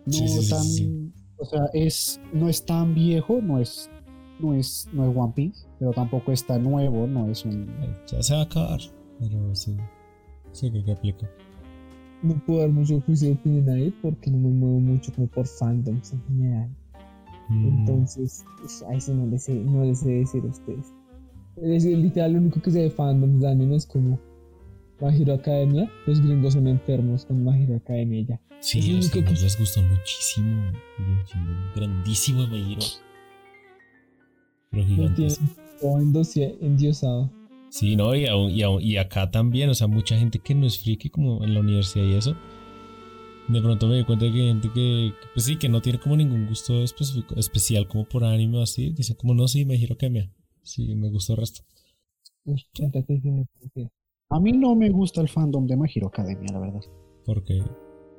No 0.06 0.14
Sí, 0.14 0.28
sí, 0.28 0.50
tan, 0.50 0.64
sí. 0.64 1.12
o 1.38 1.46
sea, 1.46 1.66
es 1.74 2.20
no 2.34 2.50
es 2.50 2.66
tan 2.66 2.94
viejo, 2.96 3.40
no 3.42 3.60
es 3.60 3.90
no 4.40 4.54
es 4.56 4.88
no 4.94 5.10
es 5.10 5.16
One 5.16 5.34
Piece, 5.36 5.68
pero 5.80 5.92
tampoco 5.92 6.32
es 6.32 6.46
tan 6.46 6.64
nuevo, 6.64 7.06
no 7.08 7.30
es 7.30 7.46
un 7.46 7.68
Ya 8.08 8.22
se 8.24 8.34
va 8.34 8.42
a 8.42 8.44
acabar. 8.44 8.80
Pero 9.20 9.54
sí. 9.56 9.78
Sí, 10.52 10.72
que 10.72 10.92
aplica. 10.92 11.30
No 12.24 12.36
puedo 12.46 12.60
dar 12.62 12.70
mucho 12.70 13.00
juicio 13.02 13.30
de 13.30 13.34
opinión 13.36 13.70
ahí 13.70 13.94
porque 14.02 14.30
no 14.32 14.38
me 14.38 14.50
muevo 14.50 14.80
mucho 14.80 15.14
como 15.14 15.28
por 15.28 15.48
fandoms 15.48 16.14
en 16.14 16.22
general. 16.28 16.70
Mm, 17.50 17.68
Entonces, 17.68 18.44
pues, 18.60 18.84
ahí 18.90 19.00
sí 19.02 19.12
no 19.14 19.26
les 19.28 19.44
sé, 19.44 19.56
no 19.56 19.84
les 19.84 20.00
sé 20.00 20.10
decir 20.10 20.44
a 20.44 20.48
ustedes. 20.48 20.94
Es 21.58 21.86
literal 21.86 22.34
lo 22.34 22.40
único 22.40 22.62
que 22.62 22.72
sé 22.72 22.80
de 22.80 22.90
fandoms 22.92 23.42
de 23.42 23.48
anime 23.50 23.76
es 23.76 23.86
como 23.86 24.20
My 25.02 25.20
Hero 25.22 25.34
Academia. 25.34 25.92
Los 26.06 26.22
gringos 26.22 26.54
son 26.54 26.68
enfermos 26.68 27.26
con 27.26 27.44
My 27.44 27.62
Hero 27.64 27.76
Academia 27.78 28.22
ya. 28.28 28.42
Sí, 28.60 28.82
lo 28.92 28.98
los 28.98 29.10
que- 29.10 29.22
gringos 29.22 29.42
les 29.42 29.58
gustó 29.60 29.82
muchísimo. 29.82 30.72
Grandísimo 31.76 32.48
Me 32.48 32.72
Hero. 32.74 32.82
Pero 34.70 34.86
gigantes. 34.86 35.40
endosia- 35.82 36.54
endiosado. 36.62 37.32
Sí, 37.70 37.96
no, 37.96 38.14
y, 38.16 38.26
aún- 38.28 38.52
y, 38.52 38.62
y 38.94 38.98
acá 38.98 39.32
también, 39.32 39.70
o 39.70 39.74
sea, 39.74 39.88
mucha 39.88 40.18
gente 40.18 40.40
que 40.40 40.54
no 40.54 40.66
es 40.68 40.78
friki 40.80 41.10
como 41.10 41.44
en 41.44 41.54
la 41.54 41.62
universidad 41.62 42.06
y 42.06 42.14
eso. 42.16 42.36
De 43.48 43.62
pronto 43.62 43.88
me 43.88 43.98
di 43.98 44.04
cuenta 44.06 44.26
de 44.26 44.32
que 44.32 44.40
hay 44.42 44.48
gente 44.50 44.68
que, 44.70 45.14
que, 45.20 45.28
pues 45.34 45.46
sí, 45.46 45.56
que 45.58 45.68
no 45.68 45.82
tiene 45.82 46.00
como 46.00 46.16
ningún 46.16 46.48
gusto 46.48 46.84
específico, 46.84 47.36
especial 47.36 47.88
como 47.88 48.06
por 48.06 48.24
anime 48.24 48.60
o 48.60 48.62
así. 48.62 48.92
Dicen 48.92 49.16
como, 49.16 49.34
no, 49.34 49.48
sí, 49.48 49.66
giro 49.78 49.96
Academia. 49.96 50.32
Sí, 50.64 50.94
me 50.96 51.10
gustó 51.10 51.34
el 51.34 51.40
resto. 51.40 51.62
Uy. 52.46 52.64
A 54.32 54.40
mí 54.40 54.52
no 54.54 54.76
me 54.76 54.90
gusta 54.90 55.22
el 55.22 55.28
fandom 55.30 55.68
de 55.68 55.76
My 55.76 55.90
Hero 55.94 56.08
Academia, 56.08 56.48
la 56.54 56.60
verdad. 56.60 56.82
Porque, 57.26 57.62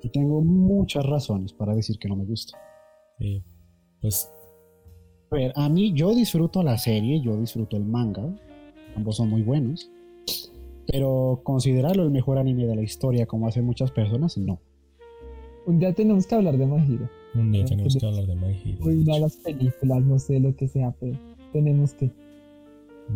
Y 0.02 0.08
tengo 0.10 0.42
muchas 0.42 1.04
razones 1.06 1.52
para 1.52 1.74
decir 1.74 1.98
que 1.98 2.08
no 2.08 2.16
me 2.16 2.24
gusta. 2.24 2.58
eh, 3.20 3.42
pues, 4.00 4.30
A 5.30 5.34
ver, 5.34 5.52
a 5.56 5.68
mí 5.68 5.92
yo 5.94 6.14
disfruto 6.14 6.62
la 6.62 6.76
serie, 6.76 7.20
yo 7.22 7.36
disfruto 7.38 7.76
el 7.76 7.84
manga. 7.84 8.22
Ambos 8.94 9.16
son 9.16 9.30
muy 9.30 9.42
buenos. 9.42 9.90
Pero 10.86 11.40
considerarlo 11.44 12.02
el 12.02 12.10
mejor 12.10 12.36
anime 12.38 12.66
de 12.66 12.76
la 12.76 12.82
historia 12.82 13.24
como 13.26 13.46
hacen 13.46 13.64
muchas 13.64 13.90
personas, 13.90 14.36
no. 14.36 14.60
Un 15.64 15.78
día 15.78 15.94
tenemos 15.94 16.26
que 16.26 16.34
hablar 16.34 16.58
de 16.58 16.66
My 16.66 16.82
Hero. 16.92 17.08
un 17.34 17.52
día 17.52 17.64
tenemos 17.64 17.96
que 17.96 18.04
hablar 18.04 18.26
de 18.26 18.34
My 18.34 18.60
Hero. 18.64 18.84
Una 18.84 19.14
de 19.14 19.20
las 19.20 19.36
películas, 19.36 20.02
no 20.02 20.18
sé 20.18 20.40
lo 20.40 20.54
que 20.56 20.68
sea, 20.68 20.94
pero 21.00 21.16
tenemos 21.52 21.94
que. 21.94 22.10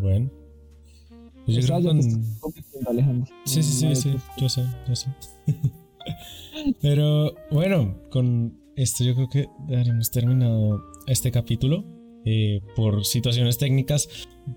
Bueno. 0.00 0.30
Pues 1.46 1.56
yo 1.66 1.80
creo 1.80 1.94
que 1.94 2.10
con- 2.40 2.86
Alejandro. 2.86 3.32
Sí, 3.44 3.62
sí, 3.62 3.72
sí, 3.72 3.94
sí, 3.96 4.16
yo 4.38 4.48
sé, 4.48 4.64
yo 4.88 4.94
sé. 4.96 5.08
Pero 6.80 7.34
bueno, 7.50 7.96
con 8.10 8.58
esto 8.76 9.04
yo 9.04 9.14
creo 9.14 9.28
que 9.28 9.46
daremos 9.68 10.10
terminado 10.10 10.82
este 11.06 11.30
capítulo. 11.30 11.84
Eh, 12.28 12.60
por 12.74 13.04
situaciones 13.04 13.56
técnicas, 13.56 14.08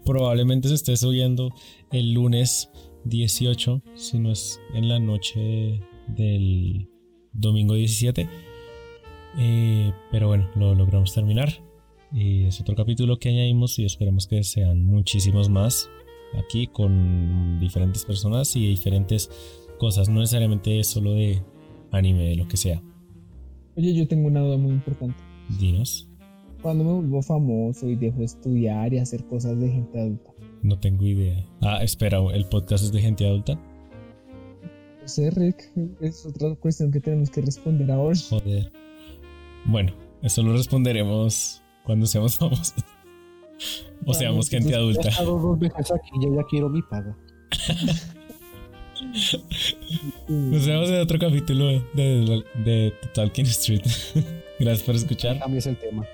probablemente 0.03 0.69
se 0.69 0.73
esté 0.73 0.97
subiendo 0.97 1.51
el 1.91 2.13
lunes 2.13 2.69
18, 3.05 3.83
si 3.95 4.17
no 4.17 4.31
es 4.31 4.59
en 4.73 4.89
la 4.89 4.97
noche 4.99 5.79
del 6.07 6.89
domingo 7.31 7.75
17. 7.75 8.27
Eh, 9.37 9.93
pero 10.11 10.27
bueno, 10.27 10.49
lo 10.55 10.73
logramos 10.73 11.13
terminar. 11.13 11.63
Y 12.11 12.45
es 12.45 12.59
otro 12.59 12.73
capítulo 12.75 13.19
que 13.19 13.29
añadimos 13.29 13.77
y 13.77 13.85
esperemos 13.85 14.25
que 14.25 14.43
sean 14.43 14.83
muchísimos 14.83 15.47
más 15.49 15.91
aquí 16.37 16.67
con 16.67 17.59
diferentes 17.59 18.05
personas 18.05 18.55
y 18.55 18.67
diferentes 18.67 19.29
cosas, 19.77 20.09
no 20.09 20.19
necesariamente 20.19 20.83
solo 20.83 21.13
de 21.13 21.41
anime, 21.91 22.23
de 22.29 22.35
lo 22.35 22.47
que 22.47 22.57
sea. 22.57 22.81
Oye, 23.77 23.93
yo 23.93 24.07
tengo 24.07 24.27
una 24.27 24.41
duda 24.41 24.57
muy 24.57 24.71
importante. 24.73 25.17
Dinos, 25.59 26.07
Cuando 26.61 26.83
me 26.83 26.91
vuelvo 26.91 27.21
famoso 27.21 27.87
y 27.89 27.95
dejo 27.95 28.19
de 28.19 28.25
estudiar 28.25 28.93
y 28.93 28.99
hacer 28.99 29.23
cosas 29.25 29.59
de 29.59 29.69
gente 29.69 29.99
adulta, 29.99 30.31
no 30.61 30.77
tengo 30.77 31.05
idea. 31.05 31.45
Ah, 31.61 31.81
espera, 31.81 32.19
¿el 32.33 32.45
podcast 32.45 32.83
es 32.83 32.91
de 32.91 33.01
gente 33.01 33.25
adulta? 33.25 33.53
no 35.01 35.07
sé, 35.07 35.31
Rick, 35.31 35.71
es 36.01 36.25
otra 36.25 36.53
cuestión 36.55 36.91
que 36.91 36.99
tenemos 36.99 37.29
que 37.31 37.41
responder 37.41 37.89
ahora. 37.89 38.15
Joder. 38.29 38.71
Bueno, 39.65 39.93
eso 40.21 40.43
lo 40.43 40.53
responderemos 40.53 41.63
cuando 41.85 42.05
seamos 42.05 42.35
famosos. 42.39 42.75
O 44.05 44.13
seamos 44.13 44.49
gente 44.49 44.73
adulta. 44.73 45.09
He 45.09 45.25
dos 45.25 45.59
veces 45.59 45.91
aquí, 45.91 46.11
yo 46.21 46.35
ya 46.35 46.43
quiero 46.49 46.69
mi 46.69 46.81
paga. 46.81 47.15
Nos 50.27 50.65
vemos 50.65 50.89
en 50.89 50.99
otro 50.99 51.19
capítulo 51.19 51.65
de, 51.93 52.43
de 52.63 52.93
Talking 53.13 53.45
Street. 53.45 53.81
Gracias 54.59 54.83
por 54.83 54.95
escuchar. 54.95 55.39
Cambies 55.39 55.67
el 55.67 55.77
tema. 55.77 56.05